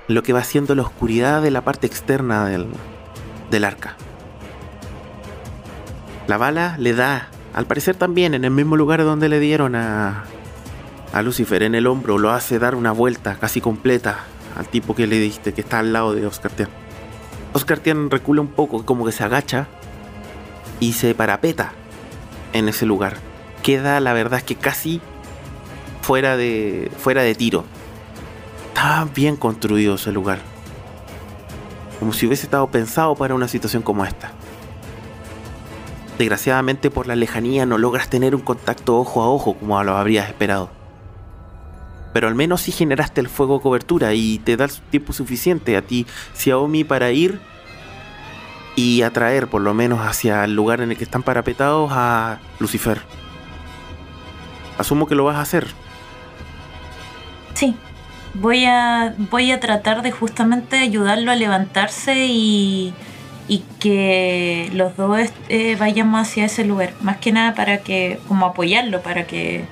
lo 0.07 0.23
que 0.23 0.31
va 0.31 0.39
haciendo 0.39 0.73
la 0.73 0.83
oscuridad 0.83 1.41
de 1.41 1.51
la 1.51 1.61
parte 1.61 1.85
externa 1.85 2.45
del, 2.45 2.67
del 3.51 3.65
arca. 3.65 3.97
La 6.27 6.37
bala 6.37 6.77
le 6.77 6.93
da, 6.93 7.29
al 7.53 7.65
parecer 7.65 7.95
también, 7.95 8.33
en 8.33 8.45
el 8.45 8.51
mismo 8.51 8.75
lugar 8.77 9.03
donde 9.03 9.29
le 9.29 9.39
dieron 9.39 9.75
a, 9.75 10.25
a 11.13 11.21
Lucifer, 11.21 11.63
en 11.63 11.75
el 11.75 11.87
hombro, 11.87 12.17
lo 12.17 12.31
hace 12.31 12.59
dar 12.59 12.75
una 12.75 12.91
vuelta 12.91 13.37
casi 13.39 13.61
completa 13.61 14.25
al 14.55 14.67
tipo 14.67 14.95
que 14.95 15.07
le 15.07 15.19
diste, 15.19 15.53
que 15.53 15.61
está 15.61 15.79
al 15.79 15.93
lado 15.93 16.13
de 16.13 16.25
Oscar 16.25 16.51
Tian. 16.51 16.69
Oscar 17.53 17.79
Tian 17.79 18.11
recula 18.11 18.41
un 18.41 18.49
poco, 18.49 18.85
como 18.85 19.05
que 19.05 19.11
se 19.11 19.23
agacha 19.23 19.67
y 20.79 20.93
se 20.93 21.15
parapeta 21.15 21.73
en 22.53 22.69
ese 22.69 22.85
lugar. 22.85 23.17
Queda, 23.63 23.99
la 23.99 24.13
verdad 24.13 24.41
que 24.41 24.55
casi 24.55 25.01
fuera 26.01 26.37
de, 26.37 26.91
fuera 26.97 27.21
de 27.21 27.35
tiro. 27.35 27.65
Está 28.67 29.07
bien 29.13 29.35
construido 29.35 29.95
ese 29.95 30.11
lugar. 30.11 30.39
Como 31.99 32.13
si 32.13 32.27
hubiese 32.27 32.45
estado 32.45 32.67
pensado 32.67 33.15
para 33.15 33.35
una 33.35 33.47
situación 33.47 33.83
como 33.83 34.05
esta. 34.05 34.31
Desgraciadamente 36.19 36.91
por 36.91 37.07
la 37.07 37.15
lejanía 37.15 37.65
no 37.65 37.77
logras 37.77 38.09
tener 38.09 38.35
un 38.35 38.41
contacto 38.41 38.99
ojo 38.99 39.23
a 39.23 39.29
ojo 39.29 39.53
como 39.53 39.81
lo 39.85 39.95
habrías 39.95 40.27
esperado. 40.27 40.69
Pero 42.11 42.27
al 42.27 42.35
menos 42.35 42.59
sí 42.59 42.73
generaste 42.73 43.21
el 43.21 43.29
fuego 43.29 43.61
cobertura 43.61 44.13
y 44.13 44.37
te 44.39 44.57
da 44.57 44.65
el 44.65 44.71
tiempo 44.71 45.13
suficiente 45.13 45.77
a 45.77 45.81
ti, 45.81 46.05
Xiaomi, 46.35 46.83
para 46.83 47.11
ir 47.11 47.39
y 48.75 49.01
atraer 49.03 49.47
por 49.47 49.61
lo 49.61 49.73
menos 49.73 50.01
hacia 50.01 50.43
el 50.43 50.55
lugar 50.55 50.81
en 50.81 50.91
el 50.91 50.97
que 50.97 51.05
están 51.05 51.23
parapetados 51.23 51.89
a 51.93 52.39
Lucifer. 52.59 53.01
Asumo 54.77 55.07
que 55.07 55.15
lo 55.15 55.23
vas 55.23 55.37
a 55.37 55.41
hacer. 55.41 55.67
Sí. 57.53 57.77
Voy 58.33 58.65
a, 58.65 59.15
voy 59.31 59.53
a 59.53 59.61
tratar 59.61 60.01
de 60.01 60.11
justamente 60.11 60.77
ayudarlo 60.79 61.31
a 61.31 61.35
levantarse 61.35 62.25
y, 62.27 62.93
y 63.49 63.63
que 63.79 64.69
los 64.73 64.95
dos 64.95 65.19
eh, 65.49 65.75
vayamos 65.77 66.21
hacia 66.21 66.45
ese 66.45 66.63
lugar. 66.63 66.93
Más 67.01 67.17
que 67.17 67.31
nada 67.31 67.55
para 67.55 67.79
que, 67.79 68.19
como 68.27 68.45
apoyarlo, 68.45 69.01
para 69.01 69.25
que, 69.25 69.65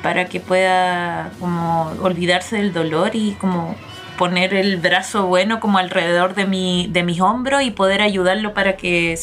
para 0.00 0.26
que 0.26 0.38
pueda 0.38 1.32
como 1.40 1.92
olvidarse 2.00 2.56
del 2.56 2.72
dolor 2.72 3.10
y 3.14 3.32
como 3.32 3.74
poner 4.16 4.54
el 4.54 4.76
brazo 4.76 5.26
bueno 5.26 5.58
como 5.58 5.78
alrededor 5.78 6.36
de, 6.36 6.46
mi, 6.46 6.86
de 6.92 7.02
mis 7.02 7.20
hombros 7.20 7.62
y 7.62 7.72
poder 7.72 8.00
ayudarlo 8.00 8.54
para 8.54 8.76
que 8.76 9.18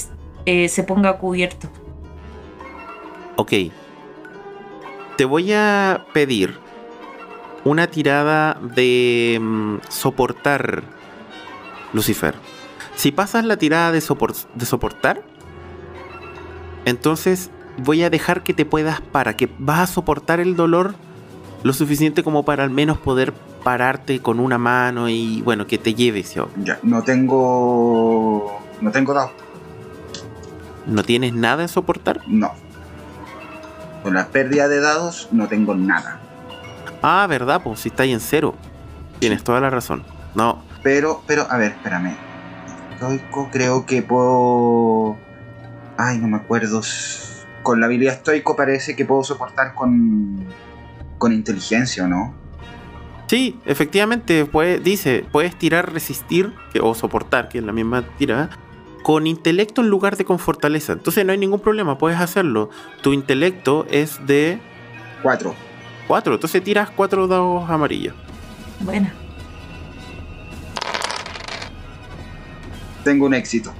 eh, 0.45 0.67
se 0.67 0.83
ponga 0.83 1.17
cubierto. 1.17 1.69
Ok. 3.37 3.53
Te 5.15 5.23
voy 5.23 5.53
a 5.53 6.05
pedir 6.13 6.57
una 7.63 7.87
tirada 7.87 8.57
de 8.61 9.37
mm, 9.39 9.77
soportar, 9.87 10.83
Lucifer. 11.93 12.35
Si 13.01 13.11
pasas 13.11 13.43
la 13.45 13.57
tirada 13.57 13.91
de, 13.91 13.97
sopor- 13.99 14.45
de 14.53 14.63
soportar, 14.67 15.23
entonces 16.85 17.49
voy 17.77 18.03
a 18.03 18.11
dejar 18.11 18.43
que 18.43 18.53
te 18.53 18.63
puedas 18.63 19.01
para 19.01 19.35
que 19.35 19.49
vas 19.57 19.79
a 19.79 19.87
soportar 19.87 20.39
el 20.39 20.55
dolor 20.55 20.93
lo 21.63 21.73
suficiente 21.73 22.21
como 22.21 22.45
para 22.45 22.63
al 22.63 22.69
menos 22.69 22.99
poder 22.99 23.33
pararte 23.63 24.19
con 24.21 24.39
una 24.39 24.59
mano 24.59 25.09
y 25.09 25.41
bueno, 25.41 25.65
que 25.65 25.79
te 25.79 25.95
lleves. 25.95 26.35
Ya, 26.63 26.77
no 26.83 27.01
tengo. 27.01 28.61
No 28.81 28.91
tengo 28.91 29.15
dados. 29.15 29.31
¿No 30.85 31.01
tienes 31.01 31.33
nada 31.33 31.57
de 31.63 31.67
soportar? 31.69 32.21
No. 32.27 32.51
Con 34.03 34.13
la 34.13 34.27
pérdida 34.27 34.67
de 34.67 34.79
dados 34.79 35.27
no 35.31 35.47
tengo 35.47 35.73
nada. 35.73 36.19
Ah, 37.01 37.25
verdad, 37.27 37.63
pues 37.63 37.79
si 37.79 37.89
está 37.89 38.03
ahí 38.03 38.11
en 38.11 38.19
cero. 38.19 38.53
Tienes 39.17 39.43
toda 39.43 39.59
la 39.59 39.71
razón. 39.71 40.03
No, 40.35 40.61
Pero, 40.83 41.23
pero, 41.25 41.47
a 41.49 41.57
ver, 41.57 41.71
espérame. 41.71 42.15
Estoico, 43.05 43.49
creo 43.51 43.87
que 43.87 44.03
puedo. 44.03 45.17
Ay, 45.97 46.19
no 46.19 46.27
me 46.27 46.37
acuerdo. 46.37 46.81
Con 47.63 47.79
la 47.79 47.87
habilidad 47.87 48.13
estoico 48.13 48.55
parece 48.55 48.95
que 48.95 49.05
puedo 49.05 49.23
soportar 49.23 49.73
con. 49.73 50.45
con 51.17 51.33
inteligencia, 51.33 52.03
¿o 52.05 52.07
no? 52.07 52.33
Sí, 53.27 53.59
efectivamente, 53.65 54.45
puede- 54.45 54.79
dice, 54.79 55.23
puedes 55.31 55.55
tirar 55.55 55.93
resistir 55.93 56.53
que- 56.73 56.79
o 56.79 56.93
soportar, 56.95 57.47
que 57.49 57.59
es 57.59 57.63
la 57.63 57.71
misma 57.71 58.03
tirada, 58.17 58.49
con 59.03 59.25
intelecto 59.27 59.81
en 59.81 59.89
lugar 59.89 60.17
de 60.17 60.25
con 60.25 60.37
fortaleza. 60.39 60.93
Entonces 60.93 61.23
no 61.25 61.31
hay 61.31 61.37
ningún 61.37 61.59
problema, 61.59 61.97
puedes 61.99 62.19
hacerlo. 62.19 62.69
Tu 63.01 63.13
intelecto 63.13 63.85
es 63.91 64.25
de 64.27 64.59
Cuatro. 65.21 65.53
4, 66.07 66.33
entonces 66.35 66.63
tiras 66.63 66.89
4 66.89 67.27
dados 67.27 67.69
amarillos. 67.69 68.15
Buena. 68.79 69.13
Tengo 73.03 73.25
un 73.25 73.33
éxito. 73.33 73.73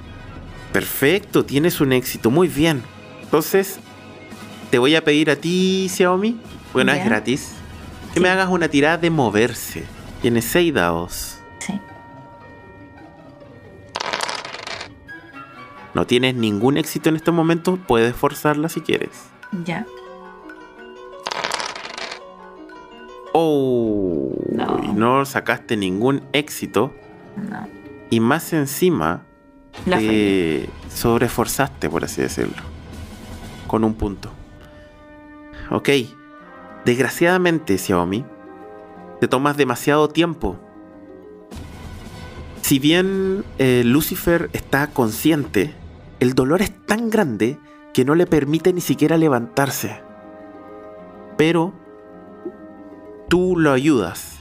Perfecto, 0.72 1.44
tienes 1.44 1.80
un 1.80 1.92
éxito, 1.92 2.30
muy 2.30 2.48
bien. 2.48 2.82
Entonces, 3.22 3.78
te 4.70 4.78
voy 4.78 4.94
a 4.96 5.04
pedir 5.04 5.30
a 5.30 5.36
ti, 5.36 5.88
Xiaomi, 5.90 6.40
bueno, 6.72 6.92
es 6.92 7.04
gratis, 7.04 7.52
que 8.12 8.14
Sí. 8.14 8.20
me 8.20 8.28
hagas 8.30 8.48
una 8.48 8.68
tirada 8.68 8.96
de 8.98 9.10
moverse. 9.10 9.84
Tienes 10.22 10.44
6 10.46 10.72
dados. 10.72 11.38
Sí. 11.58 11.78
No 15.94 16.06
tienes 16.06 16.34
ningún 16.34 16.78
éxito 16.78 17.10
en 17.10 17.16
este 17.16 17.30
momento, 17.32 17.76
puedes 17.86 18.14
forzarla 18.16 18.68
si 18.68 18.80
quieres. 18.80 19.10
Ya. 19.64 19.86
Oh, 23.34 24.30
No. 24.50 24.80
y 24.82 24.88
no 24.88 25.24
sacaste 25.24 25.76
ningún 25.76 26.22
éxito 26.32 26.94
No. 27.36 27.66
Y 28.12 28.20
más 28.20 28.52
encima 28.52 29.22
La 29.86 29.96
te 29.96 30.68
sobreforzaste, 30.94 31.88
por 31.88 32.04
así 32.04 32.20
decirlo, 32.20 32.62
con 33.66 33.84
un 33.84 33.94
punto. 33.94 34.30
Ok, 35.70 35.88
desgraciadamente, 36.84 37.78
Xiaomi, 37.78 38.22
te 39.18 39.28
tomas 39.28 39.56
demasiado 39.56 40.10
tiempo. 40.10 40.60
Si 42.60 42.78
bien 42.78 43.46
eh, 43.58 43.82
Lucifer 43.82 44.50
está 44.52 44.88
consciente, 44.88 45.72
el 46.20 46.34
dolor 46.34 46.60
es 46.60 46.70
tan 46.84 47.08
grande 47.08 47.58
que 47.94 48.04
no 48.04 48.14
le 48.14 48.26
permite 48.26 48.74
ni 48.74 48.82
siquiera 48.82 49.16
levantarse. 49.16 50.02
Pero 51.38 51.72
tú 53.30 53.56
lo 53.56 53.72
ayudas. 53.72 54.36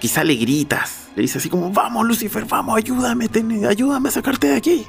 Quizá 0.00 0.24
le 0.24 0.36
gritas, 0.36 1.05
le 1.16 1.22
dices 1.22 1.38
así 1.38 1.48
como, 1.48 1.70
vamos 1.70 2.06
Lucifer, 2.06 2.44
vamos, 2.44 2.76
ayúdame, 2.76 3.28
ayúdame 3.68 4.08
a 4.08 4.12
sacarte 4.12 4.48
de 4.48 4.56
aquí. 4.56 4.86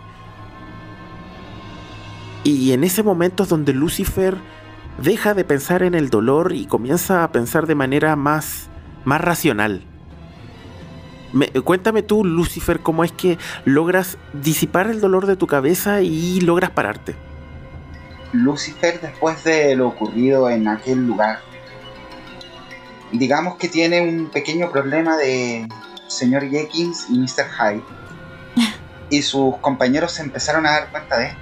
Y 2.44 2.72
en 2.74 2.84
ese 2.84 3.02
momento 3.02 3.44
es 3.44 3.50
donde 3.50 3.74
Lucifer 3.74 4.38
deja 5.02 5.34
de 5.34 5.44
pensar 5.44 5.84
en 5.84 5.96
el 5.96 6.10
dolor 6.10 6.54
y 6.54 6.66
comienza 6.66 7.24
a 7.24 7.32
pensar 7.32 7.66
de 7.68 7.76
manera 7.76 8.16
más, 8.16 8.70
más 9.06 9.22
racional. 9.22 9.84
Me- 11.34 11.50
cuéntame 11.50 12.04
tú, 12.04 12.24
Lucifer, 12.24 12.80
cómo 12.80 13.04
es 13.04 13.12
que 13.12 13.38
logras 13.66 14.18
disipar 14.34 14.90
el 14.90 15.02
dolor 15.02 15.26
de 15.28 15.36
tu 15.36 15.48
cabeza 15.48 16.02
y 16.02 16.40
logras 16.42 16.72
pararte. 16.72 17.16
Lucifer, 18.34 19.00
después 19.02 19.44
de 19.44 19.76
lo 19.76 19.88
ocurrido 19.88 20.50
en 20.50 20.68
aquel 20.68 21.06
lugar, 21.06 21.40
digamos 23.12 23.56
que 23.56 23.68
tiene 23.70 24.02
un 24.02 24.28
pequeño 24.28 24.70
problema 24.72 25.18
de 25.18 25.68
señor 26.08 26.50
Jenkins 26.50 27.08
y 27.10 27.18
Mr. 27.20 27.48
Hyde. 27.50 27.84
Y 29.10 29.22
sus 29.22 29.58
compañeros 29.58 30.14
se 30.14 30.24
empezaron 30.24 30.66
a 30.66 30.72
dar 30.72 30.92
cuenta 30.92 31.18
de 31.18 31.28
esto. 31.28 31.40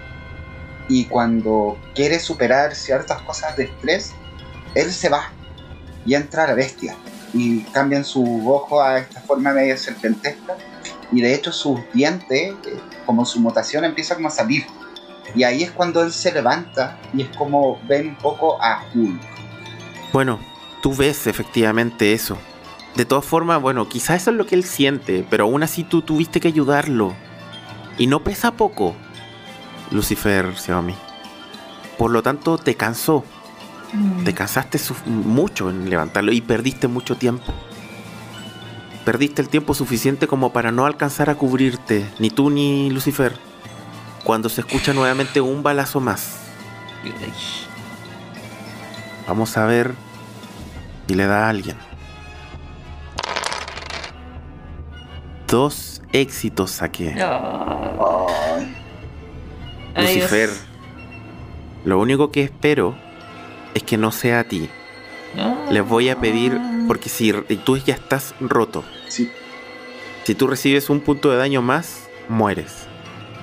Y 0.88 1.06
cuando 1.06 1.78
quiere 1.96 2.20
superar 2.20 2.76
ciertas 2.76 3.22
cosas 3.24 3.56
de 3.58 3.66
estrés, 3.66 4.14
él 4.76 4.92
se 4.92 5.10
va 5.10 5.32
y 6.06 6.14
entra 6.14 6.48
la 6.48 6.54
bestia. 6.54 6.96
Y 7.34 7.62
cambian 7.64 8.06
su 8.06 8.50
ojo 8.50 8.82
a 8.82 9.00
esta 9.00 9.20
forma 9.22 9.52
medio 9.52 9.78
serpentesca. 9.78 10.56
Y 11.12 11.22
de 11.22 11.34
hecho 11.34 11.52
sus 11.52 11.80
dientes, 11.94 12.54
eh, 12.66 12.80
como 13.06 13.26
su 13.26 13.40
mutación, 13.40 13.84
empieza 13.84 14.16
como 14.16 14.28
a 14.28 14.32
salir. 14.32 14.66
Y 15.34 15.44
ahí 15.44 15.64
es 15.64 15.72
cuando 15.72 16.04
él 16.04 16.12
se 16.12 16.32
levanta 16.32 17.00
y 17.14 17.24
es 17.24 17.36
como 17.36 17.80
ven 17.88 18.10
un 18.10 18.16
poco 18.16 18.62
a 18.62 18.86
Hulk. 18.94 19.22
Bueno, 20.14 20.40
tú 20.82 20.96
ves 20.96 21.28
efectivamente 21.28 22.14
eso. 22.14 22.38
De 22.96 23.06
todas 23.06 23.26
formas, 23.26 23.62
bueno, 23.62 23.90
quizás 23.90 24.22
eso 24.22 24.32
es 24.32 24.38
lo 24.38 24.46
que 24.46 24.56
él 24.56 24.64
siente, 24.64 25.26
pero 25.30 25.44
aún 25.46 25.64
así 25.64 25.84
tú 25.84 26.02
tuviste 26.02 26.40
que 26.40 26.48
ayudarlo. 26.48 27.14
Y 27.98 28.08
no 28.08 28.24
pesa 28.24 28.52
poco, 28.52 28.96
Lucifer 29.92 30.58
Xiaomi. 30.58 30.96
Por 31.98 32.12
lo 32.12 32.22
tanto, 32.24 32.58
te 32.58 32.76
cansó. 32.76 33.24
Mm. 33.94 34.24
Te 34.24 34.34
cansaste 34.34 34.80
mucho 35.06 35.70
en 35.70 35.90
levantarlo 35.90 36.32
y 36.32 36.42
perdiste 36.42 36.88
mucho 36.88 37.16
tiempo. 37.16 37.54
Perdiste 39.04 39.42
el 39.42 39.50
tiempo 39.50 39.74
suficiente 39.74 40.28
como 40.28 40.52
para 40.52 40.72
no 40.72 40.86
alcanzar 40.86 41.30
a 41.30 41.36
cubrirte, 41.36 42.10
ni 42.20 42.30
tú 42.30 42.50
ni 42.50 42.90
Lucifer. 42.90 43.38
Cuando 44.24 44.50
se 44.50 44.62
escucha 44.62 44.94
nuevamente 44.94 45.42
un 45.42 45.64
balazo 45.64 46.00
más. 46.00 46.40
Vamos 49.28 49.58
a 49.58 49.66
ver 49.66 49.94
y 51.08 51.14
le 51.14 51.26
da 51.26 51.46
a 51.46 51.50
alguien. 51.50 51.78
Dos 55.48 56.02
éxitos 56.12 56.72
saqué. 56.72 57.16
Oh. 57.98 58.28
Lucifer, 59.96 60.50
lo 61.84 62.00
único 62.00 62.32
que 62.32 62.44
espero 62.44 62.96
es 63.74 63.84
que 63.84 63.98
no 63.98 64.12
sea 64.12 64.40
a 64.40 64.44
ti. 64.44 64.70
Les 65.70 65.88
voy 65.88 66.10
a 66.10 66.20
pedir, 66.20 66.58
porque 66.88 67.10
si 67.10 67.32
tú 67.64 67.78
ya 67.78 67.94
estás 67.94 68.36
roto, 68.40 68.84
sí. 69.08 69.30
si 70.24 70.34
tú 70.36 70.48
recibes 70.48 70.90
un 70.90 71.02
punto 71.02 71.30
de 71.30 71.38
daño 71.38 71.62
más, 71.62 72.08
mueres. 72.30 72.88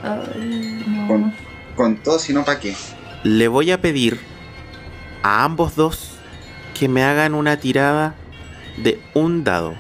Ay, 0.03 0.85
no. 0.87 1.07
Con, 1.07 1.35
con 1.77 1.97
todo, 1.97 2.19
si 2.19 2.33
no, 2.33 2.45
¿para 2.45 2.61
qué? 2.61 2.75
Le 3.23 3.49
voy 3.49 3.71
a 3.71 3.81
pedir 3.81 4.19
a 5.23 5.45
ambos 5.45 5.77
dos 5.77 6.13
que 6.75 6.89
me 6.89 7.05
hagan 7.05 7.35
una 7.35 7.59
tirada 7.59 8.15
de 8.79 9.01
un 9.15 9.45
dado 9.45 9.75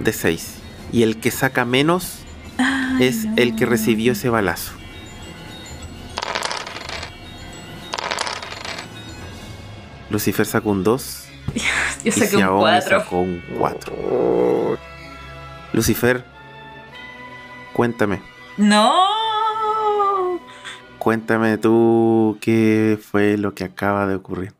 de 0.00 0.12
6. 0.12 0.61
Y 0.92 1.02
el 1.02 1.18
que 1.20 1.30
saca 1.30 1.64
menos 1.64 2.18
Ay, 2.58 3.04
es 3.04 3.26
el 3.36 3.56
que 3.56 3.64
no. 3.64 3.70
recibió 3.70 4.12
ese 4.12 4.28
balazo. 4.28 4.72
Lucifer 10.10 10.46
sacó 10.46 10.70
un 10.70 10.84
2 10.84 11.24
Yo 11.54 11.62
y 12.04 12.10
saqué 12.12 12.36
un 12.36 12.42
Xiaomi 12.42 12.60
4. 12.60 12.98
sacó 13.00 13.18
un 13.20 13.42
4. 13.58 14.78
Lucifer, 15.72 16.24
cuéntame. 17.72 18.20
¡No! 18.58 18.92
Cuéntame 20.98 21.56
tú 21.58 22.38
qué 22.40 22.98
fue 23.10 23.36
lo 23.38 23.54
que 23.54 23.64
acaba 23.64 24.06
de 24.06 24.16
ocurrir. 24.16 24.52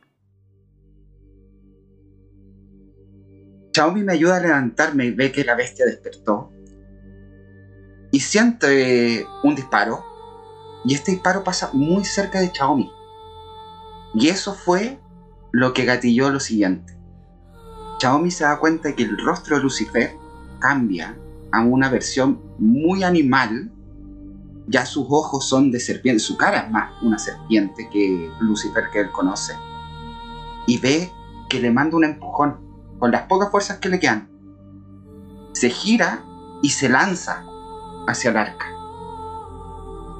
Xiaomi 3.72 4.02
me 4.02 4.12
ayuda 4.12 4.36
a 4.36 4.40
levantarme 4.40 5.06
y 5.06 5.10
ve 5.12 5.32
que 5.32 5.44
la 5.44 5.54
bestia 5.54 5.86
despertó. 5.86 6.52
Y 8.10 8.20
siente 8.20 9.26
un 9.42 9.54
disparo. 9.54 10.04
Y 10.84 10.94
este 10.94 11.12
disparo 11.12 11.42
pasa 11.42 11.70
muy 11.72 12.04
cerca 12.04 12.40
de 12.40 12.50
Xiaomi. 12.50 12.90
Y 14.14 14.28
eso 14.28 14.54
fue 14.54 14.98
lo 15.52 15.72
que 15.72 15.84
gatilló 15.84 16.30
lo 16.30 16.40
siguiente. 16.40 16.98
Xiaomi 17.98 18.30
se 18.30 18.44
da 18.44 18.58
cuenta 18.58 18.88
de 18.88 18.94
que 18.94 19.04
el 19.04 19.16
rostro 19.18 19.56
de 19.56 19.62
Lucifer 19.62 20.16
cambia 20.58 21.16
a 21.50 21.62
una 21.62 21.88
versión 21.88 22.42
muy 22.58 23.04
animal. 23.04 23.70
Ya 24.66 24.84
sus 24.84 25.06
ojos 25.08 25.48
son 25.48 25.70
de 25.70 25.80
serpiente, 25.80 26.20
su 26.20 26.36
cara 26.36 26.60
es 26.60 26.70
más 26.70 27.02
una 27.02 27.18
serpiente 27.18 27.88
que 27.90 28.30
Lucifer 28.40 28.84
que 28.92 29.00
él 29.00 29.10
conoce. 29.10 29.54
Y 30.66 30.78
ve 30.78 31.10
que 31.48 31.60
le 31.60 31.70
manda 31.70 31.96
un 31.96 32.04
empujón 32.04 32.71
con 33.02 33.10
las 33.10 33.22
pocas 33.22 33.50
fuerzas 33.50 33.78
que 33.78 33.88
le 33.88 33.98
quedan. 33.98 34.28
Se 35.54 35.70
gira 35.70 36.22
y 36.62 36.70
se 36.70 36.88
lanza 36.88 37.44
hacia 38.06 38.30
el 38.30 38.36
arca. 38.36 38.66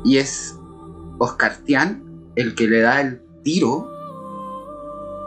Y 0.05 0.17
es 0.17 0.59
Oscar 1.19 1.59
Tian 1.59 2.03
el 2.35 2.57
que 2.57 2.67
le 2.67 2.81
da 2.81 3.01
el 3.01 3.23
tiro 3.45 3.89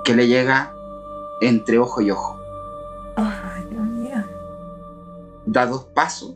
que 0.04 0.14
le 0.16 0.28
llega 0.28 0.74
entre 1.40 1.80
ojo 1.80 2.02
y 2.02 2.12
ojo. 2.12 2.38
Ay, 3.16 3.64
Dios 3.70 3.86
mío. 3.86 4.22
Da 5.46 5.66
dos 5.66 5.86
pasos 5.86 6.34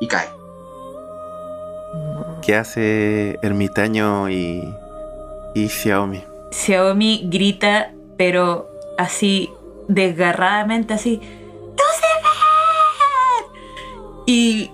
y 0.00 0.08
cae. 0.08 0.30
¿Qué 2.40 2.56
hace 2.56 3.38
Ermitaño 3.42 4.30
y, 4.30 4.74
y 5.54 5.68
Xiaomi? 5.68 6.24
Xiaomi 6.50 7.28
grita, 7.30 7.92
pero 8.16 8.70
así 8.96 9.50
desgarradamente, 9.94 10.94
así. 10.94 11.20
Y 14.26 14.70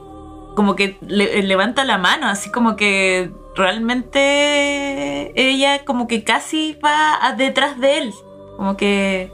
como 0.55 0.77
que 0.77 0.97
le- 1.01 1.43
levanta 1.43 1.85
la 1.85 1.99
mano, 1.99 2.27
así 2.29 2.51
como 2.51 2.77
que 2.77 3.31
realmente 3.55 5.33
ella 5.41 5.85
como 5.85 6.07
que 6.09 6.25
casi 6.25 6.79
va 6.85 7.33
detrás 7.37 7.79
de 7.81 7.99
él. 7.99 8.13
Como 8.57 8.77
que 8.77 9.31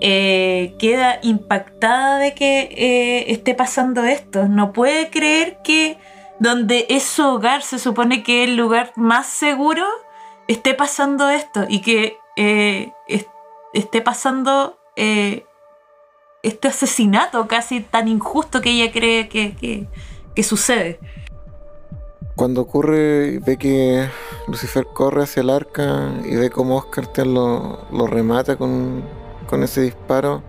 eh, 0.00 0.74
queda 0.78 1.18
impactada 1.22 2.18
de 2.18 2.34
que 2.34 2.68
eh, 2.70 3.32
esté 3.32 3.54
pasando 3.54 4.04
esto. 4.04 4.48
No 4.48 4.72
puede 4.72 5.10
creer 5.10 5.58
que 5.62 5.98
donde 6.40 6.86
es 6.88 7.04
su 7.04 7.24
hogar, 7.26 7.62
se 7.62 7.78
supone 7.78 8.22
que 8.22 8.44
es 8.44 8.50
el 8.50 8.56
lugar 8.56 8.92
más 8.96 9.26
seguro, 9.26 9.84
esté 10.48 10.74
pasando 10.74 11.30
esto 11.30 11.64
y 11.68 11.80
que 11.80 12.18
eh, 12.36 12.92
es- 13.08 13.28
esté 13.72 14.00
pasando 14.02 14.78
eh, 14.96 15.44
este 16.42 16.68
asesinato 16.68 17.46
casi 17.48 17.80
tan 17.80 18.08
injusto 18.08 18.60
que 18.60 18.70
ella 18.70 18.92
cree 18.92 19.28
que, 19.28 19.56
que- 19.56 20.42
sucede. 20.42 20.98
Cuando 22.36 22.60
ocurre 22.62 23.34
y 23.34 23.38
ve 23.38 23.56
que 23.56 24.08
Lucifer 24.48 24.86
corre 24.92 25.22
hacia 25.22 25.42
el 25.42 25.50
arca 25.50 26.12
y 26.24 26.34
ve 26.34 26.50
cómo 26.50 26.76
Oscar 26.76 27.06
te 27.06 27.24
lo, 27.24 27.86
lo 27.92 28.06
remata 28.08 28.56
con, 28.56 29.04
con 29.48 29.62
ese 29.62 29.82
disparo, 29.82 30.42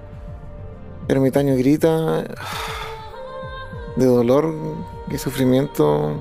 Ermitaño 1.08 1.56
grita 1.56 2.24
de 3.96 4.06
dolor 4.06 4.52
y 5.10 5.18
sufrimiento. 5.20 6.16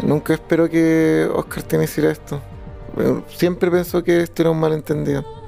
Nunca 0.00 0.32
espero 0.32 0.70
que 0.70 1.28
Oscar 1.34 1.62
te 1.64 1.82
hiciera 1.84 2.10
esto. 2.10 2.40
Siempre 3.28 3.70
pensó 3.70 4.02
que 4.02 4.22
esto 4.22 4.42
era 4.42 4.50
un 4.50 4.60
malentendido. 4.60 5.43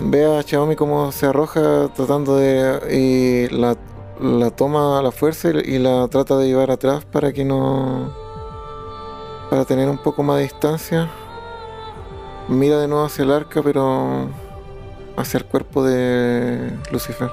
Ve 0.00 0.24
a 0.24 0.42
Xiaomi 0.42 0.76
como 0.76 1.10
se 1.12 1.26
arroja 1.26 1.88
tratando 1.94 2.36
de... 2.36 2.94
y 2.94 3.54
la 3.54 3.76
toma 4.50 4.98
a 4.98 5.02
la 5.02 5.12
fuerza 5.12 5.50
y 5.50 5.78
la 5.78 6.08
trata 6.08 6.36
de 6.36 6.46
llevar 6.46 6.70
atrás 6.70 7.04
para 7.04 7.32
que 7.32 7.44
no. 7.44 8.12
para 9.50 9.64
tener 9.64 9.88
un 9.88 9.98
poco 9.98 10.22
más 10.22 10.36
de 10.36 10.44
distancia. 10.44 11.08
Mira 12.48 12.78
de 12.78 12.88
nuevo 12.88 13.04
hacia 13.04 13.24
el 13.24 13.32
arca, 13.32 13.62
pero. 13.62 14.28
hacia 15.16 15.38
el 15.38 15.44
cuerpo 15.44 15.84
de 15.84 16.72
Lucifer. 16.90 17.30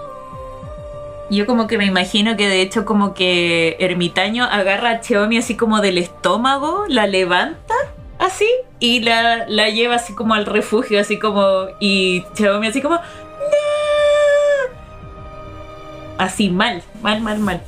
Yo 1.32 1.48
como 1.48 1.66
que 1.66 1.78
me 1.78 1.86
imagino 1.86 2.38
que 2.38 2.48
de 2.48 2.62
hecho 2.62 2.86
como 2.86 3.16
que 3.16 3.78
Ermitaño 3.80 4.44
agarra 4.44 4.92
a 4.92 5.04
Xiaomi 5.04 5.38
así 5.38 5.56
como 5.58 5.82
del 5.82 5.98
estómago, 5.98 6.86
la 6.88 7.08
levanta 7.08 7.74
así 8.26 8.48
y 8.80 9.02
la, 9.02 9.48
la 9.48 9.70
lleva 9.70 9.96
así 9.96 10.14
como 10.14 10.34
al 10.34 10.46
refugio, 10.46 11.00
así 11.00 11.18
como... 11.20 11.68
Y 11.80 12.24
Xiaomi 12.36 12.68
así 12.68 12.82
como... 12.82 13.00
Así 16.18 16.50
mal, 16.50 16.82
mal, 17.02 17.22
mal, 17.22 17.40
mal. 17.40 17.62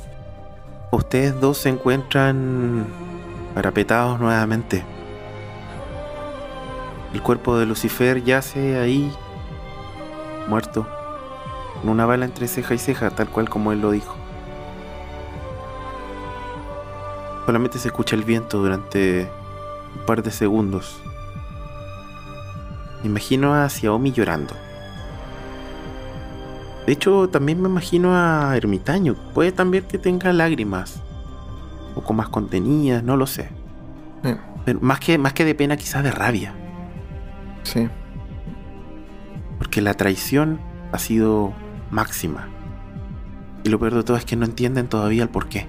Ustedes 0.90 1.38
dos 1.40 1.58
se 1.58 1.68
encuentran 1.68 2.86
parapetados 3.54 4.18
nuevamente. 4.20 4.84
El 7.12 7.22
cuerpo 7.22 7.58
de 7.58 7.66
Lucifer 7.66 8.22
yace 8.22 8.78
ahí, 8.78 9.10
muerto, 10.46 10.86
con 11.80 11.90
una 11.90 12.06
bala 12.06 12.24
entre 12.24 12.48
ceja 12.48 12.74
y 12.74 12.78
ceja, 12.78 13.10
tal 13.10 13.28
cual 13.28 13.48
como 13.48 13.72
él 13.72 13.80
lo 13.80 13.90
dijo. 13.90 14.14
Solamente 17.46 17.78
se 17.78 17.88
escucha 17.88 18.14
el 18.14 18.24
viento 18.24 18.58
durante 18.58 19.28
un 20.00 20.06
par 20.06 20.22
de 20.22 20.30
segundos. 20.30 21.00
Me 23.02 23.08
imagino 23.08 23.54
a 23.54 23.68
Xiaomi 23.68 24.12
llorando. 24.12 24.54
De 26.86 26.92
hecho, 26.92 27.28
también 27.28 27.60
me 27.60 27.68
imagino 27.68 28.14
a 28.16 28.56
Ermitaño. 28.56 29.14
Puede 29.34 29.52
también 29.52 29.84
que 29.84 29.98
tenga 29.98 30.32
lágrimas. 30.32 31.00
Un 31.88 31.94
poco 31.96 32.14
más 32.14 32.28
contenidas, 32.28 33.02
no 33.02 33.16
lo 33.16 33.26
sé. 33.26 33.50
Eh, 34.24 34.36
Pero 34.64 34.80
más 34.80 34.98
que, 35.00 35.18
más 35.18 35.32
que 35.34 35.44
de 35.44 35.54
pena, 35.54 35.76
quizás 35.76 36.02
de 36.02 36.10
rabia. 36.10 36.54
sí. 37.62 37.88
Porque 39.58 39.80
la 39.82 39.94
traición 39.94 40.60
ha 40.92 40.98
sido 40.98 41.52
máxima. 41.90 42.46
Y 43.64 43.70
lo 43.70 43.78
peor 43.80 43.94
de 43.94 44.04
todo 44.04 44.16
es 44.16 44.24
que 44.24 44.36
no 44.36 44.44
entienden 44.44 44.86
todavía 44.86 45.24
el 45.24 45.28
porqué. 45.30 45.66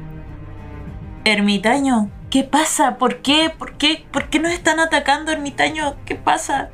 Ermitaño, 1.25 2.09
¿qué 2.29 2.43
pasa? 2.43 2.97
¿Por 2.97 3.17
qué? 3.21 3.51
¿Por 3.57 3.73
qué? 3.73 4.05
¿Por 4.11 4.29
qué 4.29 4.39
nos 4.39 4.51
están 4.51 4.79
atacando, 4.79 5.31
Ermitaño? 5.31 5.95
¿Qué 6.05 6.15
pasa? 6.15 6.69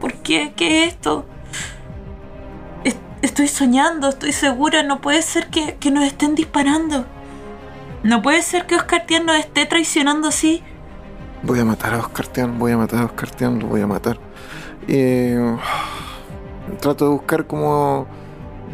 ¿Por 0.00 0.14
qué? 0.14 0.52
¿Qué 0.56 0.84
es 0.84 0.88
esto? 0.94 1.26
Es- 2.84 2.96
Estoy 3.22 3.48
soñando, 3.48 4.08
estoy 4.08 4.32
segura, 4.32 4.82
no 4.82 5.00
puede 5.00 5.22
ser 5.22 5.48
que, 5.48 5.76
que 5.76 5.90
nos 5.90 6.04
estén 6.04 6.34
disparando. 6.34 7.06
No 8.02 8.20
puede 8.20 8.42
ser 8.42 8.66
que 8.66 8.74
Oscar 8.74 9.04
Tian 9.06 9.26
nos 9.26 9.36
esté 9.36 9.64
traicionando 9.66 10.28
así. 10.28 10.62
Voy 11.44 11.60
a 11.60 11.64
matar 11.64 11.94
a 11.94 11.98
Oscar 11.98 12.26
Tian, 12.26 12.58
voy 12.58 12.72
a 12.72 12.76
matar 12.76 13.00
a 13.02 13.04
Oscar 13.04 13.30
Tian, 13.30 13.58
lo 13.60 13.66
voy 13.68 13.80
a 13.80 13.86
matar. 13.86 14.18
Y. 14.88 15.34
trato 16.80 17.04
de 17.04 17.10
buscar 17.12 17.46
cómo. 17.46 18.06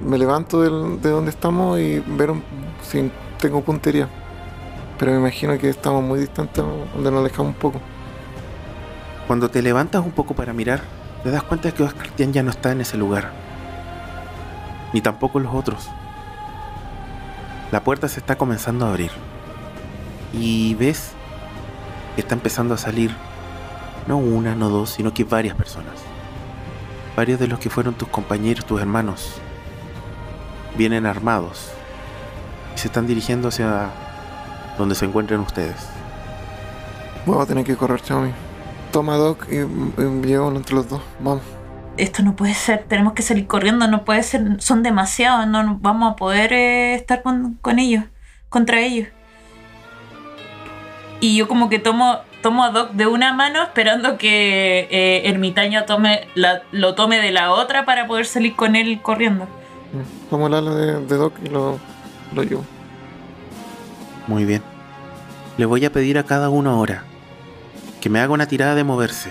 Me 0.02 0.16
levanto 0.16 0.62
de 0.62 1.10
donde 1.10 1.30
estamos 1.30 1.78
y 1.80 1.98
ver 2.06 2.32
si 2.82 3.10
tengo 3.38 3.62
puntería. 3.62 4.08
Pero 4.99 5.12
me 5.12 5.18
imagino 5.18 5.57
que 5.59 5.68
estamos 5.68 6.03
muy 6.03 6.18
distantes, 6.20 6.64
donde 6.94 7.11
nos 7.11 7.20
alejamos 7.20 7.55
un 7.55 7.61
poco. 7.61 7.80
Cuando 9.26 9.49
te 9.49 9.62
levantas 9.62 10.05
un 10.05 10.11
poco 10.11 10.34
para 10.34 10.53
mirar, 10.53 10.80
te 11.22 11.30
das 11.30 11.42
cuenta 11.42 11.68
de 11.68 11.74
que 11.74 11.82
Oscar 11.82 12.09
ya 12.16 12.42
no 12.42 12.51
está 12.51 12.72
en 12.72 12.80
ese 12.80 12.96
lugar. 12.96 13.30
Ni 14.92 15.01
tampoco 15.01 15.38
los 15.38 15.55
otros. 15.55 15.88
La 17.70 17.84
puerta 17.84 18.09
se 18.09 18.20
está 18.20 18.36
comenzando 18.36 18.86
a 18.86 18.88
abrir. 18.88 19.11
Y 20.32 20.74
ves 20.74 21.12
que 22.14 22.22
está 22.22 22.34
empezando 22.34 22.74
a 22.74 22.78
salir 22.78 23.14
no 24.09 24.16
una, 24.16 24.55
no 24.55 24.70
dos, 24.70 24.90
sino 24.90 25.14
que 25.14 25.24
varias 25.24 25.55
personas. 25.55 25.94
Varios 27.14 27.38
de 27.38 27.46
los 27.46 27.59
que 27.59 27.70
fueron 27.70 27.94
tus 27.94 28.09
compañeros, 28.09 28.64
tus 28.64 28.80
hermanos, 28.80 29.34
vienen 30.76 31.07
armados 31.07 31.70
y 32.74 32.78
se 32.78 32.86
están 32.88 33.07
dirigiendo 33.07 33.49
hacia 33.49 33.90
donde 34.79 34.95
se 34.95 35.05
encuentran 35.05 35.41
ustedes. 35.41 35.76
Vamos 37.26 37.45
a 37.45 37.47
tener 37.47 37.64
que 37.64 37.76
correr, 37.76 38.01
Xiaomi. 38.01 38.31
Toma 38.93 39.16
Doc 39.16 39.47
y, 39.51 39.57
y 39.57 40.26
llegamos 40.26 40.55
entre 40.55 40.74
los 40.74 40.89
dos. 40.89 41.03
Vamos. 41.20 41.43
Esto 41.99 42.22
no 42.22 42.37
puede 42.37 42.55
ser, 42.55 42.85
tenemos 42.89 43.12
que 43.12 43.22
salir 43.22 43.47
corriendo, 43.49 43.89
no 43.89 44.05
puede 44.05 44.22
ser, 44.22 44.62
son 44.62 44.83
demasiados, 44.85 45.47
no 45.49 45.79
vamos 45.81 46.12
a 46.12 46.16
poder 46.16 46.53
eh, 46.53 46.95
estar 46.95 47.22
con, 47.22 47.59
con 47.61 47.81
ellos, 47.81 48.05
contra 48.49 48.81
ellos. 48.81 49.09
Y 51.20 51.37
yo 51.37 51.49
como 51.49 51.68
que 51.68 51.81
tomo, 51.81 52.18
tomo 52.43 52.62
a 52.62 52.70
Doc 52.70 52.93
de 52.93 53.09
una 53.09 53.33
mano 53.33 53.61
esperando 53.64 54.16
que 54.16 54.87
eh, 54.93 55.29
Ermitaño 55.29 55.85
tome 55.87 56.29
la- 56.37 56.62
lo 56.70 56.95
tome 56.95 57.18
de 57.18 57.33
la 57.33 57.51
otra 57.51 57.85
para 57.85 58.07
poder 58.07 58.26
salir 58.26 58.55
con 58.55 58.76
él 58.76 59.01
corriendo. 59.03 59.45
Mm, 59.93 60.29
Tomo 60.31 60.47
el 60.47 60.55
ala 60.55 60.70
de, 60.76 61.01
de 61.05 61.16
Doc 61.16 61.35
y 61.45 61.49
lo, 61.49 61.81
lo 62.33 62.43
llevo. 62.45 62.64
Muy 64.29 64.45
bien. 64.45 64.62
Le 65.57 65.66
voy 65.66 65.85
a 65.85 65.91
pedir 65.93 66.18
a 66.18 66.22
cada 66.22 66.49
uno 66.51 66.70
ahora 66.70 67.03
que 68.01 68.09
me 68.09 68.20
haga 68.20 68.33
una 68.33 68.47
tirada 68.47 68.76
de 68.76 68.85
moverse. 68.85 69.31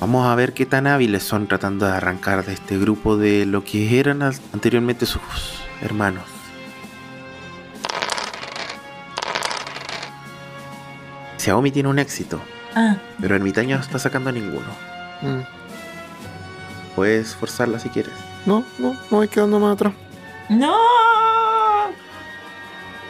Vamos 0.00 0.26
a 0.26 0.34
ver 0.34 0.52
qué 0.52 0.66
tan 0.66 0.86
hábiles 0.88 1.22
son 1.22 1.46
tratando 1.46 1.86
de 1.86 1.92
arrancar 1.92 2.44
de 2.44 2.52
este 2.52 2.76
grupo 2.76 3.16
de 3.16 3.46
lo 3.46 3.62
que 3.64 4.00
eran 4.00 4.20
anteriormente 4.22 5.06
sus 5.06 5.22
hermanos. 5.80 6.24
Xiaomi 11.38 11.70
tiene 11.70 11.88
un 11.88 11.98
éxito, 11.98 12.40
Ah, 12.74 12.96
pero 13.20 13.36
Ermitaño 13.36 13.76
no 13.76 13.82
está 13.82 13.98
sacando 13.98 14.30
ninguno. 14.32 14.66
Mm. 15.22 15.40
Puedes 16.94 17.34
forzarla 17.34 17.78
si 17.78 17.88
quieres. 17.88 18.12
No, 18.44 18.64
no, 18.78 18.92
no 18.92 19.16
voy 19.16 19.28
quedando 19.28 19.58
más 19.60 19.74
atrás. 19.74 19.94
¡No! 20.50 20.74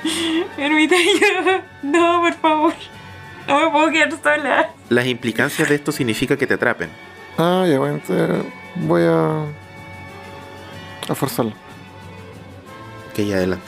Ermitaño, 0.59 1.63
no, 1.83 2.21
por 2.23 2.35
favor. 2.35 2.75
No 3.47 3.61
me 3.61 3.71
puedo 3.71 3.91
quedar 3.91 4.11
sola. 4.23 4.71
Las 4.89 5.07
implicancias 5.07 5.69
de 5.69 5.77
esto 5.77 5.93
significa 5.93 6.37
que 6.37 6.47
te 6.47 6.55
atrapen. 6.55 6.91
Ah, 7.39 7.65
ya, 7.69 7.79
bueno, 7.79 8.01
voy 8.77 9.03
a. 9.03 9.45
a 11.09 11.15
forzarlo. 11.15 11.53
Ok, 13.11 13.21
adelante. 13.21 13.67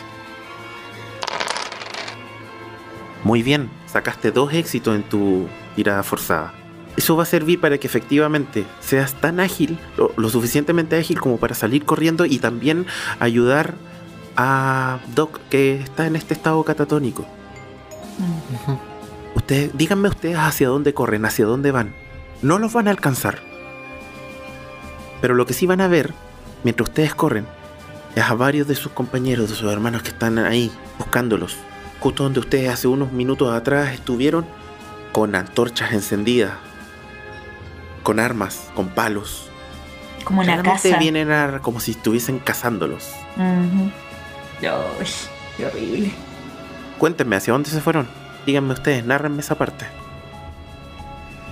Muy 3.24 3.42
bien, 3.42 3.70
sacaste 3.86 4.30
dos 4.30 4.52
éxitos 4.52 4.94
en 4.96 5.02
tu 5.02 5.48
tirada 5.76 6.02
forzada. 6.02 6.54
Eso 6.96 7.16
va 7.16 7.22
a 7.22 7.26
servir 7.26 7.60
para 7.60 7.78
que 7.78 7.86
efectivamente 7.86 8.64
seas 8.80 9.14
tan 9.14 9.38
ágil, 9.38 9.78
lo, 9.96 10.12
lo 10.16 10.28
suficientemente 10.28 10.96
ágil 10.96 11.20
como 11.20 11.36
para 11.36 11.54
salir 11.54 11.84
corriendo 11.84 12.24
y 12.24 12.38
también 12.38 12.86
ayudar 13.20 13.74
a 14.40 15.00
Doc 15.14 15.40
que 15.50 15.80
está 15.80 16.06
en 16.06 16.14
este 16.16 16.32
estado 16.32 16.62
catatónico. 16.62 17.26
Ustedes, 19.34 19.76
díganme 19.76 20.08
ustedes 20.08 20.36
hacia 20.38 20.68
dónde 20.68 20.94
corren, 20.94 21.24
hacia 21.24 21.44
dónde 21.44 21.70
van. 21.72 21.92
No 22.40 22.58
los 22.58 22.72
van 22.72 22.86
a 22.88 22.92
alcanzar. 22.92 23.40
Pero 25.20 25.34
lo 25.34 25.44
que 25.44 25.54
sí 25.54 25.66
van 25.66 25.80
a 25.80 25.88
ver, 25.88 26.14
mientras 26.62 26.88
ustedes 26.88 27.14
corren, 27.14 27.46
a 28.16 28.34
varios 28.34 28.66
de 28.68 28.74
sus 28.76 28.92
compañeros, 28.92 29.50
de 29.50 29.56
sus 29.56 29.70
hermanos 29.72 30.02
que 30.02 30.10
están 30.10 30.38
ahí 30.38 30.70
buscándolos. 30.98 31.56
Justo 32.00 32.22
donde 32.22 32.40
ustedes 32.40 32.70
hace 32.70 32.86
unos 32.88 33.10
minutos 33.12 33.52
atrás 33.52 33.92
estuvieron 33.92 34.46
con 35.12 35.34
antorchas 35.34 35.92
encendidas, 35.92 36.52
con 38.04 38.20
armas, 38.20 38.70
con 38.74 38.88
palos. 38.88 39.50
Como 40.24 40.42
una 40.42 40.62
casa. 40.62 40.98
vienen 40.98 41.30
a- 41.32 41.58
como 41.60 41.80
si 41.80 41.92
estuviesen 41.92 42.38
cazándolos. 42.38 43.08
Ujú. 43.36 43.90
Ay, 44.60 45.06
qué 45.56 45.66
horrible. 45.66 46.12
Cuéntenme, 46.98 47.36
¿hacia 47.36 47.52
dónde 47.52 47.70
se 47.70 47.80
fueron? 47.80 48.08
Díganme 48.46 48.72
ustedes, 48.74 49.04
nárrenme 49.04 49.40
esa 49.40 49.56
parte. 49.56 49.86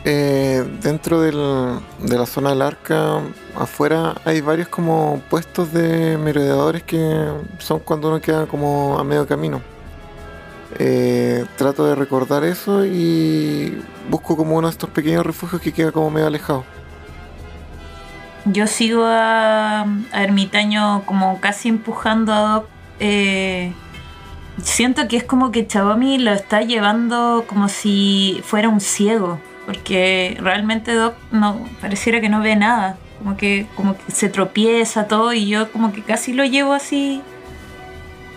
Eh, 0.04 0.64
dentro 0.82 1.20
del- 1.20 1.80
de 2.00 2.16
la 2.18 2.26
zona 2.26 2.50
del 2.50 2.62
arca, 2.62 3.20
afuera 3.58 4.14
hay 4.24 4.40
varios 4.40 4.68
como 4.68 5.20
puestos 5.28 5.72
de 5.72 6.16
merodeadores 6.16 6.84
que 6.84 7.28
son 7.58 7.80
cuando 7.80 8.08
uno 8.08 8.20
queda 8.20 8.46
como 8.46 8.98
a 8.98 9.04
medio 9.04 9.26
camino. 9.26 9.60
Eh, 10.78 11.44
trato 11.56 11.86
de 11.86 11.94
recordar 11.94 12.44
eso 12.44 12.84
y 12.84 13.82
busco 14.10 14.36
como 14.36 14.56
uno 14.56 14.68
de 14.68 14.72
estos 14.72 14.90
pequeños 14.90 15.24
refugios 15.26 15.60
que 15.60 15.72
queda 15.72 15.90
como 15.90 16.10
medio 16.10 16.26
alejado. 16.28 16.64
Yo 18.44 18.68
sigo 18.68 19.04
a, 19.04 19.82
a 20.12 20.22
Ermitaño 20.22 21.02
como 21.04 21.40
casi 21.40 21.68
empujando 21.68 22.32
a 22.32 22.40
Doc. 22.40 22.66
Eh, 23.00 23.72
siento 24.62 25.08
que 25.08 25.16
es 25.16 25.24
como 25.24 25.50
que 25.52 25.66
Chabomi 25.66 26.18
lo 26.18 26.32
está 26.32 26.62
llevando 26.62 27.44
como 27.46 27.68
si 27.68 28.40
fuera 28.44 28.68
un 28.68 28.80
ciego. 28.80 29.40
Porque 29.66 30.36
realmente 30.40 30.94
Doc 30.94 31.14
no 31.32 31.68
pareciera 31.80 32.20
que 32.20 32.28
no 32.28 32.40
ve 32.40 32.54
nada. 32.56 32.98
Como 33.18 33.36
que, 33.36 33.66
como 33.74 33.96
que 33.96 34.12
se 34.12 34.28
tropieza 34.28 35.08
todo 35.08 35.32
y 35.32 35.48
yo 35.48 35.72
como 35.72 35.92
que 35.92 36.02
casi 36.02 36.32
lo 36.32 36.44
llevo 36.44 36.72
así. 36.72 37.22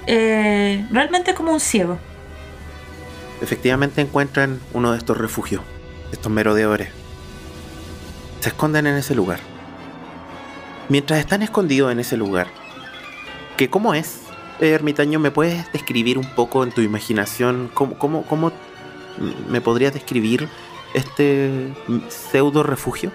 eh, 0.08 0.86
realmente 0.92 1.36
como 1.36 1.52
un 1.54 1.60
ciego. 1.60 2.00
Efectivamente 3.42 4.02
encuentran 4.02 4.60
uno 4.74 4.92
de 4.92 4.98
estos 4.98 5.18
refugios, 5.18 5.62
estos 6.12 6.32
merodeadores. 6.32 6.90
Se 8.40 8.50
esconden 8.50 8.88
en 8.88 8.96
ese 8.96 9.14
lugar. 9.14 9.40
Mientras 10.90 11.20
están 11.20 11.44
escondidos 11.44 11.92
en 11.92 12.00
ese 12.00 12.18
lugar, 12.18 12.48
que 13.56 13.70
cómo 13.70 13.94
es, 13.94 14.22
eh, 14.60 14.70
ermitaño, 14.70 15.20
¿me 15.20 15.32
puedes 15.32 15.72
describir 15.72 16.18
un 16.18 16.26
poco 16.36 16.64
en 16.64 16.72
tu 16.72 16.82
imaginación 16.82 17.70
cómo, 17.74 17.98
cómo, 17.98 18.24
cómo 18.24 18.52
me 19.50 19.62
podrías 19.62 19.94
describir 19.94 20.48
este 20.94 21.74
pseudo 22.10 22.64
refugio? 22.64 23.12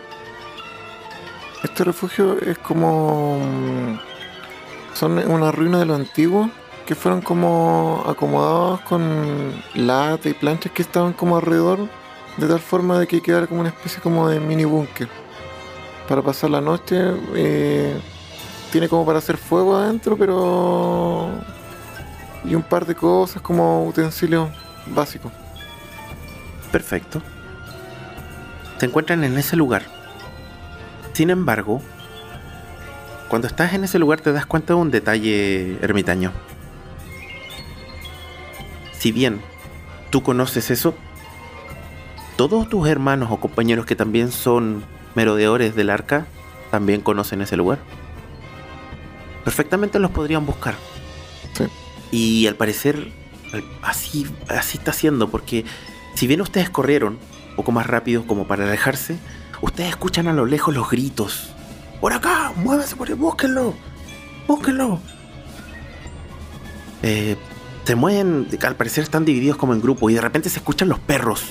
Este 1.63 1.83
refugio 1.83 2.39
es 2.41 2.59
como. 2.59 3.39
Son 4.93 5.19
una 5.19 5.51
ruina 5.51 5.79
de 5.79 5.87
lo 5.87 5.95
antiguo 5.95 6.51
que 6.87 6.95
fueron 6.95 7.23
como 7.23 8.05
acomodados 8.07 8.81
con 8.81 9.55
lata 9.75 10.29
y 10.29 10.35
planchas 10.35 10.73
que 10.73 10.83
estaban 10.83 11.15
como 11.15 11.37
alrededor, 11.37 11.89
de 12.37 12.47
tal 12.47 12.61
forma 12.61 12.99
de 12.99 13.07
que 13.07 13.23
quedara 13.23 13.47
como 13.47 13.61
una 13.61 13.71
especie 13.71 14.03
como 14.03 14.29
de 14.29 14.41
mini 14.41 14.65
búnker. 14.65 15.09
Para 16.07 16.21
pasar 16.21 16.51
la 16.51 16.61
noche, 16.61 16.97
eh, 17.35 17.99
tiene 18.75 18.89
como 18.89 19.07
para 19.07 19.19
hacer 19.21 19.37
fuego 19.37 19.77
adentro, 19.77 20.17
pero. 20.17 21.29
y 22.45 22.57
un 22.57 22.63
par 22.65 22.85
de 22.85 22.97
cosas 22.97 23.41
como 23.41 23.87
utensilios 23.87 24.51
básicos. 24.87 25.31
Perfecto. 26.73 27.23
Se 28.79 28.87
encuentran 28.87 29.23
en 29.23 29.39
ese 29.39 29.55
lugar. 29.55 29.85
Sin 31.13 31.31
embargo, 31.31 31.83
cuando 33.29 33.47
estás 33.47 33.75
en 33.75 33.85
ese 33.85 34.01
lugar 34.01 34.21
te 34.21 34.33
das 34.33 34.45
cuenta 34.45 34.75
de 34.75 34.81
un 34.81 34.91
detalle 34.91 35.79
ermitaño. 35.81 36.33
Si 38.99 39.13
bien 39.13 39.41
tú 40.11 40.25
conoces 40.25 40.73
eso, 40.73 40.97
todos 42.35 42.69
tus 42.69 42.89
hermanos 42.89 43.29
o 43.31 43.37
compañeros 43.37 43.87
que 43.87 43.95
también 43.95 44.33
son 44.33 44.83
merodeadores 45.15 45.77
del 45.77 45.91
arca 45.91 46.27
también 46.73 47.03
conocen 47.03 47.41
ese 47.41 47.57
lugar. 47.57 47.79
Perfectamente 49.45 49.99
los 49.99 50.11
podrían 50.11 50.47
buscar. 50.47 50.75
Sí. 51.57 51.65
Y 52.11 52.47
al 52.47 52.57
parecer 52.57 53.13
así, 53.83 54.27
así 54.49 54.79
está 54.79 54.93
siendo, 54.93 55.29
porque 55.29 55.65
si 56.15 56.27
bien 56.27 56.41
ustedes 56.41 56.71
corrieron 56.71 57.19
un 57.51 57.57
poco 57.57 57.73
más 57.73 57.87
rápido 57.87 58.27
como 58.27 58.47
para 58.47 58.65
alejarse, 58.65 59.19
ustedes 59.61 59.91
escuchan 59.91 60.29
a 60.29 60.33
lo 60.33 60.47
lejos 60.47 60.75
los 60.75 60.91
gritos. 60.91 61.53
Por 62.01 62.13
acá, 62.13 62.53
muévese 62.57 62.97
por 62.97 63.09
ahí, 63.09 63.15
búsquenlo, 63.15 63.75
búsquenlo. 64.47 65.01
Eh, 67.03 67.37
se 67.85 67.95
mueven, 67.95 68.49
al 68.63 68.77
parecer 68.77 69.05
están 69.05 69.25
divididos 69.25 69.57
como 69.57 69.75
en 69.75 69.81
grupos 69.81 70.11
y 70.11 70.15
de 70.15 70.21
repente 70.21 70.49
se 70.49 70.59
escuchan 70.59 70.89
los 70.89 70.99
perros. 70.99 71.45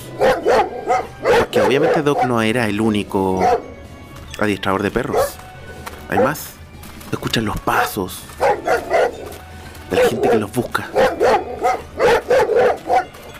Porque 1.38 1.62
obviamente 1.62 2.02
Doc 2.02 2.24
no 2.24 2.42
era 2.42 2.68
el 2.68 2.80
único 2.80 3.40
adiestrador 4.40 4.82
de 4.82 4.90
perros. 4.90 5.36
Hay 6.08 6.18
más. 6.18 6.54
Se 7.10 7.16
escuchan 7.16 7.44
los 7.44 7.58
pasos 7.60 8.22
de 9.90 9.96
la 9.96 10.08
gente 10.08 10.28
que 10.28 10.36
los 10.38 10.52
busca. 10.52 10.88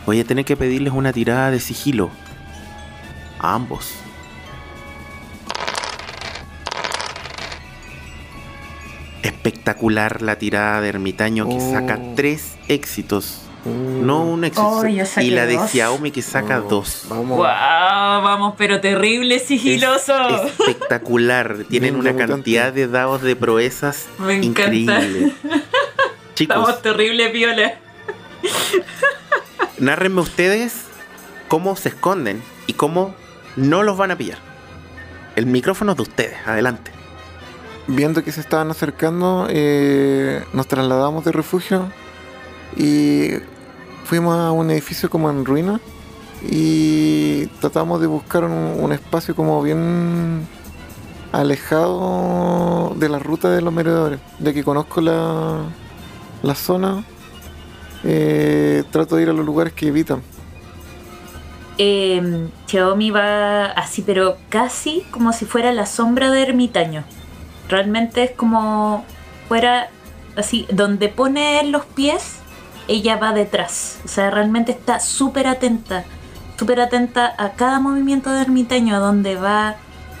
Voy 0.05 0.19
a 0.19 0.23
tener 0.23 0.45
que 0.45 0.55
pedirles 0.55 0.93
una 0.93 1.11
tirada 1.11 1.51
de 1.51 1.59
sigilo. 1.59 2.09
A 3.39 3.53
ambos. 3.55 3.91
Espectacular 9.23 10.21
la 10.21 10.37
tirada 10.37 10.81
de 10.81 10.89
ermitaño 10.89 11.47
que 11.47 11.55
Oh. 11.55 11.71
saca 11.71 11.99
tres 12.15 12.55
éxitos. 12.67 13.41
Mm. 13.65 14.05
No 14.05 14.23
un 14.23 14.43
éxito. 14.43 14.67
Oh, 14.67 14.85
y 14.85 15.29
la 15.31 15.45
de 15.45 15.57
dos. 15.57 15.71
Xiaomi 15.71 16.11
que 16.11 16.21
saca 16.21 16.59
Oh, 16.59 16.69
dos. 16.69 17.05
Vamos. 17.09 17.37
¡Wow! 17.37 17.45
Vamos, 17.45 18.53
pero 18.57 18.79
terrible 18.79 19.39
sigiloso. 19.39 20.45
Espectacular. 20.45 21.57
Tienen 21.69 21.99
Bien 21.99 22.15
una 22.15 22.15
cantidad 22.27 22.71
de 22.71 22.87
dados 22.87 23.21
de 23.21 23.35
proezas 23.35 24.05
Me 24.19 24.35
encanta. 24.35 24.75
increíble. 24.75 25.33
Chicos, 26.35 26.57
Estamos 26.57 26.81
terrible 26.81 27.29
viola. 27.31 27.73
nárrenme 29.79 30.21
ustedes 30.21 30.83
cómo 31.47 31.75
se 31.75 31.89
esconden 31.89 32.41
y 32.67 32.73
cómo 32.73 33.15
no 33.55 33.83
los 33.83 33.97
van 33.97 34.11
a 34.11 34.17
pillar. 34.17 34.37
El 35.35 35.45
micrófono 35.47 35.91
es 35.91 35.97
de 35.97 36.03
ustedes, 36.03 36.35
adelante. 36.45 36.91
Viendo 37.87 38.23
que 38.23 38.31
se 38.31 38.41
estaban 38.41 38.69
acercando, 38.71 39.47
eh, 39.49 40.43
nos 40.53 40.67
trasladamos 40.67 41.23
de 41.25 41.31
refugio 41.31 41.89
y 42.75 43.31
fuimos 44.05 44.37
a 44.37 44.51
un 44.51 44.71
edificio 44.71 45.09
como 45.09 45.29
en 45.29 45.43
ruina 45.43 45.79
y 46.43 47.47
tratamos 47.59 47.99
de 47.99 48.07
buscar 48.07 48.43
un, 48.43 48.91
espacio 48.93 49.35
como 49.35 49.61
bien 49.61 50.47
alejado 51.31 52.93
de 52.95 53.09
la 53.09 53.19
ruta 53.19 53.49
de 53.49 53.61
los 53.61 53.73
merodeadores. 53.73 54.19
Ya 54.39 54.53
que 54.53 54.63
conozco 54.63 55.01
la, 55.01 55.63
la 56.43 56.55
zona, 56.55 57.03
eh, 58.03 58.83
trato 58.91 59.15
de 59.15 59.23
ir 59.23 59.29
a 59.29 59.33
los 59.33 59.45
lugares 59.45 59.73
que 59.73 59.87
evitan. 59.87 60.21
Eh, 61.77 62.47
Xiaomi 62.67 63.11
va 63.11 63.65
así, 63.65 64.01
pero 64.01 64.37
casi 64.49 65.01
como 65.11 65.33
si 65.33 65.45
fuera 65.45 65.73
la 65.73 65.85
sombra 65.85 66.31
de 66.31 66.43
ermitaño. 66.43 67.03
Realmente 67.67 68.23
es 68.23 68.31
como 68.31 69.03
fuera 69.49 69.89
así, 70.37 70.67
donde 70.71 71.09
pone 71.09 71.63
los 71.65 71.85
pies, 71.85 72.39
ella 72.87 73.17
va 73.17 73.33
detrás. 73.33 73.99
O 74.05 74.07
sea, 74.07 74.29
realmente 74.31 74.71
está 74.71 74.99
súper 74.99 75.47
atenta, 75.47 76.03
súper 76.57 76.79
atenta 76.79 77.33
a 77.37 77.51
cada 77.53 77.79
movimiento 77.79 78.31
de 78.31 78.41
ermitaño, 78.41 78.95
a 78.95 78.99
donde 78.99 79.35
va 79.35 79.75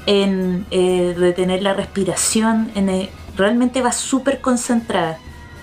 en 0.05 0.65
eh, 0.71 1.15
detener 1.17 1.61
la 1.63 1.73
respiración, 1.73 2.71
en 2.75 2.89
el- 2.89 3.09
realmente 3.37 3.81
va 3.81 3.91
súper 3.91 4.41
concentrada. 4.41 5.17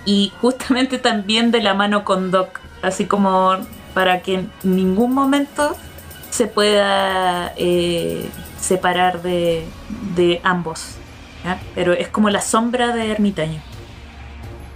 Y 0.04 0.32
justamente 0.40 0.98
también 0.98 1.50
de 1.52 1.62
la 1.62 1.74
mano 1.74 2.04
con 2.04 2.30
Doc, 2.30 2.60
así 2.82 3.06
como 3.06 3.56
para 3.94 4.22
que 4.22 4.34
en 4.34 4.50
ningún 4.62 5.12
momento 5.14 5.76
se 6.30 6.46
pueda 6.46 7.52
eh, 7.56 8.28
separar 8.58 9.22
de, 9.22 9.64
de 10.16 10.40
ambos. 10.42 10.96
Pero 11.74 11.92
es 11.92 12.08
como 12.08 12.30
la 12.30 12.40
sombra 12.40 12.94
de 12.94 13.10
ermitaño. 13.10 13.60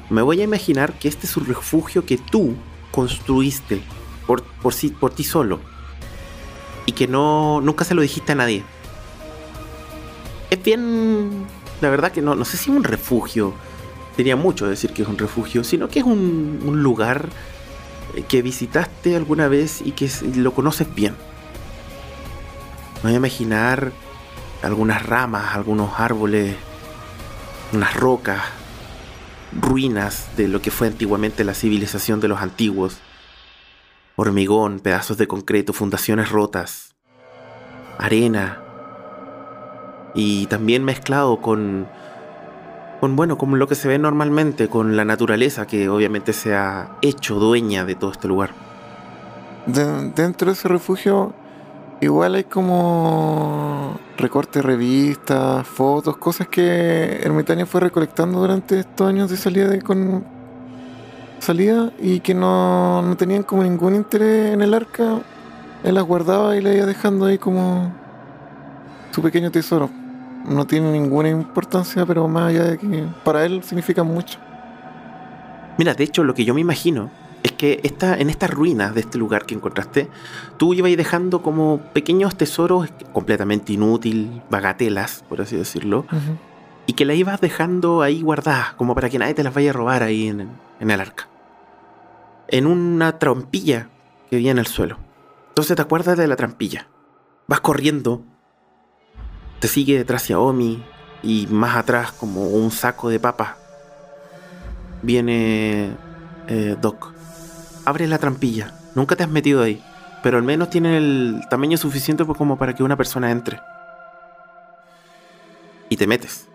Me 0.09 0.23
voy 0.23 0.41
a 0.41 0.45
imaginar 0.45 0.99
que 0.99 1.09
este 1.09 1.27
es 1.27 1.37
un 1.37 1.47
refugio 1.47 2.07
que 2.07 2.17
tú 2.17 2.55
construiste 2.93 3.83
por, 4.27 4.43
por, 4.45 4.73
sí, 4.73 4.91
por 4.91 5.13
ti 5.13 5.25
solo. 5.25 5.61
Y 6.87 6.93
que 6.93 7.09
no 7.09 7.61
nunca 7.61 7.85
se 7.85 7.95
lo 7.95 8.03
dijiste 8.03 8.33
a 8.33 8.37
nadie. 8.37 8.65
Es 10.51 10.63
bien... 10.63 11.47
La 11.81 11.91
verdad 11.91 12.11
que 12.11 12.23
no, 12.23 12.35
no 12.35 12.45
sé 12.45 12.57
si 12.57 12.71
un 12.71 12.85
refugio. 12.85 13.53
Sería 14.17 14.37
mucho 14.37 14.67
decir 14.67 14.93
que 14.93 15.03
es 15.03 15.09
un 15.09 15.19
refugio, 15.19 15.63
sino 15.63 15.89
que 15.89 15.99
es 15.99 16.05
un, 16.05 16.63
un 16.65 16.83
lugar 16.83 17.29
eh, 18.15 18.23
que 18.23 18.41
visitaste 18.41 19.15
alguna 19.15 19.49
vez 19.49 19.83
y 19.85 19.93
que 19.93 20.11
lo 20.37 20.55
conoces 20.55 20.95
bien. 20.95 21.15
Me 23.03 23.11
voy 23.11 23.13
a 23.13 23.17
imaginar 23.17 23.93
algunas 24.63 25.05
ramas, 25.05 25.55
algunos 25.55 25.91
árboles, 25.99 26.57
unas 27.73 27.95
rocas, 27.95 28.43
ruinas 29.61 30.29
de 30.37 30.49
lo 30.49 30.61
que 30.63 30.71
fue 30.71 30.87
antiguamente 30.87 31.45
la 31.45 31.55
civilización 31.55 32.21
de 32.21 32.29
los 32.29 32.41
antiguos. 32.41 32.99
Hormigón, 34.17 34.81
pedazos 34.81 35.19
de 35.19 35.27
concreto, 35.27 35.73
fundaciones 35.73 36.31
rotas, 36.31 36.95
arena. 37.99 38.63
Y 40.15 40.47
también 40.47 40.85
mezclado 40.85 41.41
con, 41.43 41.87
con, 43.01 43.17
bueno, 43.17 43.37
con 43.37 43.59
lo 43.59 43.69
que 43.69 43.75
se 43.75 43.89
ve 43.89 43.99
normalmente, 43.99 44.69
con 44.69 44.97
la 44.97 45.05
naturaleza 45.05 45.67
que 45.67 45.89
obviamente 45.91 46.33
se 46.33 46.55
ha 46.55 46.97
hecho 47.03 47.35
dueña 47.39 47.85
de 47.85 47.95
todo 47.95 48.13
este 48.13 48.27
lugar. 48.29 48.53
De- 49.67 50.11
dentro 50.11 50.47
de 50.47 50.53
ese 50.55 50.69
refugio, 50.69 51.35
igual 52.01 52.35
hay 52.35 52.45
como 52.45 53.99
recortes, 54.17 54.65
revistas, 54.65 55.67
fotos, 55.67 56.17
cosas 56.17 56.49
que 56.49 57.21
Ermitaño 57.23 57.67
fue 57.67 57.81
recolectando 57.81 58.41
durante 58.41 58.81
estos 58.81 59.09
años 59.09 59.31
de 59.31 59.37
salida 59.37 59.69
de 59.69 59.81
con 59.81 60.25
salida 61.39 61.93
y 61.99 62.21
que 62.21 62.35
no, 62.35 63.03
no 63.03 63.17
tenían 63.17 63.43
como 63.43 63.63
ningún 63.63 63.95
interés 63.95 64.53
en 64.53 64.63
el 64.63 64.75
arca. 64.75 65.21
Él 65.85 65.95
las 65.95 66.05
guardaba 66.05 66.57
y 66.57 66.63
le 66.63 66.77
iba 66.77 66.87
dejando 66.87 67.27
ahí 67.27 67.39
como 67.39 67.93
su 69.13 69.23
pequeño 69.23 69.51
tesoro. 69.51 69.91
No 70.47 70.67
tiene 70.67 70.91
ninguna 70.93 71.29
importancia, 71.29 72.07
pero 72.07 72.29
más 72.29 72.51
allá 72.51 72.65
de 72.65 72.79
que 72.79 73.05
para 73.25 73.45
él 73.45 73.63
significan 73.63 74.07
mucho. 74.07 74.39
Mira, 75.79 75.95
de 75.95 76.05
hecho, 76.05 76.25
lo 76.25 76.35
que 76.35 76.45
yo 76.45 76.55
me 76.55 76.61
imagino 76.61 77.11
es 77.47 77.53
que 77.53 77.79
esta, 77.85 78.17
en 78.19 78.29
estas 78.29 78.51
ruinas 78.51 78.93
de 78.93 79.03
este 79.03 79.19
lugar 79.19 79.47
que 79.47 79.55
encontraste, 79.55 80.09
tú 80.57 80.75
ibas 80.75 80.97
dejando 80.97 81.43
como 81.43 81.79
pequeños 81.93 82.37
tesoros 82.37 82.89
completamente 83.13 83.73
inútil, 83.73 84.43
bagatelas, 84.51 85.25
por 85.29 85.41
así 85.41 85.57
decirlo, 85.57 86.07
y 86.87 86.95
que 86.95 87.05
las 87.05 87.17
ibas 87.17 87.41
dejando 87.41 88.03
ahí 88.03 88.21
guardadas, 88.21 88.75
como 88.75 88.97
para 88.97 89.09
que 89.09 89.21
nadie 89.21 89.35
te 89.35 89.45
las 89.45 89.55
vaya 89.55 89.71
a 89.71 89.75
robar 89.75 90.03
ahí 90.03 90.27
en, 90.27 90.51
en 90.81 90.91
el 90.91 91.01
arca. 91.01 91.29
En 92.49 92.67
una 92.67 93.17
trampilla 93.21 93.91
que 94.29 94.37
había 94.37 94.51
en 94.51 94.59
el 94.59 94.67
suelo. 94.67 94.99
Entonces 95.51 95.77
te 95.77 95.83
acuerdas 95.83 96.19
de 96.19 96.27
la 96.27 96.35
trampilla. 96.35 96.89
Vas 97.47 97.61
corriendo, 97.61 98.25
te 99.61 99.69
sigue 99.69 99.97
detrás 99.97 100.25
Xiaomi, 100.25 100.83
y 101.23 101.47
más 101.47 101.77
atrás, 101.77 102.11
como 102.11 102.49
un 102.49 102.73
saco 102.73 103.09
de 103.09 103.21
papas, 103.21 103.51
viene 105.03 105.93
eh, 106.49 106.77
Doc. 106.81 107.16
Abre 107.87 108.07
la 108.07 108.19
trampilla. 108.19 108.75
Nunca 108.95 109.17
te 109.17 109.23
has 109.23 109.31
metido 109.31 109.63
ahí. 109.63 109.83
Pero 110.23 110.39
al 110.39 110.43
menos 110.43 110.71
tiene 110.71 110.97
el 110.97 111.41
tamaño 111.49 111.79
suficiente 111.79 112.25
pues 112.25 112.37
como 112.37 112.59
para 112.59 112.75
que 112.75 112.83
una 112.83 112.97
persona 112.97 113.31
entre. 113.31 113.61
Y 115.89 115.97
te 115.97 116.07
metes. 116.07 116.49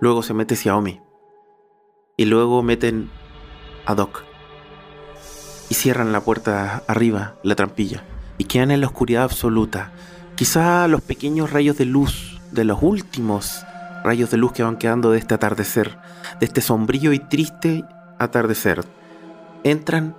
Luego 0.00 0.22
se 0.22 0.34
mete 0.34 0.56
Xiaomi. 0.56 1.00
Y 2.16 2.24
luego 2.24 2.62
meten 2.62 3.08
a 3.86 3.94
Doc. 3.94 4.24
Y 5.70 5.74
cierran 5.74 6.12
la 6.12 6.20
puerta 6.20 6.82
arriba, 6.88 7.36
la 7.44 7.54
trampilla. 7.54 8.02
Y 8.36 8.44
quedan 8.44 8.72
en 8.72 8.80
la 8.80 8.88
oscuridad 8.88 9.22
absoluta. 9.22 9.92
Quizá 10.34 10.88
los 10.88 11.02
pequeños 11.02 11.52
rayos 11.52 11.78
de 11.78 11.84
luz 11.84 12.40
de 12.50 12.64
los 12.64 12.82
últimos 12.82 13.64
rayos 14.02 14.30
de 14.30 14.36
luz 14.36 14.52
que 14.52 14.62
van 14.62 14.76
quedando 14.76 15.12
de 15.12 15.18
este 15.18 15.34
atardecer, 15.34 15.96
de 16.40 16.46
este 16.46 16.60
sombrío 16.60 17.12
y 17.12 17.18
triste 17.20 17.84
atardecer, 18.18 18.84
entran 19.64 20.16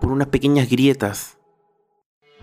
por 0.00 0.10
unas 0.10 0.28
pequeñas 0.28 0.68
grietas 0.68 1.36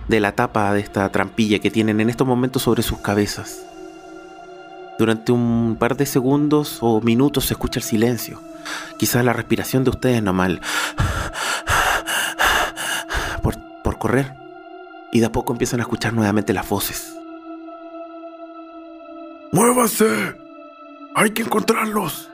de 0.07 0.19
la 0.19 0.34
tapa 0.34 0.71
de 0.74 0.80
esta 0.80 1.11
trampilla 1.11 1.59
que 1.59 1.71
tienen 1.71 1.99
en 1.99 2.09
estos 2.09 2.28
momentos 2.28 2.61
sobre 2.61 2.84
sus 2.84 2.99
cabezas. 2.99 3.65
Durante 4.99 5.32
un 5.32 5.76
par 5.80 5.97
de 5.97 6.05
segundos 6.05 6.78
o 6.82 7.01
minutos 7.01 7.45
se 7.45 7.55
escucha 7.55 7.80
el 7.80 7.84
silencio, 7.84 8.39
quizás 8.97 9.26
la 9.26 9.34
respiración 9.34 9.84
de 9.84 9.89
ustedes 9.89 10.21
normal, 10.21 10.61
por, 13.41 13.55
por 13.84 13.97
correr, 13.97 14.36
y 15.11 15.19
de 15.19 15.26
a 15.26 15.32
poco 15.32 15.53
empiezan 15.53 15.80
a 15.80 15.84
escuchar 15.84 16.13
nuevamente 16.13 16.53
las 16.53 16.69
voces. 16.69 17.15
¡Muévase! 19.51 20.36
¡Hay 21.15 21.32
que 21.32 21.43
encontrarlos! 21.43 22.30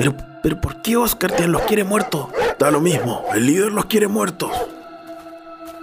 Pero, 0.00 0.14
pero 0.42 0.58
¿por 0.58 0.76
qué 0.76 0.96
Oscar 0.96 1.38
los 1.46 1.60
quiere 1.64 1.84
muertos? 1.84 2.28
Da 2.58 2.70
lo 2.70 2.80
mismo, 2.80 3.26
el 3.34 3.44
líder 3.44 3.70
los 3.70 3.84
quiere 3.84 4.08
muertos. 4.08 4.50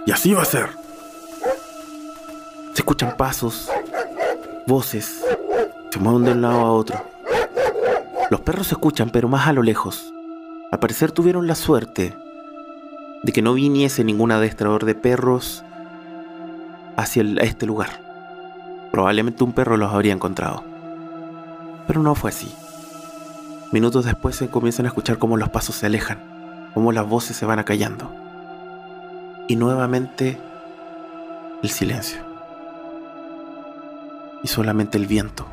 Y 0.06 0.10
así 0.10 0.34
va 0.34 0.42
a 0.42 0.44
ser. 0.44 0.70
Se 2.72 2.80
escuchan 2.82 3.16
pasos, 3.16 3.70
voces, 4.66 5.24
se 5.90 5.98
mueven 6.00 6.24
de 6.24 6.32
un 6.32 6.42
lado 6.42 6.58
a 6.58 6.72
otro. 6.72 7.00
Los 8.28 8.40
perros 8.40 8.66
se 8.66 8.74
escuchan, 8.74 9.10
pero 9.10 9.28
más 9.28 9.46
a 9.46 9.52
lo 9.52 9.62
lejos. 9.62 10.12
Al 10.72 10.80
parecer 10.80 11.12
tuvieron 11.12 11.46
la 11.46 11.54
suerte 11.54 12.16
de 13.22 13.32
que 13.32 13.40
no 13.40 13.54
viniese 13.54 14.02
ningún 14.02 14.32
adestrador 14.32 14.84
de 14.84 14.96
perros 14.96 15.62
hacia 16.96 17.22
este 17.40 17.66
lugar. 17.66 18.00
Probablemente 18.90 19.44
un 19.44 19.52
perro 19.52 19.76
los 19.76 19.92
habría 19.92 20.12
encontrado. 20.12 20.64
Pero 21.86 22.02
no 22.02 22.16
fue 22.16 22.30
así. 22.30 22.52
Minutos 23.70 24.06
después 24.06 24.34
se 24.34 24.48
comienzan 24.48 24.86
a 24.86 24.88
escuchar 24.88 25.18
cómo 25.18 25.36
los 25.36 25.50
pasos 25.50 25.74
se 25.74 25.84
alejan, 25.84 26.70
cómo 26.72 26.90
las 26.90 27.06
voces 27.06 27.36
se 27.36 27.44
van 27.44 27.58
acallando. 27.58 28.10
Y 29.46 29.56
nuevamente 29.56 30.38
el 31.62 31.68
silencio. 31.68 32.22
Y 34.42 34.48
solamente 34.48 34.96
el 34.96 35.06
viento. 35.06 35.44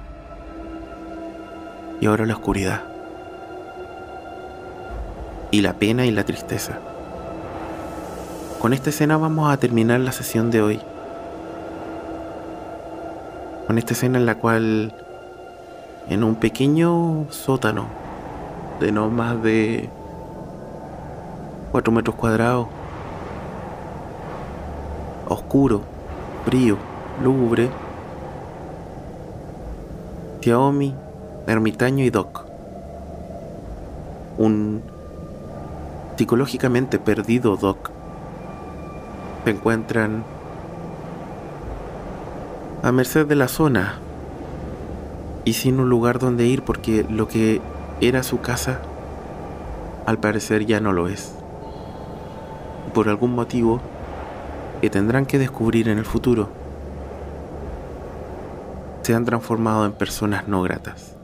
Y 1.99 2.05
ahora 2.05 2.25
la 2.25 2.35
oscuridad. 2.35 2.83
Y 5.51 5.59
la 5.59 5.73
pena 5.73 6.05
y 6.05 6.11
la 6.11 6.23
tristeza. 6.23 6.79
Con 8.61 8.71
esta 8.71 8.91
escena 8.91 9.17
vamos 9.17 9.51
a 9.51 9.57
terminar 9.57 9.99
la 9.99 10.13
sesión 10.13 10.51
de 10.51 10.61
hoy. 10.61 10.79
Con 13.67 13.77
esta 13.77 13.91
escena 13.91 14.17
en 14.17 14.25
la 14.25 14.35
cual 14.35 14.93
en 16.07 16.23
un 16.23 16.35
pequeño 16.35 17.25
sótano 17.29 18.04
de 18.79 18.91
no 18.91 19.09
más 19.09 19.41
de 19.41 19.89
4 21.71 21.91
metros 21.91 22.15
cuadrados, 22.15 22.67
oscuro, 25.27 25.81
frío, 26.45 26.77
lúgubre, 27.23 27.69
Xiaomi, 30.41 30.93
Ermitaño 31.47 32.03
y 32.03 32.09
Doc. 32.09 32.45
Un 34.37 34.83
psicológicamente 36.17 36.99
perdido 36.99 37.57
Doc. 37.57 37.89
Se 39.43 39.51
encuentran 39.51 40.23
a 42.83 42.91
merced 42.91 43.25
de 43.25 43.35
la 43.35 43.47
zona 43.47 43.95
y 45.45 45.53
sin 45.53 45.79
un 45.79 45.89
lugar 45.89 46.19
donde 46.19 46.45
ir 46.45 46.63
porque 46.63 47.05
lo 47.09 47.27
que 47.27 47.61
era 48.01 48.23
su 48.23 48.41
casa 48.41 48.81
al 50.05 50.19
parecer 50.19 50.65
ya 50.65 50.79
no 50.79 50.93
lo 50.93 51.07
es. 51.07 51.33
Por 52.93 53.09
algún 53.09 53.33
motivo 53.33 53.81
que 54.81 54.89
tendrán 54.89 55.25
que 55.25 55.39
descubrir 55.39 55.89
en 55.89 55.97
el 55.97 56.05
futuro, 56.05 56.49
se 59.01 59.13
han 59.15 59.25
transformado 59.25 59.85
en 59.85 59.93
personas 59.93 60.47
no 60.47 60.61
gratas. 60.61 61.15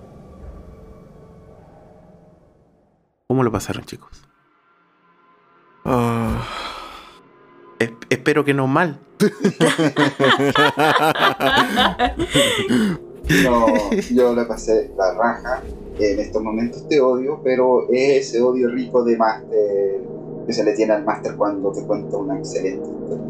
¿Cómo 3.27 3.43
lo 3.43 3.51
pasaron 3.51 3.85
chicos? 3.85 4.23
Ah, 5.85 6.41
Es- 7.79 7.91
espero 8.09 8.43
que 8.45 8.53
no 8.53 8.67
mal. 8.67 8.99
No, 13.43 13.65
yo 14.13 14.33
le 14.35 14.45
pasé 14.45 14.91
la 14.97 15.13
raja. 15.13 15.61
En 15.99 16.19
estos 16.19 16.41
momentos 16.41 16.87
te 16.87 16.99
odio, 16.99 17.39
pero 17.43 17.87
es 17.91 18.27
ese 18.29 18.41
odio 18.41 18.69
rico 18.69 19.03
de 19.03 19.17
máster 19.17 20.01
que 20.47 20.53
se 20.53 20.63
le 20.63 20.73
tiene 20.73 20.93
al 20.93 21.03
máster 21.05 21.35
cuando 21.35 21.71
te 21.71 21.83
cuenta 21.83 22.17
una 22.17 22.37
excelente 22.39 22.87
historia. 22.87 23.25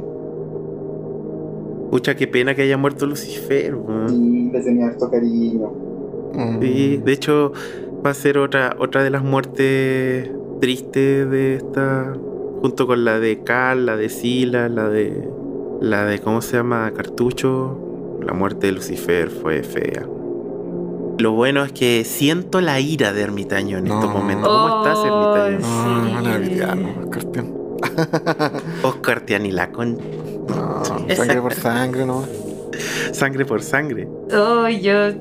Pucha, 1.89 2.15
qué 2.15 2.27
pena 2.27 2.55
que 2.55 2.61
haya 2.61 2.77
muerto 2.77 3.05
Lucifer. 3.05 3.75
weón. 3.75 4.13
Y 4.13 4.51
le 4.51 4.61
tenía 4.61 4.87
harto 4.87 5.09
cariño. 5.11 5.71
mm, 6.33 6.59
Sí, 6.61 6.97
de 7.03 7.11
hecho 7.11 7.51
va 8.05 8.11
a 8.11 8.13
ser 8.13 8.37
otra, 8.37 8.75
otra 8.79 9.03
de 9.03 9.09
las 9.09 9.23
muertes 9.23 10.31
tristes 10.61 11.29
de 11.29 11.55
esta, 11.55 12.13
junto 12.61 12.87
con 12.87 13.03
la 13.03 13.19
de 13.19 13.43
Cal, 13.43 13.85
la 13.85 13.97
de 13.97 14.07
Sila, 14.07 14.69
la 14.69 14.87
de, 14.87 15.27
la 15.81 16.05
de, 16.05 16.19
¿cómo 16.19 16.41
se 16.41 16.55
llama? 16.57 16.91
Cartucho. 16.95 17.77
La 18.25 18.33
muerte 18.33 18.67
de 18.67 18.73
Lucifer 18.73 19.29
fue 19.29 19.63
fea. 19.63 20.05
Lo 21.17 21.33
bueno 21.33 21.63
es 21.63 21.71
que 21.71 22.03
siento 22.03 22.61
la 22.61 22.79
ira 22.79 23.13
de 23.13 23.21
Ermitaño 23.21 23.77
en 23.77 23.87
estos 23.87 24.11
momentos. 24.11 24.47
¿Cómo 24.47 24.83
estás, 24.83 25.05
Ermitaño? 25.05 25.59
No, 25.59 26.05
Sí. 26.05 26.57
no, 26.57 26.65
la 26.65 26.75
no, 26.75 27.09
Cartión. 27.09 27.53
Oscar 28.83 29.21
Tianila 29.21 29.71
con 29.71 29.97
No, 29.97 30.83
sangre 31.15 31.41
por 31.41 31.53
sangre, 31.53 32.05
no. 32.05 32.25
sangre 33.11 33.45
por 33.45 33.61
sangre. 33.61 34.07
Oh, 34.33 34.67
yo 34.67 35.11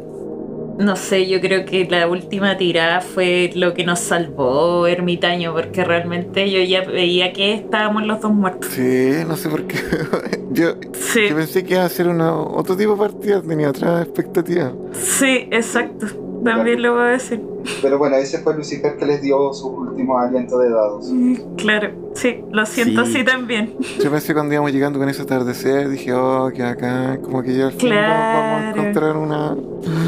No 0.80 0.96
sé, 0.96 1.28
yo 1.28 1.42
creo 1.42 1.66
que 1.66 1.86
la 1.90 2.08
última 2.08 2.56
tirada 2.56 3.02
fue 3.02 3.50
lo 3.54 3.74
que 3.74 3.84
nos 3.84 4.00
salvó 4.00 4.86
Ermitaño, 4.86 5.52
porque 5.52 5.84
realmente 5.84 6.50
yo 6.50 6.62
ya 6.62 6.82
veía 6.82 7.34
que 7.34 7.52
estábamos 7.52 8.06
los 8.06 8.22
dos 8.22 8.32
muertos. 8.32 8.70
Sí, 8.72 9.12
no 9.28 9.36
sé 9.36 9.50
por 9.50 9.64
qué. 9.64 9.76
yo, 10.52 10.76
Sí, 10.94 11.28
yo 11.28 11.36
pensé 11.36 11.64
que 11.64 11.74
iba 11.74 11.84
a 11.84 11.88
ser 11.90 12.08
una, 12.08 12.34
otro 12.34 12.78
tipo 12.78 12.92
de 12.92 12.98
partida, 12.98 13.42
tenía 13.42 13.68
otra 13.68 14.00
expectativa. 14.00 14.72
sí, 14.94 15.48
exacto. 15.50 16.29
También 16.44 16.82
lo 16.82 16.94
voy 16.94 17.02
a 17.02 17.06
decir. 17.06 17.40
Pero 17.82 17.98
bueno, 17.98 18.16
ese 18.16 18.38
fue 18.38 18.56
Lucifer 18.56 18.96
que 18.96 19.04
les 19.06 19.20
dio 19.20 19.52
su 19.52 19.68
último 19.68 20.18
aliento 20.18 20.58
de 20.58 20.70
dados. 20.70 21.12
Claro, 21.56 21.90
sí, 22.14 22.42
lo 22.50 22.64
siento 22.64 23.04
Sí. 23.04 23.10
así 23.16 23.24
también. 23.24 23.74
Yo 24.02 24.10
pensé 24.10 24.32
cuando 24.32 24.54
íbamos 24.54 24.72
llegando 24.72 24.98
con 24.98 25.08
ese 25.08 25.22
atardecer, 25.22 25.88
dije, 25.90 26.12
oh, 26.14 26.50
que 26.54 26.62
acá, 26.62 27.18
como 27.22 27.42
que 27.42 27.54
ya 27.54 27.66
al 27.66 27.72
fin 27.72 27.90
vamos- 27.90 28.08
vamos 28.34 28.62
a 28.62 28.70
encontrar 28.70 29.16
una. 29.16 29.56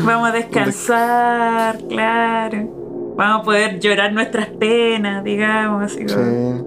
Vamos 0.07 0.29
a 0.29 0.33
descansar, 0.33 1.79
claro. 1.89 3.15
Vamos 3.17 3.43
a 3.43 3.45
poder 3.45 3.79
llorar 3.81 4.13
nuestras 4.13 4.47
penas, 4.49 5.23
digamos. 5.23 5.83
Así 5.85 6.07
como- 6.07 6.25
Sí. 6.25 6.65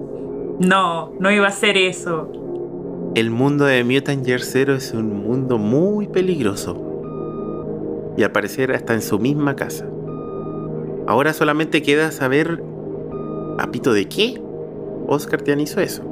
No, 0.60 1.12
no 1.18 1.30
iba 1.30 1.48
a 1.48 1.52
ser 1.52 1.76
eso. 1.76 2.30
El 3.14 3.30
mundo 3.30 3.64
de 3.64 3.82
Mutant 3.82 4.24
Year 4.24 4.40
Zero 4.42 4.74
es 4.74 4.92
un 4.92 5.22
mundo 5.26 5.58
muy 5.58 6.06
peligroso. 6.06 6.95
Y 8.16 8.22
al 8.22 8.32
parecer 8.32 8.70
está 8.70 8.94
en 8.94 9.02
su 9.02 9.18
misma 9.18 9.56
casa. 9.56 9.86
Ahora 11.06 11.32
solamente 11.32 11.82
queda 11.82 12.10
saber 12.12 12.62
a 13.58 13.70
pito 13.70 13.92
de 13.92 14.08
qué 14.08 14.42
Oscar 15.06 15.42
Tian 15.42 15.60
hizo 15.60 15.80
eso. 15.80 16.02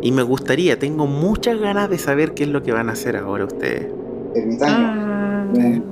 Y 0.00 0.12
me 0.12 0.22
gustaría, 0.22 0.78
tengo 0.78 1.06
muchas 1.06 1.58
ganas 1.58 1.90
de 1.90 1.98
saber 1.98 2.34
qué 2.34 2.44
es 2.44 2.50
lo 2.50 2.62
que 2.62 2.72
van 2.72 2.88
a 2.88 2.92
hacer 2.92 3.16
ahora 3.16 3.44
ustedes. 3.46 3.88
Ermitaño, 4.34 4.74
Ah, 4.76 5.46
Eh. 5.56 5.82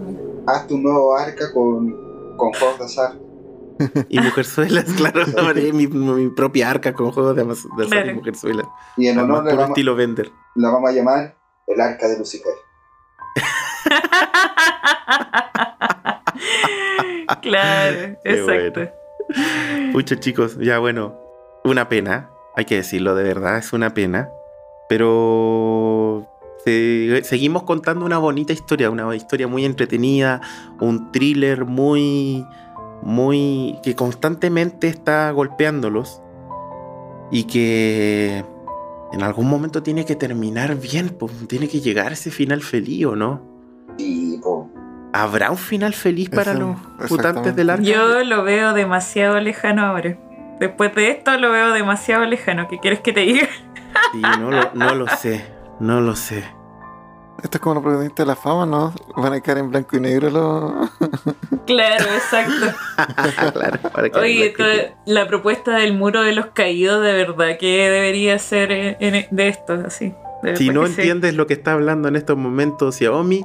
haz 0.47 0.67
tu 0.69 0.79
nuevo 0.79 1.17
arca 1.17 1.53
con, 1.53 1.91
con 2.37 2.53
juegos 2.53 2.79
de 2.79 2.85
azar. 2.85 3.13
Y 4.09 4.21
Mujerzuelas, 4.21 4.85
claro, 4.97 5.23
haré 5.49 5.73
mi, 5.73 5.87
mi 5.87 6.29
propia 6.31 6.71
arca 6.71 6.93
con 6.95 7.11
juegos 7.11 7.35
de, 7.35 7.43
azar 7.43 8.07
y. 8.09 8.15
Mujerzuelas. 8.15 8.67
Y 8.97 9.09
en 9.09 9.19
Además, 9.19 9.39
honor 9.41 9.45
le 9.45 9.51
puro 9.51 9.63
vamos, 9.63 9.71
estilo 9.77 9.97
vender. 9.97 10.31
la 10.55 10.71
vamos 10.71 10.91
a 10.91 10.93
llamar 10.93 11.37
el 11.67 11.81
arca 11.81 12.07
de 12.09 12.19
Lucifer. 12.19 12.53
claro, 17.43 18.17
Qué 18.25 18.31
exacto. 18.31 18.89
Pucha 19.93 20.19
chicos, 20.21 20.57
ya 20.59 20.79
bueno, 20.79 21.17
una 21.65 21.89
pena, 21.89 22.31
hay 22.55 22.65
que 22.65 22.77
decirlo 22.77 23.15
de 23.15 23.25
verdad, 23.25 23.59
es 23.59 23.73
una 23.73 23.93
pena, 23.95 24.29
pero 24.89 26.27
se- 26.65 27.23
seguimos 27.25 27.65
contando 27.65 28.05
una 28.07 28.19
bonita 28.19 28.53
historia, 28.53 28.91
una 28.91 29.15
historia 29.17 29.49
muy 29.49 29.65
entretenida, 29.65 30.41
un 30.81 31.11
thriller 31.11 31.65
muy, 31.65 32.47
muy, 33.03 33.79
que 33.83 33.95
constantemente 33.97 34.87
está 34.89 35.31
golpeándolos 35.33 36.23
y 37.33 37.45
que 37.45 38.45
en 39.13 39.23
algún 39.23 39.49
momento 39.49 39.83
tiene 39.83 40.05
que 40.05 40.15
terminar 40.15 40.77
bien, 40.77 41.09
pues, 41.11 41.33
tiene 41.49 41.69
que 41.69 41.81
llegar 41.81 42.13
ese 42.13 42.31
final 42.31 42.63
feliz, 42.63 43.07
¿o 43.07 43.17
no? 43.17 43.56
¿Habrá 45.23 45.51
un 45.51 45.59
final 45.59 45.95
feliz 45.95 46.29
para 46.31 46.53
Eso, 46.53 46.77
los 46.99 47.11
mutantes 47.11 47.57
del 47.57 47.71
arca? 47.71 47.83
Yo 47.83 48.23
lo 48.25 48.43
veo 48.45 48.73
demasiado 48.73 49.41
lejano 49.41 49.85
ahora. 49.87 50.17
Después 50.61 50.95
de 50.95 51.11
esto 51.11 51.37
lo 51.39 51.51
veo 51.51 51.73
demasiado 51.73 52.25
lejano. 52.25 52.69
¿Qué 52.69 52.79
quieres 52.79 53.01
que 53.01 53.13
te 53.13 53.21
diga? 53.21 53.49
Sí, 54.13 54.21
no 54.21 54.51
lo, 54.51 54.71
no 54.75 54.95
lo 54.95 55.09
sé, 55.09 55.47
no 55.81 56.03
lo 56.03 56.15
sé. 56.15 56.45
Esto 57.43 57.57
es 57.57 57.61
como 57.61 57.77
los 57.77 57.83
protagonistas 57.83 58.27
de 58.27 58.29
la 58.29 58.37
fama, 58.37 58.67
¿no? 58.67 58.95
Van 59.17 59.33
a 59.33 59.41
quedar 59.41 59.59
en 59.59 59.71
blanco 59.71 59.97
y 59.97 60.01
negro 60.01 60.29
los. 60.31 60.91
Claro, 61.67 62.05
exacto. 62.05 62.67
claro, 63.55 63.79
para 63.93 64.11
que 64.11 64.19
Oye, 64.19 64.55
la 65.07 65.27
propuesta 65.27 65.77
del 65.77 65.95
muro 65.97 66.23
de 66.23 66.33
los 66.33 66.47
caídos, 66.47 67.03
de 67.03 67.13
verdad 67.13 67.57
que 67.59 67.89
debería 67.89 68.39
ser 68.39 68.71
eh, 68.71 68.97
en- 69.01 69.27
de 69.35 69.49
esto, 69.49 69.83
así. 69.87 70.15
De 70.43 70.57
si 70.57 70.69
no 70.69 70.85
entiendes 70.85 71.35
lo 71.35 71.47
que 71.47 71.55
está 71.55 71.73
hablando 71.73 72.09
en 72.09 72.17
estos 72.17 72.37
momentos 72.37 72.97
Xiaomi, 72.97 73.45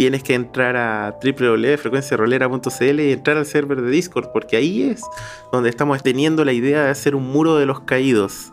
tienes 0.00 0.22
que 0.22 0.32
entrar 0.32 0.78
a 0.78 1.18
www.frecuenciarolera.cl 1.22 3.00
y 3.00 3.12
entrar 3.12 3.36
al 3.36 3.44
server 3.44 3.82
de 3.82 3.90
Discord, 3.90 4.30
porque 4.32 4.56
ahí 4.56 4.84
es 4.84 5.02
donde 5.52 5.68
estamos 5.68 6.02
teniendo 6.02 6.42
la 6.46 6.54
idea 6.54 6.84
de 6.84 6.88
hacer 6.88 7.14
un 7.14 7.30
muro 7.30 7.56
de 7.56 7.66
los 7.66 7.80
caídos. 7.80 8.50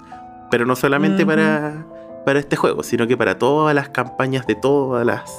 Pero 0.52 0.66
no 0.66 0.76
solamente 0.76 1.26
para, 1.26 1.88
para 2.26 2.40
este 2.40 2.58
juego, 2.58 2.84
sino 2.84 3.08
que 3.08 3.16
para 3.16 3.38
todas 3.38 3.74
las 3.74 3.88
campañas 3.88 4.46
de 4.46 4.56
todas 4.56 5.06
las, 5.06 5.32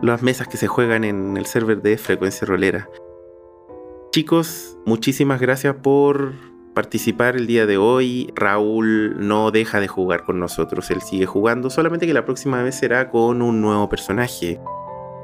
las 0.00 0.22
mesas 0.22 0.46
que 0.46 0.56
se 0.56 0.68
juegan 0.68 1.02
en 1.02 1.36
el 1.36 1.44
server 1.44 1.82
de 1.82 1.98
Frecuencia 1.98 2.46
Rolera. 2.46 2.88
Chicos, 4.12 4.78
muchísimas 4.86 5.40
gracias 5.40 5.74
por 5.74 6.34
participar 6.72 7.34
el 7.34 7.48
día 7.48 7.66
de 7.66 7.78
hoy. 7.78 8.32
Raúl 8.36 9.16
no 9.18 9.50
deja 9.50 9.80
de 9.80 9.88
jugar 9.88 10.22
con 10.22 10.38
nosotros, 10.38 10.88
él 10.92 11.02
sigue 11.02 11.26
jugando, 11.26 11.68
solamente 11.68 12.06
que 12.06 12.14
la 12.14 12.24
próxima 12.24 12.62
vez 12.62 12.76
será 12.76 13.10
con 13.10 13.42
un 13.42 13.60
nuevo 13.60 13.88
personaje. 13.88 14.60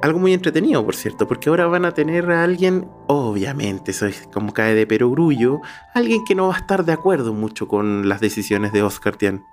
Algo 0.07 0.21
muy 0.21 0.33
entretenido, 0.33 0.85
por 0.85 0.95
cierto, 0.95 1.27
porque 1.27 1.49
ahora 1.49 1.67
van 1.67 1.85
a 1.85 1.91
tener 1.91 2.31
a 2.31 2.45
alguien, 2.45 2.89
obviamente, 3.09 3.91
eso 3.91 4.07
es 4.07 4.29
como 4.33 4.55
cae 4.55 4.73
de 4.73 4.87
perogrullo, 4.87 5.61
alguien 5.95 6.25
que 6.25 6.37
no 6.37 6.47
va 6.47 6.55
a 6.55 6.59
estar 6.59 6.85
de 6.85 6.93
acuerdo 6.93 7.35
mucho 7.35 7.67
con 7.67 8.09
las 8.09 8.21
decisiones 8.21 8.73
de 8.73 8.85
Oscar 8.85 9.17
Tian. 9.17 9.45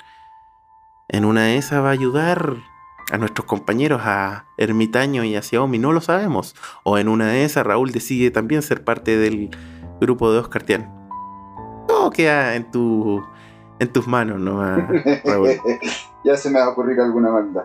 En 1.08 1.26
una 1.26 1.46
de 1.46 1.58
esas 1.58 1.84
va 1.84 1.88
a 1.88 1.94
ayudar 1.94 2.58
a 3.12 3.18
nuestros 3.18 3.48
compañeros, 3.48 4.02
a 4.04 4.46
Ermitaño 4.60 5.24
y 5.24 5.36
a 5.36 5.42
Xiaomi, 5.42 5.80
no 5.80 5.92
lo 5.92 6.02
sabemos. 6.02 6.56
O 6.84 7.00
en 7.00 7.08
una 7.08 7.30
de 7.30 7.46
esas 7.46 7.66
Raúl 7.66 7.92
decide 7.92 8.30
también 8.30 8.62
ser 8.62 8.84
parte 8.84 9.18
del 9.18 9.50
grupo 10.00 10.32
de 10.32 10.38
Oscar 10.38 10.62
Tian. 10.62 10.94
Todo 11.88 12.12
queda 12.12 12.54
en, 12.54 12.70
tu, 12.70 13.24
en 13.80 13.92
tus 13.92 14.06
manos, 14.06 14.40
¿no, 14.40 14.64
Raúl? 15.26 15.50
ya 16.24 16.38
se 16.38 16.52
me 16.52 16.60
va 16.60 16.66
a 16.66 16.70
ocurrir 16.70 17.02
alguna 17.02 17.32
maldad. 17.32 17.64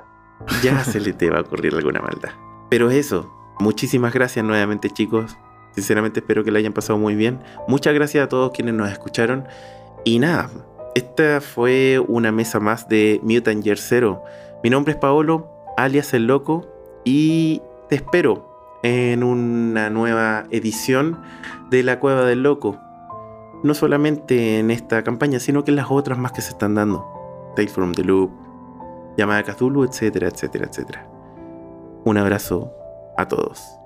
Ya 0.62 0.82
se 0.85 1.01
le 1.01 1.12
te 1.12 1.28
va 1.28 1.36
a 1.36 1.43
ocurrir 1.43 1.74
alguna 1.74 2.01
maldad. 2.01 2.31
Pero 2.68 2.90
eso, 2.90 3.30
muchísimas 3.58 4.12
gracias 4.12 4.44
nuevamente 4.44 4.90
chicos. 4.90 5.36
Sinceramente 5.72 6.20
espero 6.20 6.44
que 6.44 6.50
lo 6.50 6.58
hayan 6.58 6.72
pasado 6.72 6.98
muy 6.98 7.14
bien. 7.14 7.40
Muchas 7.66 7.94
gracias 7.94 8.24
a 8.24 8.28
todos 8.28 8.52
quienes 8.52 8.74
nos 8.74 8.90
escucharon. 8.90 9.44
Y 10.04 10.18
nada, 10.18 10.50
esta 10.94 11.40
fue 11.40 12.02
una 12.08 12.32
mesa 12.32 12.60
más 12.60 12.88
de 12.88 13.20
Mutant 13.22 13.62
Year 13.62 13.78
Zero. 13.78 14.22
Mi 14.62 14.70
nombre 14.70 14.92
es 14.92 14.98
Paolo, 14.98 15.48
alias 15.76 16.12
El 16.14 16.26
Loco, 16.26 16.66
y 17.04 17.62
te 17.88 17.96
espero 17.96 18.80
en 18.82 19.22
una 19.22 19.90
nueva 19.90 20.46
edición 20.50 21.20
de 21.70 21.82
La 21.82 22.00
Cueva 22.00 22.24
del 22.24 22.42
Loco. 22.42 22.76
No 23.62 23.74
solamente 23.74 24.58
en 24.58 24.70
esta 24.70 25.02
campaña, 25.02 25.40
sino 25.40 25.64
que 25.64 25.70
en 25.70 25.76
las 25.76 25.90
otras 25.90 26.18
más 26.18 26.32
que 26.32 26.42
se 26.42 26.50
están 26.50 26.74
dando. 26.74 27.06
Tales 27.56 27.72
from 27.72 27.92
the 27.92 28.04
Loop, 28.04 28.30
Llamada 29.16 29.42
Cthulhu, 29.42 29.84
etcétera, 29.84 30.28
etcétera, 30.28 30.66
etcétera. 30.66 31.17
Un 32.09 32.16
abrazo 32.16 32.72
a 33.18 33.28
todos. 33.28 33.77